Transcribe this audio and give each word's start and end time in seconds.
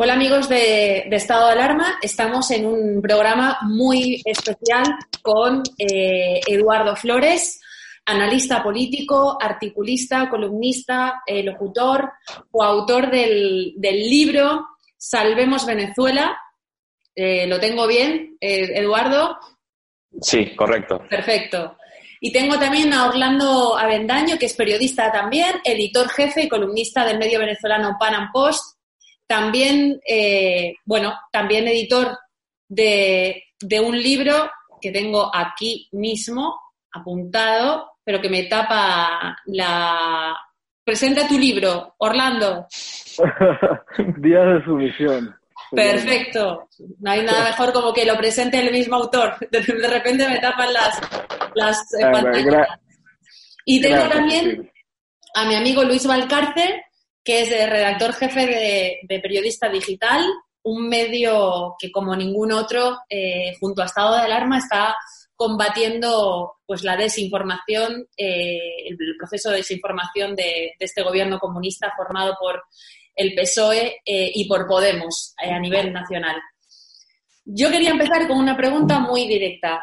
Hola 0.00 0.12
amigos 0.12 0.48
de, 0.48 1.08
Estado 1.10 1.46
de 1.46 1.52
Alarma, 1.54 1.98
estamos 2.00 2.52
en 2.52 2.66
un 2.66 3.02
programa 3.02 3.58
muy 3.62 4.22
especial 4.24 4.84
con 5.22 5.64
eh, 5.76 6.38
Eduardo 6.46 6.94
Flores, 6.94 7.60
analista 8.06 8.62
político, 8.62 9.36
articulista, 9.40 10.30
columnista, 10.30 11.24
eh, 11.26 11.42
locutor, 11.42 12.12
coautor 12.48 13.10
del, 13.10 13.72
del, 13.76 14.08
libro 14.08 14.68
Salvemos 14.96 15.66
Venezuela. 15.66 16.38
Eh, 17.12 17.48
¿Lo 17.48 17.58
tengo 17.58 17.88
bien, 17.88 18.36
Eduardo? 18.40 19.36
Sí, 20.20 20.54
correcto. 20.54 21.02
Perfecto. 21.10 21.76
Y 22.20 22.32
tengo 22.32 22.56
también 22.56 22.92
a 22.92 23.08
Orlando 23.08 23.76
Avendaño, 23.76 24.38
que 24.38 24.46
es 24.46 24.54
periodista 24.54 25.10
también, 25.10 25.56
editor 25.64 26.08
jefe 26.08 26.44
y 26.44 26.48
columnista 26.48 27.04
del 27.04 27.18
medio 27.18 27.40
venezolano 27.40 27.96
Pan 27.98 28.14
Am 28.14 28.30
Post. 28.32 28.77
También, 29.28 30.00
eh, 30.08 30.74
bueno, 30.84 31.14
también 31.30 31.68
editor 31.68 32.18
de, 32.66 33.44
de 33.60 33.80
un 33.80 33.96
libro 33.96 34.50
que 34.80 34.90
tengo 34.90 35.30
aquí 35.32 35.88
mismo 35.92 36.58
apuntado, 36.92 37.92
pero 38.02 38.20
que 38.20 38.30
me 38.30 38.44
tapa 38.44 39.36
la... 39.46 40.36
Presenta 40.82 41.28
tu 41.28 41.38
libro, 41.38 41.94
Orlando. 41.98 42.66
Días 44.16 44.46
de 44.46 44.64
sumisión. 44.64 45.36
Perfecto. 45.70 46.68
No 47.00 47.10
hay 47.10 47.22
nada 47.22 47.44
mejor 47.44 47.72
como 47.74 47.92
que 47.92 48.06
lo 48.06 48.16
presente 48.16 48.58
el 48.58 48.72
mismo 48.72 48.96
autor. 48.96 49.36
De, 49.50 49.60
repente 49.88 50.26
me 50.26 50.38
tapan 50.38 50.72
las, 50.72 51.00
las 51.54 51.86
pantallas. 52.00 52.68
Y 53.66 53.82
tengo 53.82 54.08
también 54.08 54.70
a 55.34 55.44
mi 55.44 55.54
amigo 55.54 55.84
Luis 55.84 56.06
Valcárcel, 56.06 56.80
que 57.24 57.42
es 57.42 57.52
el 57.52 57.68
redactor 57.68 58.14
jefe 58.14 58.46
de, 59.06 59.20
Periodista 59.20 59.68
Digital, 59.68 60.24
un 60.62 60.88
medio 60.88 61.76
que 61.78 61.90
como 61.90 62.16
ningún 62.16 62.52
otro, 62.52 62.98
eh, 63.08 63.52
junto 63.60 63.82
a 63.82 63.86
Estado 63.86 64.16
de 64.16 64.22
Alarma, 64.22 64.58
está 64.58 64.96
combatiendo 65.34 66.54
pues 66.66 66.82
la 66.82 66.96
desinformación, 66.96 68.08
eh, 68.16 68.88
el 68.88 68.96
proceso 69.18 69.50
de 69.50 69.58
desinformación 69.58 70.34
de, 70.34 70.72
este 70.78 71.02
gobierno 71.02 71.38
comunista 71.38 71.92
formado 71.96 72.34
por 72.40 72.62
el 73.14 73.34
PSOE 73.34 74.00
eh, 74.04 74.32
y 74.34 74.48
por 74.48 74.66
Podemos 74.66 75.34
a 75.38 75.58
nivel 75.58 75.92
nacional. 75.92 76.36
Yo 77.44 77.70
quería 77.70 77.90
empezar 77.90 78.26
con 78.26 78.38
una 78.38 78.56
pregunta 78.56 79.00
muy 79.00 79.26
directa, 79.26 79.82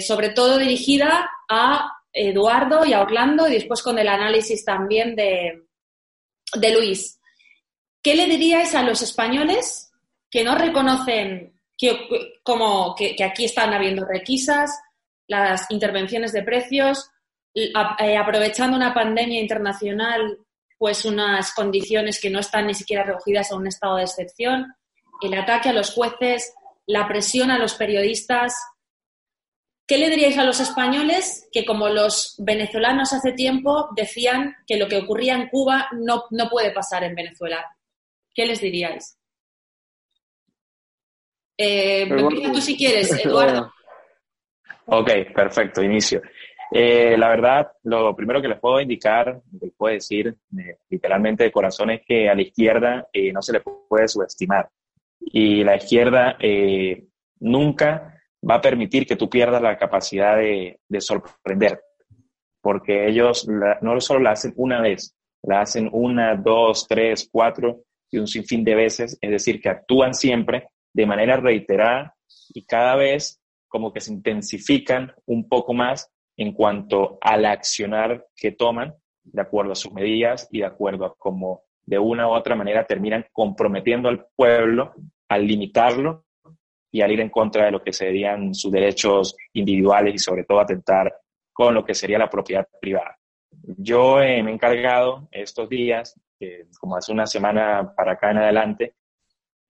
sobre 0.00 0.30
todo 0.30 0.58
dirigida 0.58 1.28
a 1.48 1.88
Eduardo 2.12 2.84
y 2.84 2.92
a 2.92 3.00
Orlando 3.00 3.46
y 3.48 3.52
después 3.52 3.82
con 3.82 3.98
el 3.98 4.08
análisis 4.08 4.64
también 4.64 5.14
de, 5.14 5.64
de 6.54 6.72
Luis, 6.72 7.20
¿qué 8.02 8.14
le 8.14 8.26
diríais 8.26 8.74
a 8.74 8.82
los 8.82 9.02
españoles 9.02 9.90
que 10.30 10.44
no 10.44 10.54
reconocen 10.56 11.54
que, 11.76 13.16
aquí 13.24 13.44
están 13.44 13.72
habiendo 13.72 14.04
requisas, 14.04 14.70
las 15.26 15.70
intervenciones 15.70 16.32
de 16.32 16.42
precios, 16.42 17.10
eh, 17.54 17.72
aprovechando 18.16 18.76
una 18.76 18.94
pandemia 18.94 19.40
internacional, 19.40 20.38
pues 20.78 21.04
unas 21.04 21.52
condiciones 21.54 22.20
que 22.20 22.30
no 22.30 22.40
están 22.40 22.66
ni 22.66 22.74
siquiera 22.74 23.04
recogidas 23.04 23.50
a 23.50 23.56
un 23.56 23.66
estado 23.66 23.96
de 23.96 24.04
excepción, 24.04 24.74
el 25.22 25.34
ataque 25.34 25.68
a 25.68 25.72
los 25.72 25.92
jueces, 25.92 26.52
la 26.86 27.06
presión 27.08 27.50
a 27.50 27.58
los 27.58 27.74
periodistas, 27.74 28.54
¿Qué 29.86 29.98
le 29.98 30.08
diríais 30.08 30.38
a 30.38 30.44
los 30.44 30.60
españoles 30.60 31.48
que, 31.52 31.64
como 31.64 31.88
los 31.88 32.36
venezolanos 32.38 33.12
hace 33.12 33.32
tiempo, 33.32 33.90
decían 33.94 34.56
que 34.66 34.78
lo 34.78 34.88
que 34.88 34.96
ocurría 34.96 35.34
en 35.34 35.48
Cuba 35.48 35.88
no, 35.92 36.24
no 36.30 36.48
puede 36.48 36.70
pasar 36.70 37.04
en 37.04 37.14
Venezuela? 37.14 37.64
¿Qué 38.34 38.46
les 38.46 38.60
diríais? 38.60 39.18
Eh, 41.58 42.08
tú 42.08 42.60
si 42.60 42.76
quieres, 42.76 43.12
Eduardo. 43.24 43.72
Ok, 44.86 45.10
perfecto, 45.34 45.82
inicio. 45.82 46.22
Eh, 46.70 47.16
la 47.16 47.28
verdad, 47.28 47.72
lo 47.84 48.16
primero 48.16 48.42
que 48.42 48.48
les 48.48 48.58
puedo 48.58 48.80
indicar, 48.80 49.40
les 49.60 49.72
puedo 49.76 49.94
decir 49.94 50.34
eh, 50.58 50.78
literalmente 50.88 51.44
de 51.44 51.52
corazón, 51.52 51.90
es 51.90 52.02
que 52.04 52.28
a 52.28 52.34
la 52.34 52.42
izquierda 52.42 53.06
eh, 53.12 53.32
no 53.32 53.42
se 53.42 53.52
le 53.52 53.60
puede 53.60 54.08
subestimar. 54.08 54.68
Y 55.20 55.62
la 55.62 55.76
izquierda 55.76 56.36
nunca 57.40 58.13
va 58.48 58.56
a 58.56 58.60
permitir 58.60 59.06
que 59.06 59.16
tú 59.16 59.28
pierdas 59.28 59.62
la 59.62 59.76
capacidad 59.78 60.36
de, 60.36 60.78
sorprender, 61.00 61.80
porque 62.60 63.08
ellos 63.08 63.48
no 63.48 64.00
solo 64.00 64.20
la 64.20 64.32
hacen 64.32 64.52
una 64.56 64.80
vez, 64.80 65.16
la 65.42 65.60
hacen 65.60 65.88
una, 65.92 66.36
dos, 66.36 66.86
tres, 66.88 67.28
cuatro 67.30 67.82
y 68.10 68.18
un 68.18 68.26
sinfín 68.26 68.64
de 68.64 68.74
veces, 68.74 69.18
es 69.20 69.30
decir, 69.30 69.60
que 69.60 69.68
actúan 69.68 70.14
siempre 70.14 70.68
de 70.92 71.06
manera 71.06 71.36
reiterada 71.36 72.14
y 72.54 72.64
cada 72.64 72.96
vez 72.96 73.40
como 73.68 73.92
que 73.92 74.00
se 74.00 74.12
intensifican 74.12 75.12
un 75.26 75.48
poco 75.48 75.74
más 75.74 76.10
en 76.36 76.52
cuanto 76.52 77.18
al 77.20 77.44
accionar 77.44 78.26
que 78.36 78.52
toman 78.52 78.94
de 79.24 79.42
acuerdo 79.42 79.72
a 79.72 79.76
sus 79.76 79.92
medidas 79.92 80.48
y 80.50 80.58
de 80.58 80.66
acuerdo 80.66 81.06
a 81.06 81.14
cómo 81.16 81.62
de 81.86 81.98
una 81.98 82.28
u 82.28 82.32
otra 82.32 82.54
manera 82.54 82.86
terminan 82.86 83.26
comprometiendo 83.32 84.08
al 84.08 84.26
pueblo 84.36 84.94
al 85.28 85.46
limitarlo 85.46 86.24
y 86.94 87.02
al 87.02 87.10
ir 87.10 87.20
en 87.20 87.28
contra 87.28 87.64
de 87.64 87.72
lo 87.72 87.82
que 87.82 87.92
serían 87.92 88.54
sus 88.54 88.70
derechos 88.70 89.36
individuales 89.52 90.14
y 90.14 90.18
sobre 90.18 90.44
todo 90.44 90.60
atentar 90.60 91.12
con 91.52 91.74
lo 91.74 91.84
que 91.84 91.92
sería 91.92 92.20
la 92.20 92.30
propiedad 92.30 92.68
privada. 92.80 93.18
Yo 93.50 94.22
eh, 94.22 94.40
me 94.44 94.52
he 94.52 94.54
encargado 94.54 95.26
estos 95.32 95.68
días, 95.68 96.14
como 96.78 96.96
hace 96.96 97.10
una 97.10 97.26
semana 97.26 97.92
para 97.96 98.12
acá 98.12 98.30
en 98.30 98.38
adelante, 98.38 98.94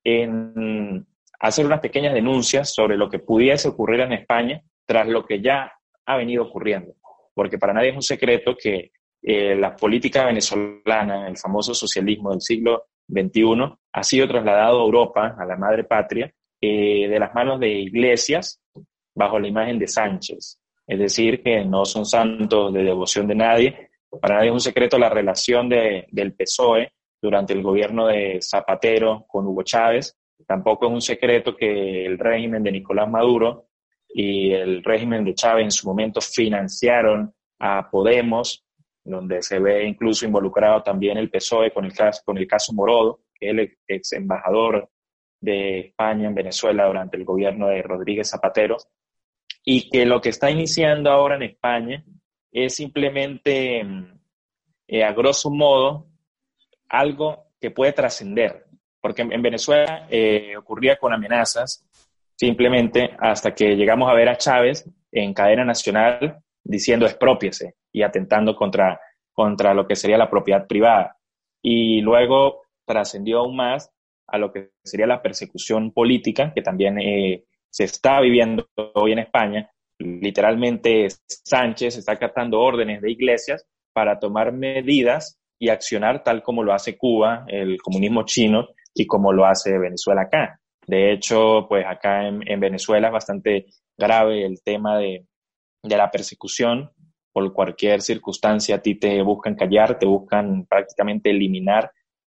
en 0.04 1.06
hacer 1.40 1.64
unas 1.64 1.80
pequeñas 1.80 2.12
denuncias 2.12 2.74
sobre 2.74 2.98
lo 2.98 3.08
que 3.08 3.20
pudiese 3.20 3.68
ocurrir 3.68 4.00
en 4.00 4.12
España 4.12 4.60
tras 4.84 5.08
lo 5.08 5.24
que 5.24 5.40
ya 5.40 5.72
ha 6.04 6.16
venido 6.18 6.44
ocurriendo. 6.44 6.92
Porque 7.32 7.56
para 7.56 7.72
nadie 7.72 7.88
es 7.88 7.96
un 7.96 8.02
secreto 8.02 8.54
que 8.54 8.92
eh, 9.22 9.56
la 9.56 9.74
política 9.74 10.26
venezolana, 10.26 11.26
el 11.26 11.38
famoso 11.38 11.72
socialismo 11.72 12.32
del 12.32 12.42
siglo 12.42 12.88
XXI, 13.08 13.78
ha 13.94 14.02
sido 14.02 14.28
trasladado 14.28 14.82
a 14.82 14.84
Europa, 14.84 15.36
a 15.38 15.46
la 15.46 15.56
madre 15.56 15.84
patria, 15.84 16.30
eh, 16.64 17.08
de 17.08 17.18
las 17.18 17.34
manos 17.34 17.60
de 17.60 17.68
iglesias 17.68 18.60
bajo 19.14 19.38
la 19.38 19.48
imagen 19.48 19.78
de 19.78 19.88
Sánchez. 19.88 20.60
Es 20.86 20.98
decir, 20.98 21.42
que 21.42 21.64
no 21.64 21.84
son 21.84 22.04
santos 22.04 22.72
de 22.72 22.84
devoción 22.84 23.26
de 23.26 23.34
nadie. 23.34 23.90
Para 24.20 24.36
nadie 24.36 24.48
es 24.48 24.54
un 24.54 24.60
secreto 24.60 24.98
la 24.98 25.08
relación 25.08 25.68
de, 25.68 26.06
del 26.10 26.34
PSOE 26.34 26.92
durante 27.20 27.52
el 27.52 27.62
gobierno 27.62 28.06
de 28.06 28.38
Zapatero 28.42 29.24
con 29.26 29.46
Hugo 29.46 29.62
Chávez. 29.62 30.16
Tampoco 30.46 30.86
es 30.86 30.92
un 30.92 31.00
secreto 31.00 31.56
que 31.56 32.04
el 32.04 32.18
régimen 32.18 32.62
de 32.62 32.72
Nicolás 32.72 33.08
Maduro 33.08 33.68
y 34.08 34.52
el 34.52 34.84
régimen 34.84 35.24
de 35.24 35.34
Chávez 35.34 35.64
en 35.64 35.70
su 35.70 35.88
momento 35.88 36.20
financiaron 36.20 37.32
a 37.58 37.88
Podemos, 37.90 38.64
donde 39.02 39.42
se 39.42 39.58
ve 39.58 39.86
incluso 39.86 40.26
involucrado 40.26 40.82
también 40.82 41.16
el 41.16 41.30
PSOE 41.30 41.72
con 41.72 41.84
el 41.84 41.94
caso, 41.94 42.22
con 42.24 42.36
el 42.36 42.46
caso 42.46 42.72
Morodo, 42.74 43.20
que 43.34 43.46
es 43.46 43.52
el 43.52 43.76
ex 43.88 44.12
embajador 44.12 44.90
de 45.44 45.80
España 45.80 46.28
en 46.28 46.34
Venezuela 46.34 46.86
durante 46.86 47.16
el 47.16 47.24
gobierno 47.24 47.68
de 47.68 47.82
Rodríguez 47.82 48.30
Zapatero, 48.30 48.76
y 49.64 49.88
que 49.88 50.04
lo 50.04 50.20
que 50.20 50.30
está 50.30 50.50
iniciando 50.50 51.10
ahora 51.10 51.36
en 51.36 51.42
España 51.42 52.04
es 52.50 52.74
simplemente, 52.74 53.82
eh, 54.86 55.04
a 55.04 55.12
grosso 55.12 55.50
modo, 55.50 56.06
algo 56.88 57.48
que 57.60 57.70
puede 57.70 57.92
trascender, 57.92 58.66
porque 59.00 59.22
en, 59.22 59.42
Venezuela 59.42 60.06
eh, 60.10 60.56
ocurría 60.56 60.96
con 60.96 61.12
amenazas, 61.12 61.84
simplemente 62.36 63.10
hasta 63.18 63.54
que 63.54 63.76
llegamos 63.76 64.10
a 64.10 64.14
ver 64.14 64.28
a 64.28 64.36
Chávez 64.36 64.88
en 65.12 65.34
cadena 65.34 65.64
nacional 65.64 66.38
diciendo 66.62 67.06
expropiese 67.06 67.76
y 67.92 68.02
atentando 68.02 68.56
contra, 68.56 69.00
contra 69.32 69.74
lo 69.74 69.86
que 69.86 69.96
sería 69.96 70.18
la 70.18 70.30
propiedad 70.30 70.66
privada. 70.66 71.16
Y 71.62 72.00
luego 72.00 72.62
trascendió 72.84 73.40
aún 73.40 73.56
más 73.56 73.90
a 74.26 74.38
lo 74.38 74.52
que 74.52 74.70
sería 74.82 75.06
la 75.06 75.22
persecución 75.22 75.92
política, 75.92 76.52
que 76.54 76.62
también 76.62 76.98
eh, 76.98 77.44
se 77.70 77.84
está 77.84 78.20
viviendo 78.20 78.68
hoy 78.94 79.12
en 79.12 79.18
España. 79.20 79.70
Literalmente 79.98 81.08
Sánchez 81.26 81.96
está 81.96 82.12
acatando 82.12 82.60
órdenes 82.60 83.00
de 83.00 83.10
iglesias 83.10 83.66
para 83.92 84.18
tomar 84.18 84.52
medidas 84.52 85.38
y 85.58 85.68
accionar 85.68 86.22
tal 86.22 86.42
como 86.42 86.62
lo 86.62 86.72
hace 86.72 86.96
Cuba, 86.96 87.44
el 87.48 87.80
comunismo 87.80 88.24
chino, 88.24 88.68
y 88.94 89.06
como 89.06 89.32
lo 89.32 89.44
hace 89.44 89.78
Venezuela 89.78 90.22
acá. 90.22 90.60
De 90.86 91.12
hecho, 91.12 91.66
pues 91.68 91.84
acá 91.86 92.26
en, 92.26 92.60
Venezuela 92.60 93.08
es 93.08 93.12
bastante 93.12 93.66
grave 93.96 94.44
el 94.44 94.62
tema 94.62 94.98
de, 94.98 95.26
de 95.82 95.96
la 95.96 96.10
persecución. 96.10 96.90
Por 97.32 97.52
cualquier 97.52 98.00
circunstancia 98.00 98.76
a 98.76 98.82
ti 98.82 98.94
te 98.94 99.20
buscan 99.22 99.56
callar, 99.56 99.98
te 99.98 100.06
buscan 100.06 100.66
prácticamente 100.66 101.30
eliminar 101.30 101.90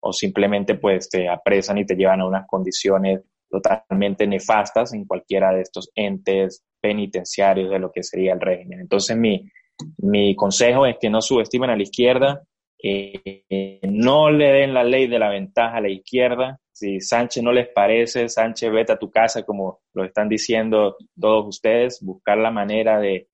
o 0.07 0.13
simplemente 0.13 0.75
pues 0.75 1.09
te 1.09 1.27
apresan 1.27 1.79
y 1.79 1.85
te 1.85 1.95
llevan 1.95 2.21
a 2.21 2.27
unas 2.27 2.45
condiciones 2.45 3.21
totalmente 3.49 4.27
nefastas 4.27 4.93
en 4.93 5.05
cualquiera 5.05 5.51
de 5.51 5.61
estos 5.61 5.89
entes 5.95 6.63
penitenciarios 6.79 7.71
de 7.71 7.79
lo 7.79 7.91
que 7.91 8.03
sería 8.03 8.33
el 8.33 8.39
régimen. 8.39 8.81
Entonces 8.81 9.17
mi, 9.17 9.49
mi 9.97 10.35
consejo 10.35 10.85
es 10.85 10.97
que 11.01 11.09
no 11.09 11.21
subestimen 11.21 11.71
a 11.71 11.75
la 11.75 11.81
izquierda, 11.81 12.43
eh, 12.83 13.79
no 13.81 14.29
le 14.29 14.51
den 14.51 14.75
la 14.75 14.83
ley 14.83 15.07
de 15.07 15.17
la 15.17 15.29
ventaja 15.29 15.77
a 15.77 15.81
la 15.81 15.89
izquierda, 15.89 16.59
si 16.71 16.99
Sánchez 16.99 17.41
no 17.41 17.51
les 17.51 17.69
parece, 17.69 18.29
Sánchez 18.29 18.71
vete 18.71 18.91
a 18.91 18.99
tu 18.99 19.09
casa, 19.09 19.41
como 19.41 19.79
lo 19.95 20.03
están 20.03 20.29
diciendo 20.29 20.97
todos 21.19 21.47
ustedes, 21.47 21.99
buscar 22.03 22.37
la 22.37 22.51
manera 22.51 22.99
de, 22.99 23.27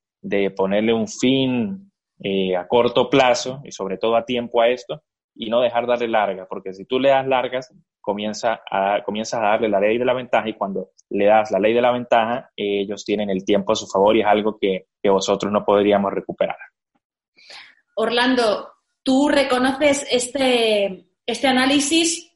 ponerle 0.56 0.94
un 0.94 1.10
fin 1.10 1.92
eh, 2.24 2.56
a 2.56 2.66
corto 2.66 3.10
plazo 3.10 3.60
y 3.66 3.72
sobre 3.74 3.98
todo 3.98 4.16
a 4.16 4.24
tiempo 4.24 4.62
a 4.62 4.70
esto 4.70 5.02
y 5.36 5.50
no 5.50 5.62
dejar 5.62 5.88
darle 5.88 6.08
larga, 6.08 6.46
porque 6.48 6.74
si 6.74 6.86
tú 6.86 7.00
le 7.00 7.10
das 7.10 7.28
largas, 7.28 7.74
comienza 8.02 8.62
comienzas 9.06 9.40
a 9.40 9.50
darle 9.50 9.70
la 9.70 9.80
ley 9.80 9.98
de 9.98 10.06
la 10.06 10.14
ventaja 10.14 10.50
y 10.50 10.54
cuando 10.54 10.90
le 11.10 11.26
das 11.26 11.52
la 11.52 11.60
ley 11.60 11.74
de 11.74 11.82
la 11.82 11.92
ventaja, 11.92 12.50
ellos 12.56 13.06
tienen 13.06 13.30
el 13.30 13.46
tiempo 13.46 13.74
a 13.74 13.76
su 13.76 13.88
favor 13.88 14.16
y 14.16 14.22
es 14.22 14.28
algo 14.28 14.58
que, 14.60 14.88
que 15.02 15.10
vosotros 15.10 15.52
no 15.52 15.64
podríamos 15.64 16.12
recuperar. 16.12 16.58
Orlando, 17.96 18.72
¿tú 19.04 19.30
reconoces 19.30 20.08
este, 20.10 21.06
este 21.26 21.48
análisis 21.48 22.32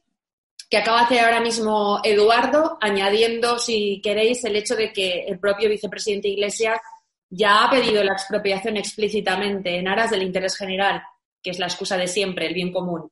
que 0.68 0.78
acaba 0.78 0.98
de 0.98 1.04
hacer 1.04 1.24
ahora 1.24 1.40
mismo 1.40 2.00
Eduardo, 2.02 2.78
añadiendo, 2.80 3.58
si 3.58 4.00
queréis, 4.02 4.44
el 4.44 4.56
hecho 4.56 4.74
de 4.74 4.92
que 4.92 5.24
el 5.24 5.38
propio 5.38 5.68
vicepresidente 5.68 6.28
Iglesias 6.28 6.80
ya 7.28 7.64
ha 7.64 7.70
pedido 7.70 8.02
la 8.02 8.12
expropiación 8.12 8.76
explícitamente 8.76 9.76
en 9.76 9.88
aras 9.88 10.10
del 10.10 10.22
interés 10.22 10.56
general, 10.56 11.02
que 11.46 11.50
es 11.50 11.60
la 11.60 11.66
excusa 11.66 11.96
de 11.96 12.08
siempre, 12.08 12.48
el 12.48 12.54
bien 12.54 12.72
común. 12.72 13.08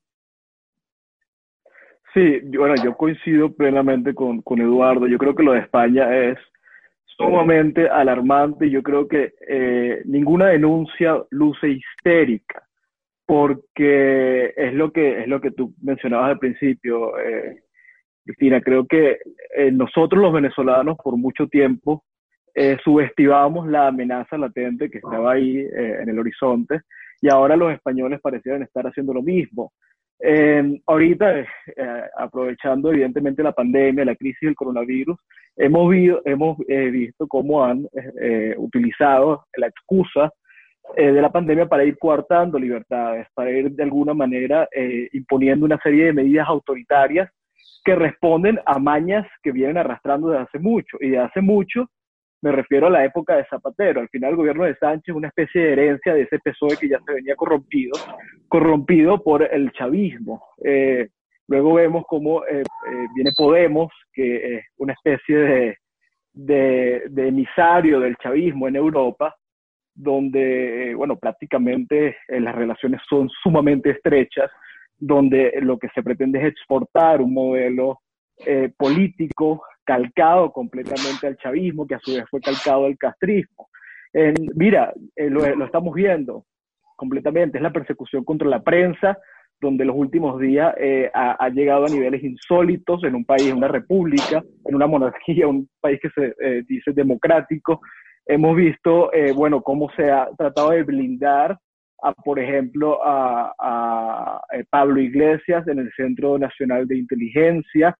Sí, 2.13 2.41
bueno, 2.59 2.75
yo 2.83 2.97
coincido 2.97 3.55
plenamente 3.55 4.13
con, 4.13 4.43
Eduardo. 4.61 5.07
Yo 5.07 5.19
creo 5.19 5.37
que 5.37 5.45
lo 5.45 5.53
de 5.53 5.61
España 5.61 6.13
es 6.31 6.37
sumamente 7.17 7.89
alarmante. 7.89 8.69
Yo 8.69 8.83
creo 8.83 9.07
que 9.07 9.35
eh, 9.49 10.03
ninguna 10.05 10.49
denuncia 10.49 11.23
luce 11.31 11.69
histérica, 11.69 12.67
porque 13.25 14.53
es 14.57 14.75
lo 14.75 14.91
que 14.91 15.21
es 15.21 15.29
lo 15.29 15.41
que 15.41 15.53
tú 15.53 15.73
mencionabas 15.81 16.31
al 16.31 16.39
principio, 16.41 17.17
eh, 17.17 17.63
Cristina. 18.25 18.61
Creo 18.61 18.85
que 18.85 19.19
eh, 19.57 19.71
nosotros 19.71 20.21
los 20.21 20.33
venezolanos 20.33 20.97
por 21.05 21.17
mucho 21.17 21.47
tiempo 21.47 22.03
eh, 22.53 22.79
subestimamos 22.83 23.69
la 23.69 23.87
amenaza 23.87 24.37
latente 24.37 24.91
que 24.91 24.99
estaba 24.99 25.35
ahí 25.35 25.59
en 25.59 26.09
el 26.09 26.19
horizonte 26.19 26.81
y 27.25 27.31
ahora 27.31 27.57
los 27.57 27.73
españoles 27.73 28.21
parecieran 28.21 28.63
estar 28.63 28.87
haciendo 28.87 29.15
lo 29.15 29.23
mismo. 29.23 29.73
Eh, 30.21 30.79
ahorita, 30.87 31.41
eh, 31.41 31.47
aprovechando 32.19 32.93
evidentemente 32.93 33.43
la 33.43 33.53
pandemia, 33.53 34.05
la 34.05 34.15
crisis 34.15 34.43
del 34.43 34.55
coronavirus, 34.55 35.19
hemos, 35.57 35.95
eh, 36.69 36.91
visto 36.91 37.27
cómo 37.27 37.65
han 37.65 37.89
utilizado 38.59 39.47
la 39.57 39.69
excusa 39.69 40.31
de 40.95 41.23
la 41.23 41.33
pandemia 41.33 41.67
para 41.67 41.85
ir 41.85 41.97
coartando 41.97 42.59
libertades, 42.59 43.27
para 43.33 43.51
ir 43.51 43.71
de 43.71 43.83
alguna 43.85 44.13
manera 44.13 44.69
imponiendo 45.13 45.65
una 45.65 45.81
serie 45.83 46.05
de 46.07 46.13
medidas 46.13 46.47
autoritarias 46.47 47.31
que 47.87 47.95
responden 47.95 48.61
a 48.67 48.79
mañas 48.79 49.27
que 49.43 49.51
vienen 49.51 49.79
arrastrando 49.79 50.29
desde 50.29 50.43
hace 50.43 50.59
mucho. 50.59 50.99
Y 51.01 51.09
de 51.09 51.21
hace 51.21 51.41
mucho 51.41 51.89
me 52.45 52.53
refiero 52.53 52.89
a 52.89 52.91
la 52.91 53.03
época 53.07 53.37
de 53.37 53.47
Zapatero. 53.47 54.03
Al 54.03 54.11
final 54.11 54.33
el 54.33 54.37
gobierno 54.37 54.65
de 54.65 54.77
Sánchez 54.77 55.15
una 55.15 55.29
especie 55.29 55.63
de 55.63 55.73
herencia 55.73 56.13
de 56.13 56.23
ese 56.23 56.39
PSOE 56.39 56.77
que 56.77 56.91
ya 56.91 57.01
se 57.01 57.15
venía 57.15 57.35
corrompido, 57.37 57.93
corrompido 58.49 59.23
por 59.23 59.43
el 59.43 59.73
chavismo. 59.73 60.45
Eh, 60.63 61.09
luego 61.49 61.73
vemos 61.73 62.05
cómo 62.07 62.45
eh, 62.45 62.61
eh, 62.61 63.07
viene 63.15 63.31
Podemos, 63.35 63.91
que 64.13 64.57
es 64.57 64.65
una 64.77 64.93
especie 64.93 65.39
de, 66.35 67.03
de, 67.09 67.29
emisario 67.29 68.01
del 68.01 68.15
chavismo 68.17 68.69
en 68.69 68.77
Europa, 68.77 69.35
donde, 69.95 70.93
bueno, 70.95 71.17
prácticamente 71.17 72.19
las 72.29 72.55
relaciones 72.55 73.01
son 73.09 73.31
sumamente 73.43 73.89
estrechas, 73.89 74.51
donde 74.99 75.51
lo 75.63 75.79
que 75.79 75.89
se 75.95 76.03
pretende 76.03 76.41
es 76.41 76.49
exportar 76.49 77.23
un 77.23 77.33
modelo 77.33 78.01
político 78.77 79.63
calcado 79.85 80.51
completamente 80.51 81.27
al 81.27 81.37
chavismo, 81.37 81.87
que 81.87 81.95
a 81.95 82.01
su 82.01 82.15
vez 82.15 82.25
fue 82.31 82.41
calcado 82.41 82.87
al 82.87 82.99
castrismo. 82.99 83.69
mira, 84.57 84.93
eh, 85.15 85.31
lo, 85.31 85.45
estamos 85.65 85.95
viendo 85.95 86.45
completamente, 86.97 87.59
es 87.59 87.63
la 87.63 87.73
persecución 87.73 88.25
contra 88.25 88.49
la 88.49 88.63
prensa, 88.63 89.19
donde 89.61 89.85
los 89.85 89.97
últimos 89.97 90.41
días 90.41 90.75
eh, 90.79 91.11
ha, 91.15 91.49
llegado 91.49 91.87
a 91.87 91.89
niveles 91.89 92.23
insólitos 92.23 93.03
en 93.05 93.15
un 93.15 93.25
país, 93.25 93.49
en 93.49 93.57
una 93.57 93.69
república, 93.69 94.43
en 94.65 94.75
una 94.75 94.87
monarquía, 94.87 95.47
un 95.47 95.69
país 95.81 96.01
que 96.01 96.11
se 96.11 96.35
eh, 96.41 96.65
dice 96.69 96.93
democrático. 96.93 97.81
Hemos 98.27 98.57
visto, 98.57 99.11
bueno, 99.35 99.63
cómo 99.63 99.91
se 99.97 100.11
ha 100.11 100.29
tratado 100.39 100.71
de 100.71 100.83
blindar, 100.83 101.59
a, 102.03 102.13
por 102.13 102.39
ejemplo, 102.39 102.99
a 103.05 104.41
Pablo 104.71 105.01
Iglesias 105.01 105.67
en 105.69 105.79
el 105.79 105.93
Centro 105.95 106.39
Nacional 106.39 106.87
de 106.87 106.97
Inteligencia, 106.97 107.95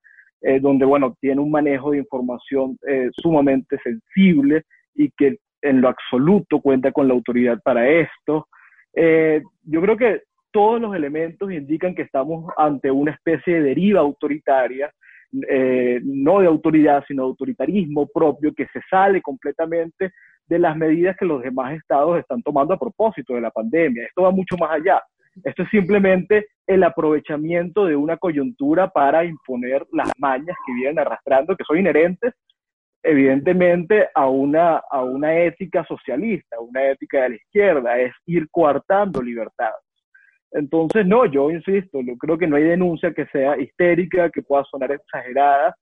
eh, 0.47 0.61
donde, 0.61 0.85
bueno, 0.85 1.17
tiene 1.23 1.41
un 1.41 1.51
manejo 1.51 1.93
de 1.93 1.99
información 1.99 2.77
eh, 2.87 3.09
sumamente 3.13 3.79
sensible 3.83 4.65
y 4.95 5.11
que 5.17 5.39
en 5.63 5.81
lo 5.81 5.89
absoluto 5.89 6.61
cuenta 6.61 6.93
con 6.93 7.09
la 7.09 7.15
autoridad 7.15 7.59
para 7.65 7.89
esto. 7.89 8.47
Eh, 8.95 9.41
yo 9.63 9.81
creo 9.81 9.97
que 9.97 10.21
todos 10.53 10.79
los 10.83 10.95
elementos 10.95 11.51
indican 11.51 11.95
que 11.95 12.03
estamos 12.03 12.53
ante 12.59 12.91
una 12.91 13.13
especie 13.13 13.55
de 13.55 13.63
deriva 13.63 14.01
autoritaria, 14.01 14.93
no 15.33 16.41
de 16.41 16.47
autoridad, 16.47 17.03
sino 17.09 17.23
de 17.23 17.29
autoritarismo 17.31 18.07
propio, 18.07 18.55
que 18.55 18.67
se 18.67 18.81
sale 18.89 19.21
completamente 19.21 20.13
de 20.47 20.59
las 20.59 20.77
medidas 20.77 21.17
que 21.17 21.25
los 21.25 21.43
demás 21.43 21.75
estados 21.75 22.21
están 22.21 22.43
tomando 22.43 22.75
a 22.75 22.79
propósito 22.79 23.35
de 23.35 23.41
la 23.41 23.51
pandemia. 23.51 24.05
Esto 24.05 24.23
va 24.23 24.31
mucho 24.31 24.57
más 24.59 24.71
allá. 24.73 25.03
Esto 25.43 25.63
es 25.65 25.71
simplemente 25.71 26.47
el 26.67 26.85
aprovechamiento 26.85 27.87
de 27.87 27.97
una 27.97 28.17
coyuntura 28.17 28.89
para 28.89 29.25
imponer 29.25 29.85
las 29.93 30.11
mañas 30.19 30.57
que 30.67 30.75
vienen 30.75 31.01
arrastrando, 31.01 31.57
que 31.57 31.65
son 31.65 31.79
inherentes 31.79 32.35
evidentemente 33.05 34.09
a 34.15 34.29
una, 34.29 34.83
a 34.91 35.05
una 35.05 35.39
ética 35.39 35.85
socialista, 35.85 36.59
una 36.59 36.91
ética 36.91 37.23
de 37.23 37.29
la 37.29 37.35
izquierda, 37.37 37.99
es 37.99 38.15
ir 38.27 38.49
coartando 38.51 39.23
libertades. 39.23 39.85
Entonces, 40.51 41.05
no, 41.07 41.27
yo 41.27 41.51
insisto, 41.51 42.01
yo 42.01 42.17
creo 42.17 42.39
que 42.39 42.47
no 42.47 42.57
hay 42.57 42.63
denuncia 42.63 43.13
que 43.13 43.27
sea 43.27 43.59
histérica, 43.59 44.31
que 44.31 44.43
pueda 44.43 44.65
sonar 44.65 44.91
exagerada. 44.93 45.77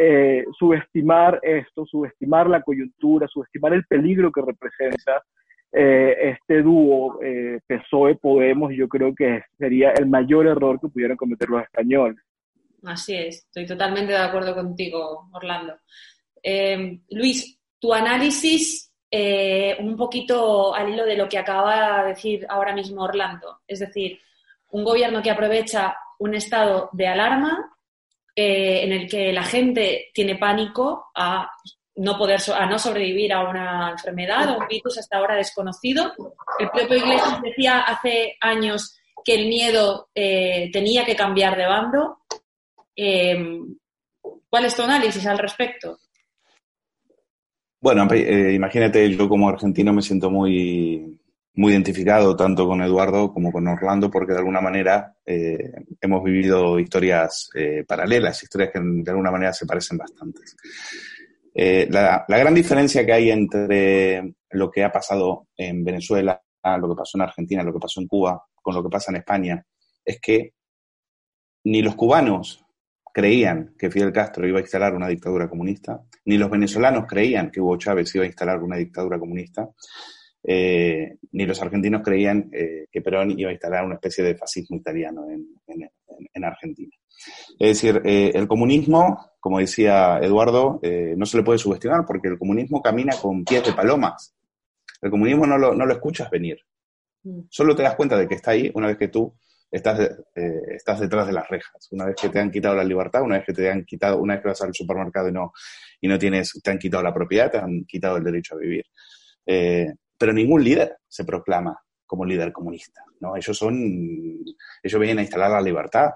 Eh, 0.00 0.44
subestimar 0.56 1.40
esto, 1.42 1.84
subestimar 1.84 2.48
la 2.48 2.62
coyuntura, 2.62 3.26
subestimar 3.26 3.72
el 3.72 3.84
peligro 3.86 4.30
que 4.30 4.42
representa 4.42 5.20
eh, 5.72 6.30
este 6.32 6.62
dúo 6.62 7.20
eh, 7.22 7.60
PSOE-Podemos, 7.66 8.72
yo 8.74 8.88
creo 8.88 9.14
que 9.14 9.42
sería 9.58 9.90
el 9.90 10.06
mayor 10.06 10.46
error 10.46 10.80
que 10.80 10.88
pudieran 10.88 11.16
cometer 11.16 11.48
los 11.48 11.62
españoles. 11.62 12.18
Así 12.84 13.14
es, 13.14 13.44
estoy 13.44 13.66
totalmente 13.66 14.12
de 14.12 14.18
acuerdo 14.18 14.54
contigo, 14.54 15.28
Orlando. 15.32 15.74
Eh, 16.42 17.00
Luis, 17.10 17.58
tu 17.78 17.92
análisis 17.92 18.92
eh, 19.10 19.76
un 19.80 19.96
poquito 19.96 20.74
al 20.74 20.90
hilo 20.90 21.04
de 21.04 21.16
lo 21.16 21.28
que 21.28 21.38
acaba 21.38 22.02
de 22.02 22.08
decir 22.10 22.46
ahora 22.48 22.74
mismo 22.74 23.02
Orlando, 23.02 23.60
es 23.66 23.80
decir, 23.80 24.18
un 24.70 24.84
gobierno 24.84 25.22
que 25.22 25.30
aprovecha 25.30 25.96
un 26.18 26.34
estado 26.34 26.90
de 26.92 27.08
alarma 27.08 27.74
en 28.40 28.92
el 28.92 29.08
que 29.08 29.32
la 29.32 29.42
gente 29.42 30.10
tiene 30.14 30.36
pánico 30.36 31.06
a 31.12 31.50
no 31.98 32.16
poder 32.16 32.40
a 32.54 32.66
no 32.66 32.78
sobrevivir 32.78 33.32
a 33.32 33.48
una 33.48 33.90
enfermedad 33.90 34.48
o 34.50 34.58
un 34.58 34.68
virus 34.68 34.98
hasta 34.98 35.18
ahora 35.18 35.36
desconocido. 35.36 36.12
El 36.58 36.70
propio 36.70 36.96
Iglesias 36.96 37.42
decía 37.42 37.80
hace 37.80 38.36
años 38.40 38.96
que 39.24 39.34
el 39.34 39.48
miedo 39.48 40.08
eh, 40.14 40.70
tenía 40.72 41.04
que 41.04 41.16
cambiar 41.16 41.56
de 41.56 41.66
bando. 41.66 42.18
Em, 42.94 43.76
¿Cuál 44.48 44.64
es 44.64 44.76
tu 44.76 44.82
análisis 44.82 45.26
al 45.26 45.38
respecto? 45.38 45.98
Bueno, 47.80 48.06
eh, 48.12 48.52
imagínate, 48.54 49.10
yo 49.10 49.28
como 49.28 49.48
argentino 49.48 49.92
me 49.92 50.02
siento 50.02 50.30
muy, 50.30 51.18
muy 51.54 51.72
identificado 51.72 52.36
tanto 52.36 52.66
con 52.66 52.80
Eduardo 52.80 53.32
como 53.32 53.50
con 53.50 53.66
Orlando 53.66 54.10
porque 54.10 54.32
de 54.32 54.38
alguna 54.38 54.60
manera 54.60 55.16
eh, 55.26 55.72
hemos 56.00 56.22
vivido 56.22 56.78
historias 56.78 57.50
paralelas, 57.86 58.42
historias 58.42 58.70
que 58.72 58.80
de 58.80 59.10
alguna 59.10 59.32
manera 59.32 59.52
se 59.52 59.66
parecen 59.66 59.98
bastante. 59.98 60.40
Eh, 61.60 61.88
la, 61.90 62.24
gran 62.28 62.54
diferencia 62.54 63.04
que 63.04 63.12
hay 63.12 63.32
entre 63.32 64.32
lo 64.50 64.70
que 64.70 64.84
ha 64.84 64.92
pasado 64.92 65.48
en 65.56 65.82
Venezuela, 65.82 66.40
lo 66.80 66.88
que 66.88 66.94
pasó 66.94 67.18
en 67.18 67.22
Argentina, 67.22 67.64
lo 67.64 67.72
que 67.72 67.80
pasó 67.80 68.00
en 68.00 68.06
Cuba, 68.06 68.40
con 68.54 68.76
lo 68.76 68.82
que 68.84 68.88
pasa 68.88 69.10
en 69.10 69.16
España, 69.16 69.66
es 70.04 70.20
que 70.20 70.52
ni 71.64 71.82
los 71.82 71.96
cubanos 71.96 72.64
creían 73.12 73.74
que 73.76 73.90
Fidel 73.90 74.12
Castro 74.12 74.46
iba 74.46 74.58
a 74.58 74.60
instalar 74.60 74.94
una 74.94 75.08
dictadura 75.08 75.48
comunista, 75.48 76.00
ni 76.26 76.38
los 76.38 76.48
venezolanos 76.48 77.06
creían 77.08 77.50
que 77.50 77.60
Hugo 77.60 77.76
Chávez 77.76 78.14
iba 78.14 78.22
a 78.22 78.28
instalar 78.28 78.62
una 78.62 78.76
dictadura 78.76 79.18
comunista, 79.18 79.68
eh, 80.44 81.16
ni 81.32 81.44
los 81.44 81.60
argentinos 81.60 82.02
creían 82.04 82.48
eh, 82.52 82.86
que 82.88 83.02
Perón 83.02 83.36
iba 83.36 83.50
a 83.50 83.54
instalar 83.54 83.84
una 83.84 83.96
especie 83.96 84.22
de 84.22 84.36
fascismo 84.36 84.76
italiano 84.76 85.26
en 85.28 86.44
Argentina. 86.44 86.94
Es 87.58 87.80
decir, 87.80 88.02
eh, 88.04 88.32
el 88.34 88.46
comunismo, 88.46 89.32
como 89.40 89.58
decía 89.58 90.18
Eduardo, 90.18 90.78
eh, 90.82 91.14
no 91.16 91.26
se 91.26 91.36
le 91.36 91.42
puede 91.42 91.58
subestimar 91.58 92.04
porque 92.06 92.28
el 92.28 92.38
comunismo 92.38 92.82
camina 92.82 93.16
con 93.20 93.44
pies 93.44 93.64
de 93.64 93.72
palomas. 93.72 94.34
El 95.00 95.10
comunismo 95.10 95.46
no 95.46 95.58
lo, 95.58 95.74
no 95.74 95.86
lo 95.86 95.92
escuchas 95.92 96.30
venir. 96.30 96.58
Mm. 97.22 97.42
Solo 97.50 97.74
te 97.74 97.82
das 97.82 97.94
cuenta 97.94 98.16
de 98.16 98.28
que 98.28 98.34
está 98.34 98.52
ahí 98.52 98.70
una 98.74 98.88
vez 98.88 98.96
que 98.96 99.08
tú 99.08 99.34
estás, 99.70 100.00
eh, 100.34 100.60
estás 100.74 101.00
detrás 101.00 101.26
de 101.26 101.32
las 101.32 101.48
rejas. 101.48 101.88
Una 101.90 102.06
vez 102.06 102.16
que 102.20 102.28
te 102.28 102.38
han 102.38 102.50
quitado 102.50 102.74
la 102.74 102.84
libertad, 102.84 103.22
una 103.22 103.36
vez 103.36 103.46
que 103.46 103.52
te 103.52 103.70
han 103.70 103.84
quitado, 103.84 104.18
una 104.18 104.34
vez 104.34 104.42
que 104.42 104.48
vas 104.48 104.62
al 104.62 104.74
supermercado 104.74 105.28
y 105.28 105.32
no, 105.32 105.52
y 106.00 106.08
no 106.08 106.18
tienes, 106.18 106.52
te 106.62 106.70
han 106.70 106.78
quitado 106.78 107.02
la 107.02 107.14
propiedad, 107.14 107.50
te 107.50 107.58
han 107.58 107.84
quitado 107.84 108.16
el 108.16 108.24
derecho 108.24 108.54
a 108.54 108.58
vivir. 108.58 108.84
Eh, 109.46 109.86
pero 110.16 110.32
ningún 110.32 110.64
líder 110.64 110.96
se 111.06 111.24
proclama 111.24 111.78
como 112.04 112.24
líder 112.24 112.52
comunista, 112.52 113.02
¿no? 113.20 113.36
Ellos 113.36 113.56
son, 113.56 113.76
ellos 114.82 115.00
vienen 115.00 115.18
a 115.18 115.22
instalar 115.22 115.50
la 115.50 115.60
libertad. 115.60 116.10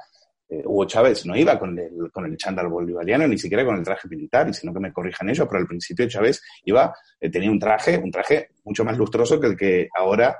Eh, 0.53 0.63
Hugo 0.65 0.85
Chávez 0.85 1.25
no 1.27 1.37
iba 1.37 1.59
con 1.59 1.79
el, 1.79 2.11
con 2.13 2.27
el 2.27 2.37
chándal 2.37 2.69
bolivariano, 2.69 3.27
ni 3.27 3.39
siquiera 3.39 3.65
con 3.65 3.77
el 3.77 3.85
traje 3.85 4.09
militar, 4.09 4.49
y 4.49 4.55
sino 4.55 4.73
que 4.73 4.81
me 4.81 4.93
corrijan 4.93 5.31
ellos, 5.31 5.47
pero 5.49 5.61
al 5.61 5.67
principio 5.67 6.09
Chávez 6.09 6.43
iba, 6.65 6.95
tenía 7.19 7.51
un 7.51 7.59
traje, 7.59 7.99
un 7.99 8.11
traje 8.11 8.51
mucho 8.65 8.85
más 8.85 8.99
lustroso 8.99 9.41
que 9.41 9.47
el 9.47 9.57
que 9.57 9.89
ahora 9.97 10.37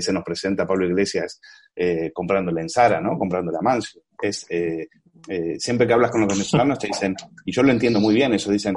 se 0.00 0.12
nos 0.12 0.24
presenta 0.24 0.66
Pablo 0.66 0.84
Iglesias 0.84 1.40
eh, 1.78 2.10
comprándole 2.12 2.62
en 2.62 2.70
Sara, 2.70 3.00
¿no? 3.00 3.18
Comprándole 3.18 3.58
a 3.58 3.60
Mancio. 3.60 4.00
Es, 4.20 4.46
eh, 4.48 4.88
eh, 5.28 5.56
siempre 5.58 5.86
que 5.86 5.92
hablas 5.92 6.10
con 6.10 6.22
los 6.22 6.32
venezolanos 6.32 6.78
te 6.78 6.86
dicen, 6.86 7.14
y 7.44 7.52
yo 7.52 7.62
lo 7.62 7.70
entiendo 7.70 8.00
muy 8.00 8.14
bien, 8.14 8.32
eso 8.32 8.50
dicen, 8.50 8.74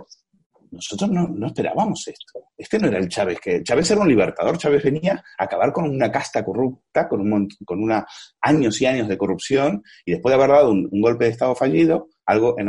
nosotros 0.72 1.10
no, 1.10 1.48
esperábamos 1.48 2.08
esto. 2.08 2.48
Este 2.58 2.80
no 2.80 2.88
era 2.88 3.00
el 3.00 3.08
Chávez, 3.08 3.40
que 3.40 3.64
Chávez 3.64 3.90
era 3.92 4.02
un 4.02 4.08
libertador, 4.08 4.58
Chávez 4.58 4.84
venía 4.84 5.24
a 5.38 5.44
acabar 5.44 5.72
con 5.72 5.90
una 5.90 6.12
casta 6.12 6.44
corrupta, 6.44 7.08
con, 7.08 7.22
un, 7.22 7.48
con 7.66 7.82
una, 7.82 8.06
años 8.42 8.82
y 8.82 8.86
años 8.86 9.08
de 9.08 9.18
corrupción, 9.18 9.84
y 10.06 10.12
después 10.14 10.32
de 10.32 10.44
haber 10.44 10.56
dado 10.56 10.72
un, 10.72 10.90
golpe 11.02 11.26
de 11.26 11.32
Estado 11.32 11.56
fallido, 11.56 12.10
algo 12.26 12.56
en, 12.60 12.68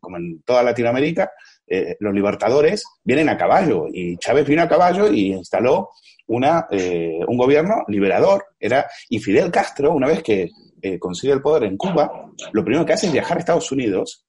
como 0.00 0.16
en 0.16 0.42
toda 0.42 0.62
Latinoamérica, 0.62 1.30
eh, 1.66 1.96
los 2.00 2.14
libertadores 2.14 2.84
vienen 3.02 3.28
a 3.28 3.36
caballo, 3.36 3.86
y 3.92 4.16
Chávez 4.18 4.46
vino 4.46 4.62
a 4.62 4.68
caballo 4.68 5.10
y 5.12 5.32
instaló 5.32 5.90
una, 6.26 6.66
eh, 6.70 7.20
un 7.26 7.36
gobierno 7.36 7.84
liberador. 7.88 8.44
Era, 8.58 8.86
y 9.08 9.18
Fidel 9.18 9.50
Castro, 9.50 9.92
una 9.92 10.06
vez 10.06 10.22
que 10.22 10.48
eh, 10.80 10.98
consigue 10.98 11.32
el 11.32 11.42
poder 11.42 11.64
en 11.64 11.76
Cuba, 11.76 12.30
lo 12.52 12.64
primero 12.64 12.84
que 12.84 12.92
hace 12.92 13.06
es 13.06 13.12
viajar 13.12 13.36
a 13.36 13.40
Estados 13.40 13.70
Unidos 13.70 14.26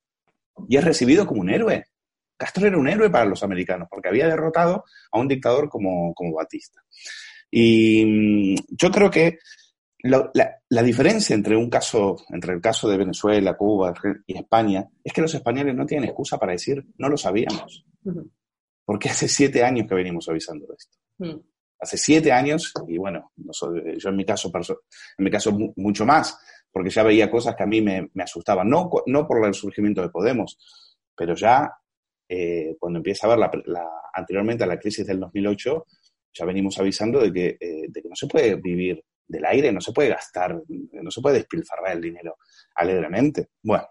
y 0.67 0.77
es 0.77 0.84
recibido 0.84 1.25
como 1.25 1.41
un 1.41 1.50
héroe. 1.50 1.86
Castro 2.43 2.67
era 2.67 2.77
un 2.77 2.88
héroe 2.88 3.09
para 3.09 3.25
los 3.25 3.43
americanos 3.43 3.88
porque 3.89 4.09
había 4.09 4.27
derrotado 4.27 4.85
a 5.12 5.19
un 5.19 5.27
dictador 5.27 5.69
como, 5.69 6.13
como 6.13 6.33
Batista. 6.33 6.81
Y 7.50 8.05
mm, 8.05 8.55
yo 8.71 8.91
creo 8.91 9.09
que 9.09 9.39
la, 10.00 10.29
la, 10.69 10.83
diferencia 10.83 11.33
entre 11.33 11.55
un 11.55 11.69
caso, 11.69 12.17
entre 12.29 12.53
el 12.53 12.59
caso 12.59 12.89
de 12.89 12.97
Venezuela, 12.97 13.55
Cuba 13.55 13.93
y 14.27 14.38
España, 14.38 14.85
es 15.03 15.13
que 15.13 15.21
los 15.21 15.33
españoles 15.33 15.75
no 15.75 15.85
tienen 15.85 16.09
excusa 16.09 16.38
para 16.38 16.51
decir 16.51 16.83
no 16.97 17.07
lo 17.07 17.15
sabíamos. 17.15 17.85
Porque 18.83 19.09
hace 19.09 19.29
siete 19.29 19.63
años 19.63 19.88
que 19.88 19.95
venimos 19.95 20.27
avisando 20.27 20.67
de 20.67 20.73
esto. 20.77 20.97
Mm 21.19 21.53
hace 21.83 21.97
siete 21.97 22.31
años, 22.31 22.73
y 22.88 22.97
bueno, 22.97 23.31
yo 23.35 24.09
en 24.09 24.15
mi 24.15 24.25
caso, 24.25 24.51
en 25.17 25.23
mi 25.23 25.29
caso 25.29 25.51
mucho 25.75 26.05
más, 26.05 26.38
porque 26.71 26.89
ya 26.89 27.03
veía 27.03 27.29
cosas 27.29 27.55
que 27.55 27.63
a 27.63 27.67
mí 27.67 27.81
me, 27.81 28.09
asustaban, 28.19 28.69
no, 28.69 28.89
no 29.05 29.27
por 29.27 29.45
el 29.45 29.53
surgimiento 29.53 30.01
de 30.01 30.09
Podemos, 30.09 30.57
pero 31.15 31.35
ya 31.35 31.71
eh, 32.27 32.75
cuando 32.80 33.00
empieza 33.00 33.27
a 33.27 33.36
ver 33.36 33.63
la, 33.65 33.89
anteriormente 34.13 34.63
a 34.63 34.68
la 34.68 34.80
crisis 34.80 35.06
del 35.06 35.20
2008, 35.20 35.86
ya 36.34 36.46
venimos 36.46 36.80
avisando 36.80 37.20
de 37.20 37.32
que, 37.32 37.58
eh, 37.60 37.86
de 37.89 38.01
que 38.01 38.10
no 38.10 38.15
se 38.15 38.27
puede 38.27 38.56
vivir 38.56 39.03
del 39.27 39.46
aire, 39.46 39.72
no 39.72 39.82
se 39.82 39.94
puede 39.94 40.10
gastar, 40.10 40.62
no 40.68 41.12
se 41.12 41.22
puede 41.22 41.38
despilfarrar 41.38 41.94
el 41.94 42.01
dinero 42.01 42.38
alegremente. 42.75 43.50
Bueno, 43.62 43.88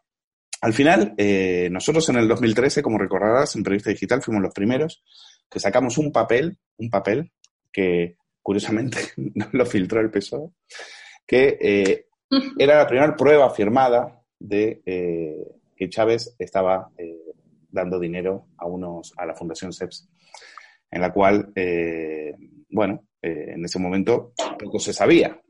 al 0.63 0.73
final, 0.73 1.15
eh, 1.17 1.69
nosotros 1.73 2.09
en 2.09 2.17
el 2.17 2.29
2013, 2.29 2.83
como 2.83 2.97
recordarás, 2.97 3.57
en 3.57 3.65
Periodista 3.65 3.91
Digital 3.91 4.23
fuimos 4.23 4.45
los 4.45 4.55
primeros 4.55 5.03
que 5.51 5.59
sacamos 5.59 5.99
un 5.99 6.13
papel, 6.13 6.57
un 6.79 6.89
papel 6.89 7.33
que 7.73 8.17
curiosamente 8.41 8.99
no 9.17 9.49
lo 9.51 9.67
filtró 9.67 10.01
el 10.01 10.13
PSOE, 10.13 10.51
que 11.27 11.59
eh, 11.61 12.07
era 12.59 12.79
la 12.79 12.87
primera 12.87 13.17
prueba 13.17 13.51
firmada 13.51 14.23
de 14.39 14.83
eh, 14.87 15.37
que 15.75 15.89
Chávez 15.89 16.37
estaba 16.39 16.91
dando 17.73 17.99
dinero 17.99 18.47
a 18.59 18.67
unos 18.67 19.13
a 19.17 19.27
la 19.27 19.35
Fundación 19.35 19.73
CEPS, 19.73 20.09
en 20.91 21.01
la 21.01 21.13
cual, 21.13 21.53
bueno, 22.71 23.05
en 23.21 23.65
ese 23.65 23.79
momento 23.79 24.33
poco 24.59 24.79
se 24.79 24.93
sabía. 24.93 25.41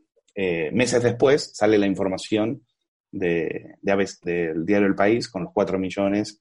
meses 0.72 1.02
después 1.02 1.50
sale 1.54 1.78
la 1.78 1.86
información 1.86 2.64
de, 3.10 3.76
de 3.82 4.08
del 4.22 4.64
diario 4.64 4.86
El 4.86 4.94
País 4.94 5.28
con 5.28 5.44
los 5.44 5.52
cuatro 5.52 5.78
millones 5.78 6.40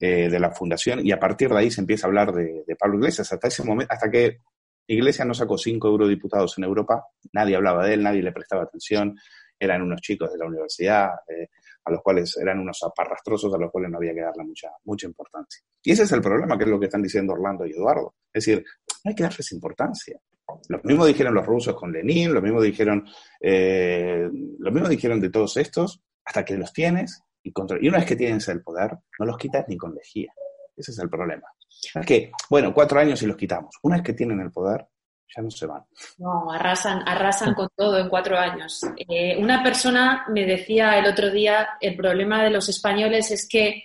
de 0.00 0.38
la 0.38 0.52
fundación 0.52 1.04
y 1.04 1.10
a 1.10 1.18
partir 1.18 1.48
de 1.50 1.58
ahí 1.58 1.70
se 1.70 1.80
empieza 1.80 2.06
a 2.06 2.08
hablar 2.08 2.32
de, 2.32 2.64
Pablo 2.78 2.98
Iglesias 2.98 3.32
hasta 3.32 3.48
ese 3.48 3.64
momento, 3.64 3.92
hasta 3.92 4.10
que 4.10 4.38
Iglesias 4.86 5.26
no 5.26 5.34
sacó 5.34 5.58
cinco 5.58 5.88
eurodiputados 5.88 6.56
en 6.56 6.64
Europa, 6.64 7.04
nadie 7.32 7.56
hablaba 7.56 7.84
de 7.84 7.94
él, 7.94 8.02
nadie 8.02 8.22
le 8.22 8.32
prestaba 8.32 8.62
atención, 8.62 9.16
eran 9.58 9.82
unos 9.82 10.00
chicos 10.00 10.32
de 10.32 10.38
la 10.38 10.46
universidad, 10.46 11.10
eh, 11.28 11.48
a 11.88 11.92
los 11.92 12.02
cuales 12.02 12.36
eran 12.36 12.58
unos 12.60 12.82
aparrastrosos 12.82 13.52
a 13.52 13.58
los 13.58 13.70
cuales 13.70 13.90
no 13.90 13.96
había 13.96 14.14
que 14.14 14.20
darle 14.20 14.44
mucha, 14.44 14.68
mucha 14.84 15.06
importancia. 15.06 15.62
Y 15.82 15.92
ese 15.92 16.04
es 16.04 16.12
el 16.12 16.20
problema, 16.20 16.56
que 16.56 16.64
es 16.64 16.70
lo 16.70 16.78
que 16.78 16.86
están 16.86 17.02
diciendo 17.02 17.32
Orlando 17.32 17.66
y 17.66 17.72
Eduardo. 17.72 18.14
Es 18.32 18.44
decir, 18.44 18.64
no 19.04 19.08
hay 19.08 19.14
que 19.14 19.22
darles 19.22 19.52
importancia. 19.52 20.20
Lo 20.68 20.80
mismo 20.82 21.04
dijeron 21.04 21.34
los 21.34 21.46
rusos 21.46 21.74
con 21.74 21.92
Lenin, 21.92 22.32
lo 22.32 22.40
mismo 22.40 22.60
dijeron, 22.60 23.06
eh, 23.40 24.28
lo 24.58 24.72
mismo 24.72 24.88
dijeron 24.88 25.20
de 25.20 25.30
todos 25.30 25.56
estos, 25.56 26.02
hasta 26.24 26.44
que 26.44 26.56
los 26.56 26.72
tienes 26.72 27.22
y, 27.42 27.52
y 27.80 27.88
una 27.88 27.98
vez 27.98 28.06
que 28.06 28.16
tienes 28.16 28.48
el 28.48 28.62
poder, 28.62 28.96
no 29.18 29.26
los 29.26 29.36
quitas 29.36 29.66
ni 29.68 29.76
con 29.76 29.94
lejía. 29.94 30.32
Ese 30.76 30.92
es 30.92 30.98
el 30.98 31.10
problema. 31.10 31.48
Es 31.94 32.06
que, 32.06 32.32
bueno, 32.50 32.72
cuatro 32.72 32.98
años 32.98 33.22
y 33.22 33.26
los 33.26 33.36
quitamos. 33.36 33.76
Una 33.82 33.96
vez 33.96 34.04
que 34.04 34.12
tienen 34.12 34.40
el 34.40 34.50
poder, 34.50 34.86
ya 35.34 35.42
no 35.42 35.50
se 35.50 35.66
van. 35.66 35.84
No, 36.18 36.50
arrasan, 36.50 37.02
arrasan 37.06 37.54
con 37.54 37.68
todo 37.76 37.98
en 37.98 38.08
cuatro 38.08 38.38
años. 38.38 38.80
Eh, 38.96 39.36
una 39.38 39.62
persona 39.62 40.24
me 40.28 40.44
decía 40.44 40.98
el 40.98 41.06
otro 41.06 41.30
día, 41.30 41.68
el 41.80 41.96
problema 41.96 42.42
de 42.42 42.50
los 42.50 42.68
españoles 42.68 43.30
es 43.30 43.46
que 43.48 43.84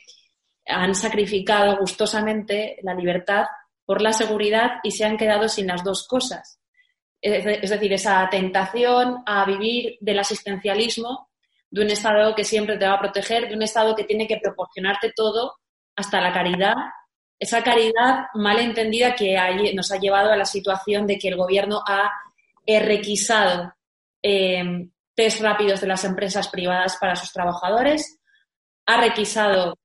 han 0.66 0.96
sacrificado 0.96 1.78
gustosamente 1.78 2.78
la 2.84 2.94
libertad 2.94 3.46
por 3.86 4.02
la 4.02 4.14
seguridad 4.14 4.80
y 4.84 4.92
se 4.92 5.04
han 5.04 5.18
quedado 5.18 5.50
sin 5.50 5.68
las 5.68 5.84
dos 5.84 6.08
cosas. 6.08 6.60
Es 7.20 7.70
decir, 7.70 7.94
esa 7.94 8.28
tentación 8.30 9.24
a 9.26 9.46
vivir 9.46 9.98
del 10.02 10.20
asistencialismo, 10.20 11.30
de 11.70 11.82
un 11.82 11.90
Estado 11.90 12.36
que 12.36 12.44
siempre 12.44 12.78
te 12.78 12.86
va 12.86 12.96
a 12.96 13.00
proteger, 13.00 13.48
de 13.48 13.56
un 13.56 13.64
Estado 13.64 13.96
que 13.96 14.04
tiene 14.04 14.28
que 14.28 14.40
proporcionarte 14.42 15.14
todo, 15.16 15.56
hasta 15.96 16.22
la 16.22 16.34
caridad 16.34 16.74
esa 17.40 17.64
caridad 17.64 18.28
mal 18.36 18.60
entendida 18.60 19.16
que 19.16 19.38
nos 19.74 19.92
ha 19.92 19.98
llevado 19.98 20.32
a 20.32 20.38
la 20.38 20.46
situación 20.46 21.06
de 21.08 21.18
que 21.18 21.30
el 21.30 21.36
gobierno 21.36 21.82
ha 21.88 22.12
requisado 22.66 23.74
em, 24.22 24.90
test 25.16 25.42
rápidos 25.42 25.82
de 25.82 25.88
las 25.88 26.04
empresas 26.06 26.48
privadas 26.48 26.98
para 27.00 27.16
sus 27.16 27.32
trabajadores, 27.32 28.20
ha 28.86 29.02
requisado 29.02 29.78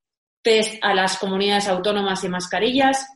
test 0.43 0.79
a 0.83 0.95
las 0.95 1.19
comunidades 1.19 1.69
autónomas 1.69 2.23
y 2.25 2.29
mascarillas, 2.29 3.07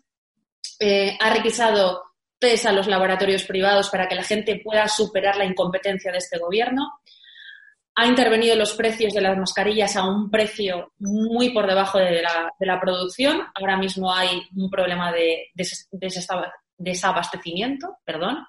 eh, 0.81 1.17
ha 1.21 1.31
requisado 1.31 2.03
test 2.39 2.67
a 2.67 2.73
los 2.73 2.89
laboratorios 2.89 3.45
privados 3.45 3.89
para 3.89 4.09
que 4.09 4.17
la 4.17 4.25
gente 4.25 4.61
pueda 4.63 4.89
superar 4.89 5.37
la 5.37 5.45
incompetencia 5.45 6.11
de 6.11 6.19
este 6.19 6.39
gobierno 6.39 7.01
ha 7.95 8.07
intervenido 8.07 8.57
los 8.57 8.73
precios 8.73 9.13
de 9.13 9.21
las 9.21 9.37
mascarillas 9.37 9.97
a 9.97 10.09
un 10.09 10.31
precio 10.31 10.93
muy 10.99 11.51
por 11.51 11.67
debajo 11.67 11.99
de 11.99 12.23
la, 12.23 12.81
producción. 12.81 13.43
Ahora 13.55 13.77
mismo 13.77 14.13
hay 14.13 14.43
un 14.57 14.71
problema 14.71 15.13
de, 15.13 15.51
desabastecimiento, 16.79 17.99
perdón. 18.05 18.47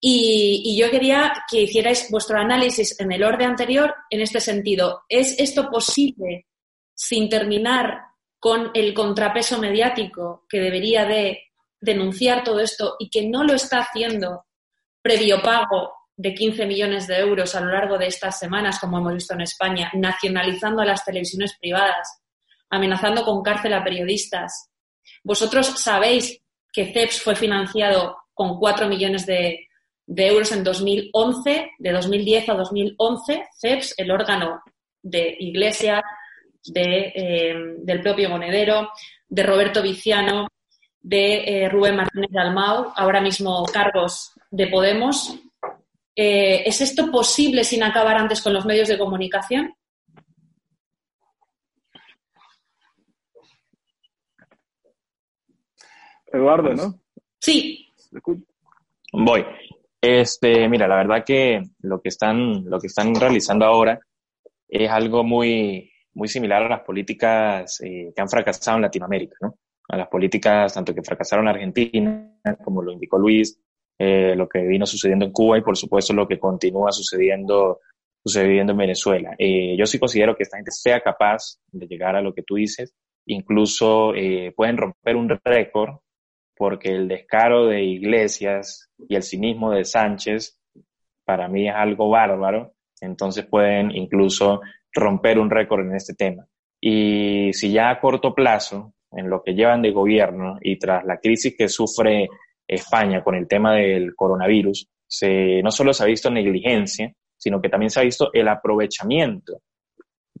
Y, 0.00 0.76
yo 0.78 0.90
quería 0.90 1.32
que 1.50 1.62
hicierais 1.62 2.08
vuestro 2.10 2.38
análisis 2.38 2.98
en 3.00 3.12
el 3.12 3.22
orden 3.22 3.50
anterior 3.50 3.94
en 4.10 4.20
este 4.20 4.40
sentido. 4.40 5.02
¿Es 5.08 5.38
esto 5.38 5.70
posible 5.70 6.46
sin 6.94 7.28
terminar 7.28 8.00
con 8.40 8.70
el 8.74 8.92
contrapeso 8.92 9.58
mediático 9.58 10.44
que 10.48 10.58
debería 10.58 11.04
de 11.04 11.44
denunciar 11.80 12.42
todo 12.42 12.58
esto 12.58 12.96
y 12.98 13.08
que 13.08 13.28
no 13.28 13.44
lo 13.44 13.54
está 13.54 13.78
haciendo 13.78 14.46
previo 15.00 15.40
pago 15.40 15.97
de 16.18 16.34
15 16.34 16.66
millones 16.66 17.06
de 17.06 17.16
euros 17.16 17.54
a 17.54 17.60
lo 17.60 17.72
largo 17.72 17.96
de 17.96 18.08
estas 18.08 18.40
semanas, 18.40 18.80
como 18.80 18.98
hemos 18.98 19.14
visto 19.14 19.34
en 19.34 19.42
España, 19.42 19.88
nacionalizando 19.94 20.82
a 20.82 20.84
las 20.84 21.04
televisiones 21.04 21.56
privadas, 21.60 22.22
amenazando 22.70 23.24
con 23.24 23.40
cárcel 23.40 23.72
a 23.72 23.84
periodistas. 23.84 24.68
Vosotros 25.22 25.80
sabéis 25.80 26.42
que 26.72 26.92
CEPS 26.92 27.22
fue 27.22 27.36
financiado 27.36 28.16
con 28.34 28.58
4 28.58 28.88
millones 28.88 29.26
de, 29.26 29.68
euros 30.08 30.50
en 30.50 30.64
2011, 30.64 31.70
de 31.78 31.92
2010 31.92 32.48
a 32.48 32.54
2011, 32.54 33.44
CEPS, 33.60 33.94
el 33.96 34.10
órgano 34.10 34.60
de 35.00 35.36
Iglesia, 35.38 36.02
de, 36.64 37.12
eh, 37.14 37.54
del 37.78 38.00
propio 38.00 38.28
Monedero, 38.28 38.90
de 39.28 39.42
Roberto 39.44 39.82
Viciano, 39.82 40.48
de 41.00 41.44
eh, 41.44 41.68
Rubén 41.68 41.94
Martínez 41.94 42.30
Dalmau, 42.32 42.92
ahora 42.96 43.20
mismo 43.20 43.64
cargos 43.66 44.32
de 44.50 44.66
Podemos, 44.66 45.38
eh, 46.20 46.64
¿Es 46.66 46.80
esto 46.80 47.12
posible 47.12 47.62
sin 47.62 47.84
acabar 47.84 48.16
antes 48.16 48.42
con 48.42 48.52
los 48.52 48.66
medios 48.66 48.88
de 48.88 48.98
comunicación? 48.98 49.72
Eduardo, 56.26 56.74
¿no? 56.74 57.00
Sí. 57.38 57.86
Voy. 59.12 59.44
Este, 60.00 60.68
mira, 60.68 60.88
la 60.88 60.96
verdad 60.96 61.22
que 61.24 61.62
lo 61.82 62.00
que 62.00 62.08
están, 62.08 62.68
lo 62.68 62.80
que 62.80 62.88
están 62.88 63.14
realizando 63.14 63.64
ahora 63.64 64.00
es 64.66 64.90
algo 64.90 65.22
muy, 65.22 65.88
muy 66.14 66.26
similar 66.26 66.64
a 66.64 66.68
las 66.68 66.80
políticas 66.80 67.80
eh, 67.80 68.12
que 68.12 68.20
han 68.20 68.28
fracasado 68.28 68.78
en 68.78 68.82
Latinoamérica, 68.82 69.36
¿no? 69.40 69.54
A 69.88 69.96
las 69.96 70.08
políticas 70.08 70.74
tanto 70.74 70.92
que 70.92 71.02
fracasaron 71.02 71.46
en 71.46 71.54
Argentina, 71.54 72.40
como 72.64 72.82
lo 72.82 72.90
indicó 72.90 73.20
Luis, 73.20 73.56
eh, 73.98 74.34
lo 74.36 74.48
que 74.48 74.60
vino 74.60 74.86
sucediendo 74.86 75.24
en 75.24 75.32
Cuba 75.32 75.58
y 75.58 75.62
por 75.62 75.76
supuesto 75.76 76.12
lo 76.12 76.28
que 76.28 76.38
continúa 76.38 76.92
sucediendo, 76.92 77.80
sucediendo 78.24 78.72
en 78.72 78.78
Venezuela. 78.78 79.34
Eh, 79.38 79.76
yo 79.76 79.86
sí 79.86 79.98
considero 79.98 80.36
que 80.36 80.44
esta 80.44 80.56
gente 80.58 80.70
sea 80.70 81.00
capaz 81.00 81.58
de 81.72 81.86
llegar 81.86 82.16
a 82.16 82.22
lo 82.22 82.32
que 82.32 82.42
tú 82.42 82.56
dices, 82.56 82.94
incluso 83.26 84.12
pueden 84.56 84.76
romper 84.76 85.16
un 85.16 85.28
récord 85.44 85.98
porque 86.56 86.90
el 86.90 87.08
descaro 87.08 87.66
de 87.66 87.84
Iglesias 87.84 88.90
y 89.08 89.14
el 89.14 89.22
cinismo 89.22 89.70
de 89.70 89.84
Sánchez 89.84 90.58
para 91.24 91.46
mí 91.46 91.68
es 91.68 91.74
algo 91.74 92.08
bárbaro, 92.08 92.74
entonces 93.00 93.46
pueden 93.46 93.94
incluso 93.94 94.60
romper 94.92 95.38
un 95.38 95.50
récord 95.50 95.86
en 95.86 95.94
este 95.94 96.14
tema. 96.14 96.46
Y 96.80 97.52
si 97.52 97.70
ya 97.70 97.90
a 97.90 98.00
corto 98.00 98.34
plazo, 98.34 98.94
en 99.12 99.30
lo 99.30 99.42
que 99.42 99.54
llevan 99.54 99.82
de 99.82 99.92
gobierno 99.92 100.58
y 100.60 100.78
tras 100.78 101.04
la 101.04 101.18
crisis 101.18 101.54
que 101.56 101.68
sufre 101.68 102.28
España 102.68 103.24
con 103.24 103.34
el 103.34 103.48
tema 103.48 103.74
del 103.74 104.14
coronavirus, 104.14 104.88
se, 105.06 105.62
no 105.62 105.70
solo 105.70 105.94
se 105.94 106.04
ha 106.04 106.06
visto 106.06 106.30
negligencia, 106.30 107.12
sino 107.36 107.62
que 107.62 107.70
también 107.70 107.90
se 107.90 108.00
ha 108.00 108.04
visto 108.04 108.30
el 108.32 108.46
aprovechamiento. 108.48 109.62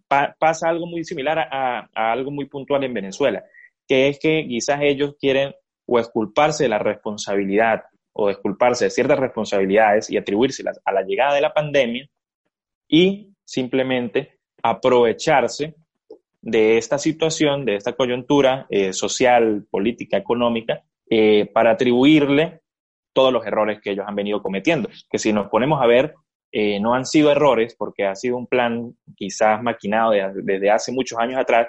pasa 0.06 0.68
algo 0.68 0.86
muy 0.86 1.04
similar 1.04 1.38
a, 1.38 1.88
algo 1.94 2.30
muy 2.30 2.46
puntual 2.46 2.84
en 2.84 2.94
Venezuela, 2.94 3.42
que 3.86 4.08
es 4.08 4.18
que 4.18 4.46
quizás 4.46 4.80
ellos 4.82 5.16
quieren 5.18 5.54
o 5.86 5.98
esculparse 5.98 6.64
de 6.64 6.68
la 6.68 6.78
responsabilidad 6.78 7.84
o 8.12 8.28
esculparse 8.28 8.84
de 8.84 8.90
ciertas 8.90 9.18
responsabilidades 9.18 10.10
y 10.10 10.16
atribuírselas 10.16 10.80
a 10.84 10.92
la 10.92 11.02
llegada 11.02 11.34
de 11.34 11.40
la 11.40 11.54
pandemia 11.54 12.08
y 12.88 13.30
simplemente 13.44 14.38
aprovecharse 14.62 15.74
de 16.40 16.78
esta 16.78 16.98
situación, 16.98 17.64
de 17.64 17.76
esta 17.76 17.92
coyuntura 17.94 18.66
eh, 18.70 18.92
social, 18.92 19.66
política, 19.70 20.16
económica, 20.16 20.82
eh, 21.10 21.50
para 21.52 21.72
atribuirle 21.72 22.60
todos 23.12 23.32
los 23.32 23.46
errores 23.46 23.80
que 23.82 23.90
ellos 23.90 24.04
han 24.06 24.14
venido 24.14 24.42
cometiendo. 24.42 24.88
Que 25.10 25.18
si 25.18 25.32
nos 25.32 25.48
ponemos 25.48 25.82
a 25.82 25.86
ver, 25.86 26.14
eh, 26.52 26.80
no 26.80 26.94
han 26.94 27.04
sido 27.04 27.30
errores 27.30 27.74
porque 27.76 28.06
ha 28.06 28.14
sido 28.14 28.36
un 28.36 28.46
plan 28.46 28.94
quizás 29.16 29.62
maquinado 29.62 30.12
desde 30.34 30.70
hace 30.70 30.92
muchos 30.92 31.18
años 31.18 31.38
atrás 31.38 31.68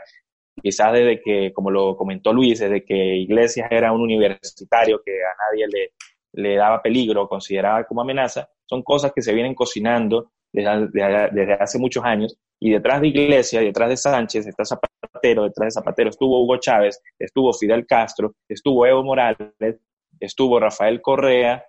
quizás 0.61 0.93
desde 0.93 1.21
que, 1.21 1.51
como 1.53 1.71
lo 1.71 1.95
comentó 1.95 2.33
Luis, 2.33 2.59
desde 2.59 2.83
que 2.83 3.15
Iglesias 3.15 3.67
era 3.71 3.91
un 3.91 4.01
universitario 4.01 5.01
que 5.03 5.11
a 5.11 5.35
nadie 5.51 5.67
le, 5.67 5.93
le 6.33 6.55
daba 6.55 6.81
peligro, 6.81 7.27
consideraba 7.27 7.85
como 7.85 8.01
amenaza, 8.01 8.49
son 8.65 8.83
cosas 8.83 9.11
que 9.13 9.21
se 9.21 9.33
vienen 9.33 9.55
cocinando 9.55 10.31
desde, 10.51 11.53
hace 11.53 11.79
muchos 11.79 12.03
años. 12.03 12.37
Y 12.59 12.71
detrás 12.71 13.01
de 13.01 13.07
Iglesias, 13.07 13.63
detrás 13.63 13.89
de 13.89 13.97
Sánchez, 13.97 14.47
está 14.47 14.65
Zapatero, 14.65 15.43
detrás 15.43 15.67
de 15.67 15.71
Zapatero 15.71 16.09
estuvo 16.09 16.43
Hugo 16.43 16.57
Chávez, 16.57 17.01
estuvo 17.17 17.53
Fidel 17.53 17.85
Castro, 17.85 18.33
estuvo 18.47 18.85
Evo 18.85 19.03
Morales, 19.03 19.79
estuvo 20.19 20.59
Rafael 20.59 21.01
Correa 21.01 21.63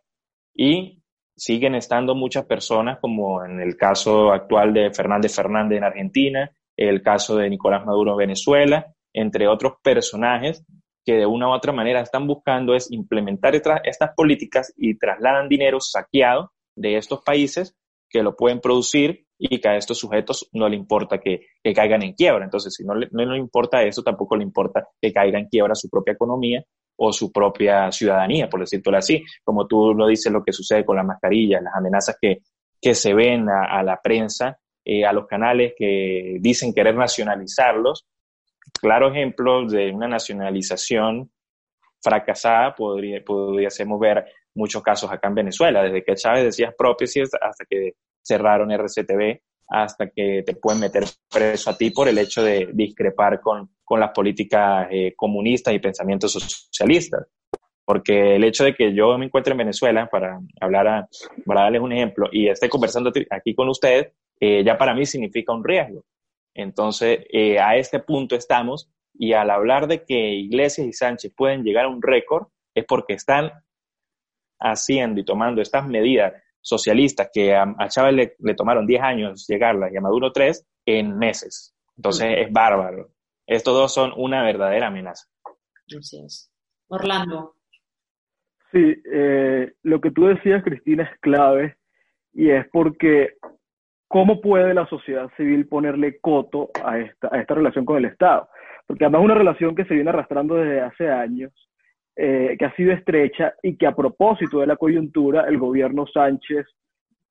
y 0.54 1.02
siguen 1.36 1.74
estando 1.74 2.14
muchas 2.14 2.44
personas, 2.44 2.98
como 3.00 3.44
en 3.44 3.60
el 3.60 3.76
caso 3.76 4.32
actual 4.32 4.74
de 4.74 4.92
Fernández 4.92 5.34
Fernández 5.34 5.78
en 5.78 5.84
Argentina, 5.84 6.50
el 6.76 7.02
caso 7.02 7.36
de 7.36 7.48
Nicolás 7.48 7.86
Maduro 7.86 8.12
en 8.12 8.18
Venezuela, 8.18 8.92
entre 9.12 9.46
otros 9.48 9.74
personajes 9.82 10.64
que 11.04 11.14
de 11.14 11.26
una 11.26 11.48
u 11.48 11.52
otra 11.52 11.72
manera 11.72 12.00
están 12.00 12.26
buscando 12.26 12.74
es 12.74 12.90
implementar 12.90 13.54
estas 13.54 14.10
políticas 14.14 14.72
y 14.76 14.98
trasladan 14.98 15.48
dinero 15.48 15.80
saqueado 15.80 16.52
de 16.76 16.96
estos 16.96 17.22
países 17.22 17.76
que 18.10 18.22
lo 18.22 18.36
pueden 18.36 18.60
producir 18.60 19.24
y 19.38 19.60
que 19.60 19.68
a 19.68 19.76
estos 19.76 19.98
sujetos 19.98 20.50
no 20.52 20.68
le 20.68 20.76
importa 20.76 21.18
que, 21.18 21.46
caigan 21.74 22.02
en 22.02 22.12
quiebra. 22.12 22.44
Entonces, 22.44 22.74
si 22.74 22.84
no 22.84 22.94
le, 22.94 23.08
no 23.12 23.24
le 23.24 23.38
importa 23.38 23.82
eso, 23.82 24.02
tampoco 24.02 24.36
le 24.36 24.42
importa 24.42 24.86
que 25.00 25.12
caiga 25.12 25.38
en 25.38 25.46
quiebra 25.46 25.74
su 25.74 25.88
propia 25.88 26.12
economía 26.12 26.62
o 26.96 27.12
su 27.12 27.32
propia 27.32 27.90
ciudadanía, 27.90 28.50
por 28.50 28.60
decirlo 28.60 28.98
así. 28.98 29.24
Como 29.42 29.66
tú 29.66 29.94
lo 29.94 30.06
dices, 30.06 30.30
lo 30.30 30.42
que 30.42 30.52
sucede 30.52 30.84
con 30.84 30.96
las 30.96 31.06
mascarillas, 31.06 31.62
las 31.62 31.74
amenazas 31.74 32.16
que, 32.20 32.40
que 32.80 32.94
se 32.94 33.14
ven 33.14 33.48
a 33.48 33.82
la 33.82 33.98
prensa 34.02 34.58
eh, 34.84 35.04
a 35.04 35.12
los 35.12 35.26
canales 35.26 35.74
que 35.76 36.38
dicen 36.40 36.72
querer 36.72 36.94
nacionalizarlos. 36.94 38.06
Claro 38.80 39.10
ejemplo 39.10 39.66
de 39.66 39.92
una 39.92 40.08
nacionalización 40.08 41.30
fracasada 42.02 42.74
podría, 42.74 43.22
podríamos 43.22 44.00
ver 44.00 44.24
muchos 44.54 44.82
casos 44.82 45.10
acá 45.10 45.28
en 45.28 45.34
Venezuela, 45.34 45.82
desde 45.82 46.04
que 46.04 46.14
Chávez 46.14 46.44
decía 46.44 46.74
prótesis 46.76 47.30
hasta 47.40 47.64
que 47.64 47.94
cerraron 48.22 48.70
RCTV, 48.70 49.40
hasta 49.68 50.10
que 50.10 50.42
te 50.44 50.54
pueden 50.56 50.80
meter 50.80 51.04
preso 51.32 51.70
a 51.70 51.76
ti 51.76 51.90
por 51.90 52.08
el 52.08 52.18
hecho 52.18 52.42
de 52.42 52.68
discrepar 52.72 53.40
con, 53.40 53.70
con 53.84 54.00
las 54.00 54.10
políticas 54.10 54.88
eh, 54.90 55.14
comunistas 55.16 55.72
y 55.74 55.78
pensamientos 55.78 56.32
socialistas. 56.32 57.26
Porque 57.84 58.36
el 58.36 58.44
hecho 58.44 58.64
de 58.64 58.74
que 58.74 58.94
yo 58.94 59.16
me 59.18 59.26
encuentre 59.26 59.52
en 59.52 59.58
Venezuela, 59.58 60.08
para 60.08 60.40
hablar, 60.60 60.86
a, 60.88 61.08
para 61.44 61.62
darles 61.62 61.80
un 61.80 61.92
ejemplo, 61.92 62.28
y 62.30 62.48
esté 62.48 62.68
conversando 62.68 63.12
aquí 63.30 63.54
con 63.54 63.68
ustedes, 63.68 64.12
eh, 64.40 64.62
ya 64.64 64.76
para 64.76 64.94
mí 64.94 65.06
significa 65.06 65.52
un 65.52 65.64
riesgo. 65.64 66.04
Entonces, 66.54 67.20
eh, 67.32 67.58
a 67.58 67.76
este 67.76 68.00
punto 68.00 68.34
estamos 68.36 68.90
y 69.14 69.32
al 69.32 69.50
hablar 69.50 69.86
de 69.86 70.04
que 70.04 70.34
Iglesias 70.34 70.86
y 70.86 70.92
Sánchez 70.92 71.32
pueden 71.36 71.62
llegar 71.62 71.84
a 71.84 71.88
un 71.88 72.02
récord, 72.02 72.46
es 72.74 72.84
porque 72.86 73.14
están 73.14 73.52
haciendo 74.60 75.20
y 75.20 75.24
tomando 75.24 75.62
estas 75.62 75.86
medidas 75.86 76.34
socialistas 76.60 77.30
que 77.32 77.54
a, 77.54 77.74
Chávez 77.88 78.36
le, 78.38 78.54
tomaron 78.54 78.86
10 78.86 79.02
años 79.02 79.46
llegarlas 79.48 79.92
y 79.92 79.96
a 79.96 80.00
Maduro 80.00 80.32
3 80.32 80.66
en 80.86 81.16
meses. 81.18 81.74
Entonces, 81.96 82.34
es 82.38 82.52
bárbaro. 82.52 83.10
Estos 83.46 83.74
dos 83.74 83.92
son 83.92 84.12
una 84.16 84.42
verdadera 84.42 84.88
amenaza. 84.88 85.26
Así 85.98 86.22
es. 86.24 86.52
Orlando. 86.88 87.56
Sí, 88.72 89.02
eh, 89.12 89.72
lo 89.82 90.00
que 90.00 90.10
tú 90.10 90.26
decías, 90.26 90.62
Cristina, 90.62 91.02
es 91.02 91.20
clave 91.20 91.76
y 92.32 92.50
es 92.50 92.66
porque 92.70 93.34
¿cómo 94.10 94.40
puede 94.40 94.74
la 94.74 94.86
sociedad 94.88 95.30
civil 95.36 95.68
ponerle 95.68 96.20
coto 96.20 96.70
a 96.84 96.98
esta, 96.98 97.28
a 97.32 97.40
esta 97.40 97.54
relación 97.54 97.84
con 97.84 97.96
el 97.96 98.06
Estado? 98.06 98.48
Porque 98.86 99.04
además 99.04 99.20
es 99.20 99.24
una 99.24 99.34
relación 99.34 99.74
que 99.76 99.84
se 99.84 99.94
viene 99.94 100.10
arrastrando 100.10 100.56
desde 100.56 100.80
hace 100.80 101.08
años, 101.08 101.52
eh, 102.16 102.56
que 102.58 102.64
ha 102.64 102.74
sido 102.74 102.92
estrecha 102.92 103.54
y 103.62 103.76
que 103.76 103.86
a 103.86 103.94
propósito 103.94 104.60
de 104.60 104.66
la 104.66 104.76
coyuntura, 104.76 105.46
el 105.48 105.58
gobierno 105.58 106.06
Sánchez 106.06 106.66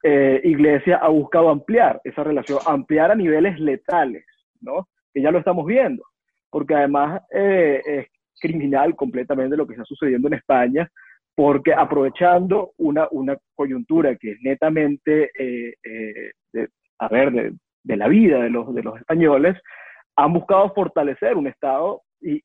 eh, 0.03 0.41
Iglesia 0.43 0.97
ha 0.97 1.09
buscado 1.09 1.49
ampliar 1.49 1.99
esa 2.03 2.23
relación, 2.23 2.59
ampliar 2.65 3.11
a 3.11 3.15
niveles 3.15 3.59
letales, 3.59 4.25
¿no? 4.61 4.87
Que 5.13 5.21
ya 5.21 5.31
lo 5.31 5.39
estamos 5.39 5.65
viendo, 5.65 6.03
porque 6.49 6.75
además 6.75 7.21
eh, 7.33 7.81
es 7.85 8.07
criminal 8.39 8.95
completamente 8.95 9.57
lo 9.57 9.67
que 9.67 9.73
está 9.73 9.85
sucediendo 9.85 10.27
en 10.29 10.35
España, 10.35 10.89
porque 11.35 11.73
aprovechando 11.73 12.71
una, 12.77 13.07
una 13.11 13.37
coyuntura 13.55 14.15
que 14.15 14.31
es 14.31 14.37
netamente, 14.41 15.31
eh, 15.37 15.73
eh, 15.83 16.31
de, 16.51 16.69
a 16.97 17.07
ver, 17.07 17.31
de, 17.31 17.53
de, 17.83 17.97
la 17.97 18.07
vida 18.07 18.41
de 18.41 18.49
los, 18.49 18.73
de 18.73 18.83
los 18.83 18.97
españoles, 18.97 19.57
han 20.15 20.33
buscado 20.33 20.73
fortalecer 20.73 21.37
un 21.37 21.47
Estado 21.47 22.01
y, 22.21 22.41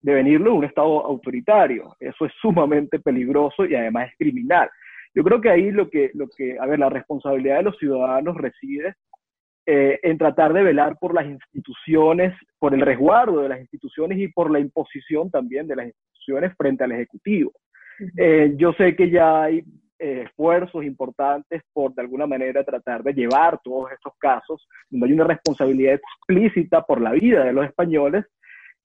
devenirlo 0.00 0.54
un 0.54 0.64
Estado 0.64 1.04
autoritario. 1.04 1.96
Eso 2.00 2.26
es 2.26 2.32
sumamente 2.40 2.98
peligroso 2.98 3.64
y 3.64 3.74
además 3.74 4.08
es 4.08 4.16
criminal. 4.16 4.68
Yo 5.14 5.24
creo 5.24 5.40
que 5.40 5.50
ahí 5.50 5.70
lo 5.70 5.88
que, 5.88 6.10
lo 6.14 6.28
que 6.28 6.58
a 6.58 6.66
ver, 6.66 6.78
la 6.78 6.90
responsabilidad 6.90 7.58
de 7.58 7.62
los 7.64 7.78
ciudadanos 7.78 8.36
reside 8.36 8.94
eh, 9.66 9.98
en 10.02 10.16
tratar 10.16 10.52
de 10.52 10.62
velar 10.62 10.96
por 10.98 11.14
las 11.14 11.26
instituciones, 11.26 12.34
por 12.58 12.72
el 12.72 12.80
resguardo 12.80 13.42
de 13.42 13.50
las 13.50 13.60
instituciones 13.60 14.18
y 14.18 14.28
por 14.28 14.50
la 14.50 14.60
imposición 14.60 15.30
también 15.30 15.66
de 15.66 15.76
las 15.76 15.86
instituciones 15.86 16.54
frente 16.56 16.84
al 16.84 16.92
Ejecutivo. 16.92 17.52
Eh, 18.16 18.54
yo 18.56 18.72
sé 18.74 18.94
que 18.94 19.10
ya 19.10 19.42
hay 19.42 19.64
eh, 19.98 20.22
esfuerzos 20.26 20.84
importantes 20.84 21.62
por 21.72 21.92
de 21.94 22.02
alguna 22.02 22.26
manera 22.26 22.64
tratar 22.64 23.02
de 23.02 23.12
llevar 23.12 23.60
todos 23.62 23.90
estos 23.92 24.12
casos, 24.18 24.66
donde 24.88 25.08
hay 25.08 25.12
una 25.12 25.24
responsabilidad 25.24 25.94
explícita 25.94 26.82
por 26.82 27.00
la 27.00 27.10
vida 27.12 27.44
de 27.44 27.52
los 27.52 27.66
españoles, 27.66 28.24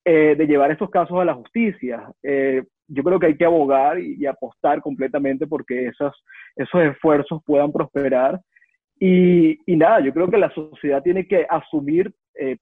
eh, 0.05 0.35
de 0.37 0.47
llevar 0.47 0.71
estos 0.71 0.89
casos 0.89 1.19
a 1.19 1.25
la 1.25 1.33
justicia. 1.33 2.11
yo 2.87 3.03
creo 3.03 3.19
que 3.19 3.27
hay 3.27 3.37
que 3.37 3.45
abogar 3.45 3.99
y, 3.99 4.25
apostar 4.25 4.81
completamente 4.81 5.47
porque 5.47 5.87
esos, 5.87 6.13
esos 6.55 6.81
esfuerzos 6.81 7.41
puedan 7.45 7.71
prosperar. 7.71 8.39
Y, 8.99 9.57
nada, 9.67 9.99
yo 10.01 10.13
creo 10.13 10.29
que 10.29 10.37
la 10.37 10.53
sociedad 10.53 11.01
tiene 11.01 11.27
que 11.27 11.45
asumir 11.49 12.13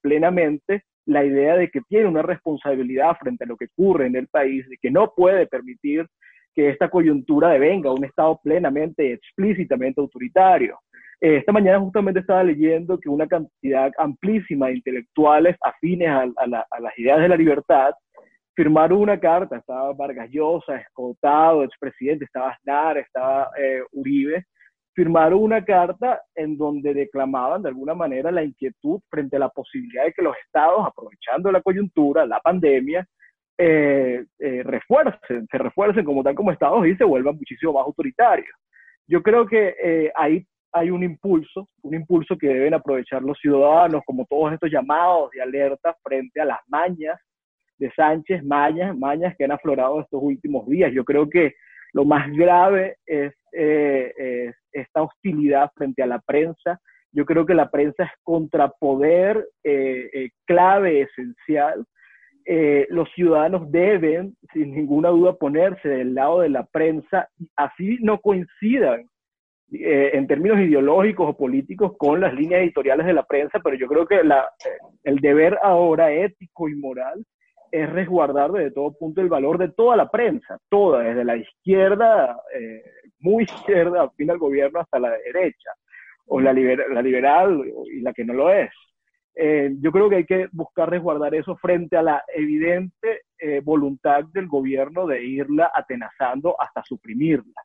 plenamente 0.01 0.83
la 1.05 1.25
idea 1.25 1.55
de 1.55 1.69
que 1.69 1.81
tiene 1.81 2.07
una 2.07 2.21
responsabilidad 2.21 3.17
frente 3.19 3.43
a 3.43 3.47
lo 3.47 3.57
que 3.57 3.65
ocurre 3.65 4.07
en 4.07 4.15
el 4.15 4.27
país, 4.27 4.67
de 4.69 4.77
que 4.77 4.91
no 4.91 5.13
puede 5.15 5.47
permitir 5.47 6.07
que 6.53 6.69
esta 6.69 6.89
coyuntura 6.89 7.49
devenga 7.49 7.93
un 7.93 8.05
Estado 8.05 8.39
plenamente, 8.43 9.13
explícitamente 9.13 10.01
autoritario. 10.01 10.79
Eh, 11.21 11.37
esta 11.37 11.51
mañana 11.51 11.79
justamente 11.79 12.19
estaba 12.19 12.43
leyendo 12.43 12.99
que 12.99 13.07
una 13.07 13.27
cantidad 13.27 13.91
amplísima 13.97 14.67
de 14.67 14.75
intelectuales 14.75 15.55
afines 15.61 16.09
a, 16.09 16.47
las 16.47 16.97
ideas 16.97 17.19
de 17.19 17.29
la 17.29 17.35
libertad 17.35 17.93
firmaron 18.55 18.99
una 18.99 19.19
carta, 19.19 19.57
estaba 19.57 19.93
Vargas 19.93 20.29
Llosa, 20.31 20.77
escoltado, 20.77 21.63
expresidente, 21.63 22.25
estaba 22.25 22.49
Aznar, 22.49 22.97
estaba 22.97 23.49
eh, 23.57 23.81
Uribe, 23.91 24.45
firmaron 24.93 25.41
una 25.41 25.63
carta 25.63 26.21
en 26.35 26.57
donde 26.57 26.93
declamaban 26.93 27.61
de 27.61 27.69
alguna 27.69 27.93
manera 27.93 28.31
la 28.31 28.43
inquietud 28.43 28.99
frente 29.09 29.37
a 29.37 29.39
la 29.39 29.49
posibilidad 29.49 30.05
de 30.05 30.13
que 30.13 30.21
los 30.21 30.35
estados, 30.45 30.85
aprovechando 30.85 31.51
la 31.51 31.61
coyuntura, 31.61 32.25
la 32.25 32.39
pandemia, 32.39 33.07
eh, 33.57 34.25
eh, 34.39 34.63
refuercen, 34.63 35.47
se 35.49 35.57
refuercen 35.57 36.03
como 36.03 36.23
tal 36.23 36.33
como 36.33 36.51
estados 36.51 36.85
y 36.87 36.95
se 36.95 37.03
vuelvan 37.03 37.35
muchísimo 37.35 37.73
más 37.73 37.85
autoritarios. 37.85 38.55
Yo 39.07 39.21
creo 39.21 39.45
que 39.45 39.75
eh, 39.83 40.11
ahí 40.15 40.45
hay 40.71 40.89
un 40.89 41.03
impulso, 41.03 41.67
un 41.81 41.95
impulso 41.95 42.37
que 42.37 42.47
deben 42.47 42.73
aprovechar 42.73 43.21
los 43.21 43.37
ciudadanos, 43.39 44.03
como 44.05 44.25
todos 44.25 44.53
estos 44.53 44.71
llamados 44.71 45.31
de 45.31 45.41
alerta 45.41 45.95
frente 46.03 46.41
a 46.41 46.45
las 46.45 46.59
mañas 46.67 47.19
de 47.77 47.91
Sánchez, 47.91 48.43
mañas, 48.43 48.97
mañas 48.97 49.35
que 49.37 49.45
han 49.45 49.51
aflorado 49.51 50.01
estos 50.01 50.21
últimos 50.21 50.67
días. 50.67 50.91
Yo 50.93 51.03
creo 51.03 51.29
que 51.29 51.55
lo 51.93 52.05
más 52.05 52.31
grave 52.31 52.97
es, 53.05 53.33
es 53.51 54.55
esta 54.71 55.01
hostilidad 55.01 55.71
frente 55.75 56.03
a 56.03 56.07
la 56.07 56.19
prensa. 56.19 56.79
Yo 57.11 57.25
creo 57.25 57.45
que 57.45 57.55
la 57.55 57.69
prensa 57.69 58.03
es 58.03 58.11
contrapoder 58.23 59.45
clave, 60.45 61.01
esencial, 61.01 61.85
eh, 62.45 62.87
los 62.89 63.09
ciudadanos 63.13 63.71
deben, 63.71 64.35
sin 64.51 64.73
ninguna 64.73 65.09
duda, 65.09 65.33
ponerse 65.33 65.87
del 65.87 66.15
lado 66.15 66.41
de 66.41 66.49
la 66.49 66.65
prensa, 66.65 67.29
así 67.55 67.97
no 68.01 68.19
coincidan 68.19 69.05
eh, 69.71 70.11
en 70.13 70.27
términos 70.27 70.59
ideológicos 70.59 71.29
o 71.29 71.37
políticos 71.37 71.93
con 71.97 72.19
las 72.19 72.33
líneas 72.33 72.61
editoriales 72.61 73.05
de 73.05 73.13
la 73.13 73.23
prensa, 73.23 73.59
pero 73.63 73.75
yo 73.77 73.87
creo 73.87 74.05
que 74.05 74.23
la, 74.23 74.49
el 75.03 75.17
deber 75.17 75.57
ahora 75.61 76.11
ético 76.11 76.69
y 76.69 76.75
moral 76.75 77.25
es 77.71 77.89
resguardar 77.89 78.51
desde 78.51 78.71
todo 78.71 78.93
punto 78.93 79.21
el 79.21 79.29
valor 79.29 79.57
de 79.57 79.69
toda 79.69 79.95
la 79.95 80.09
prensa, 80.09 80.59
toda, 80.69 81.03
desde 81.03 81.23
la 81.23 81.37
izquierda, 81.37 82.37
eh, 82.53 82.83
muy 83.19 83.43
izquierda, 83.43 84.09
fin 84.11 84.29
al 84.29 84.37
gobierno, 84.37 84.81
hasta 84.81 84.99
la 84.99 85.11
derecha, 85.11 85.71
o 86.25 86.41
la, 86.41 86.51
la 86.53 87.01
liberal 87.01 87.63
y 87.85 88.01
la 88.01 88.13
que 88.13 88.25
no 88.25 88.33
lo 88.33 88.51
es. 88.51 88.71
Eh, 89.35 89.71
yo 89.79 89.91
creo 89.91 90.09
que 90.09 90.17
hay 90.17 90.25
que 90.25 90.49
buscar 90.51 90.89
resguardar 90.89 91.33
eso 91.33 91.55
frente 91.55 91.95
a 91.95 92.03
la 92.03 92.23
evidente 92.35 93.21
eh, 93.39 93.61
voluntad 93.63 94.25
del 94.25 94.47
gobierno 94.47 95.07
de 95.07 95.23
irla 95.23 95.71
atenazando 95.73 96.55
hasta 96.59 96.83
suprimirla. 96.83 97.61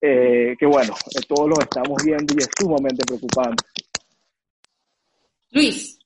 Eh, 0.00 0.56
que 0.58 0.66
bueno, 0.66 0.94
todos 1.28 1.48
lo 1.48 1.60
estamos 1.60 2.02
viendo 2.04 2.34
y 2.34 2.38
es 2.38 2.48
sumamente 2.58 3.04
preocupante. 3.04 3.64
Luis. 5.50 5.98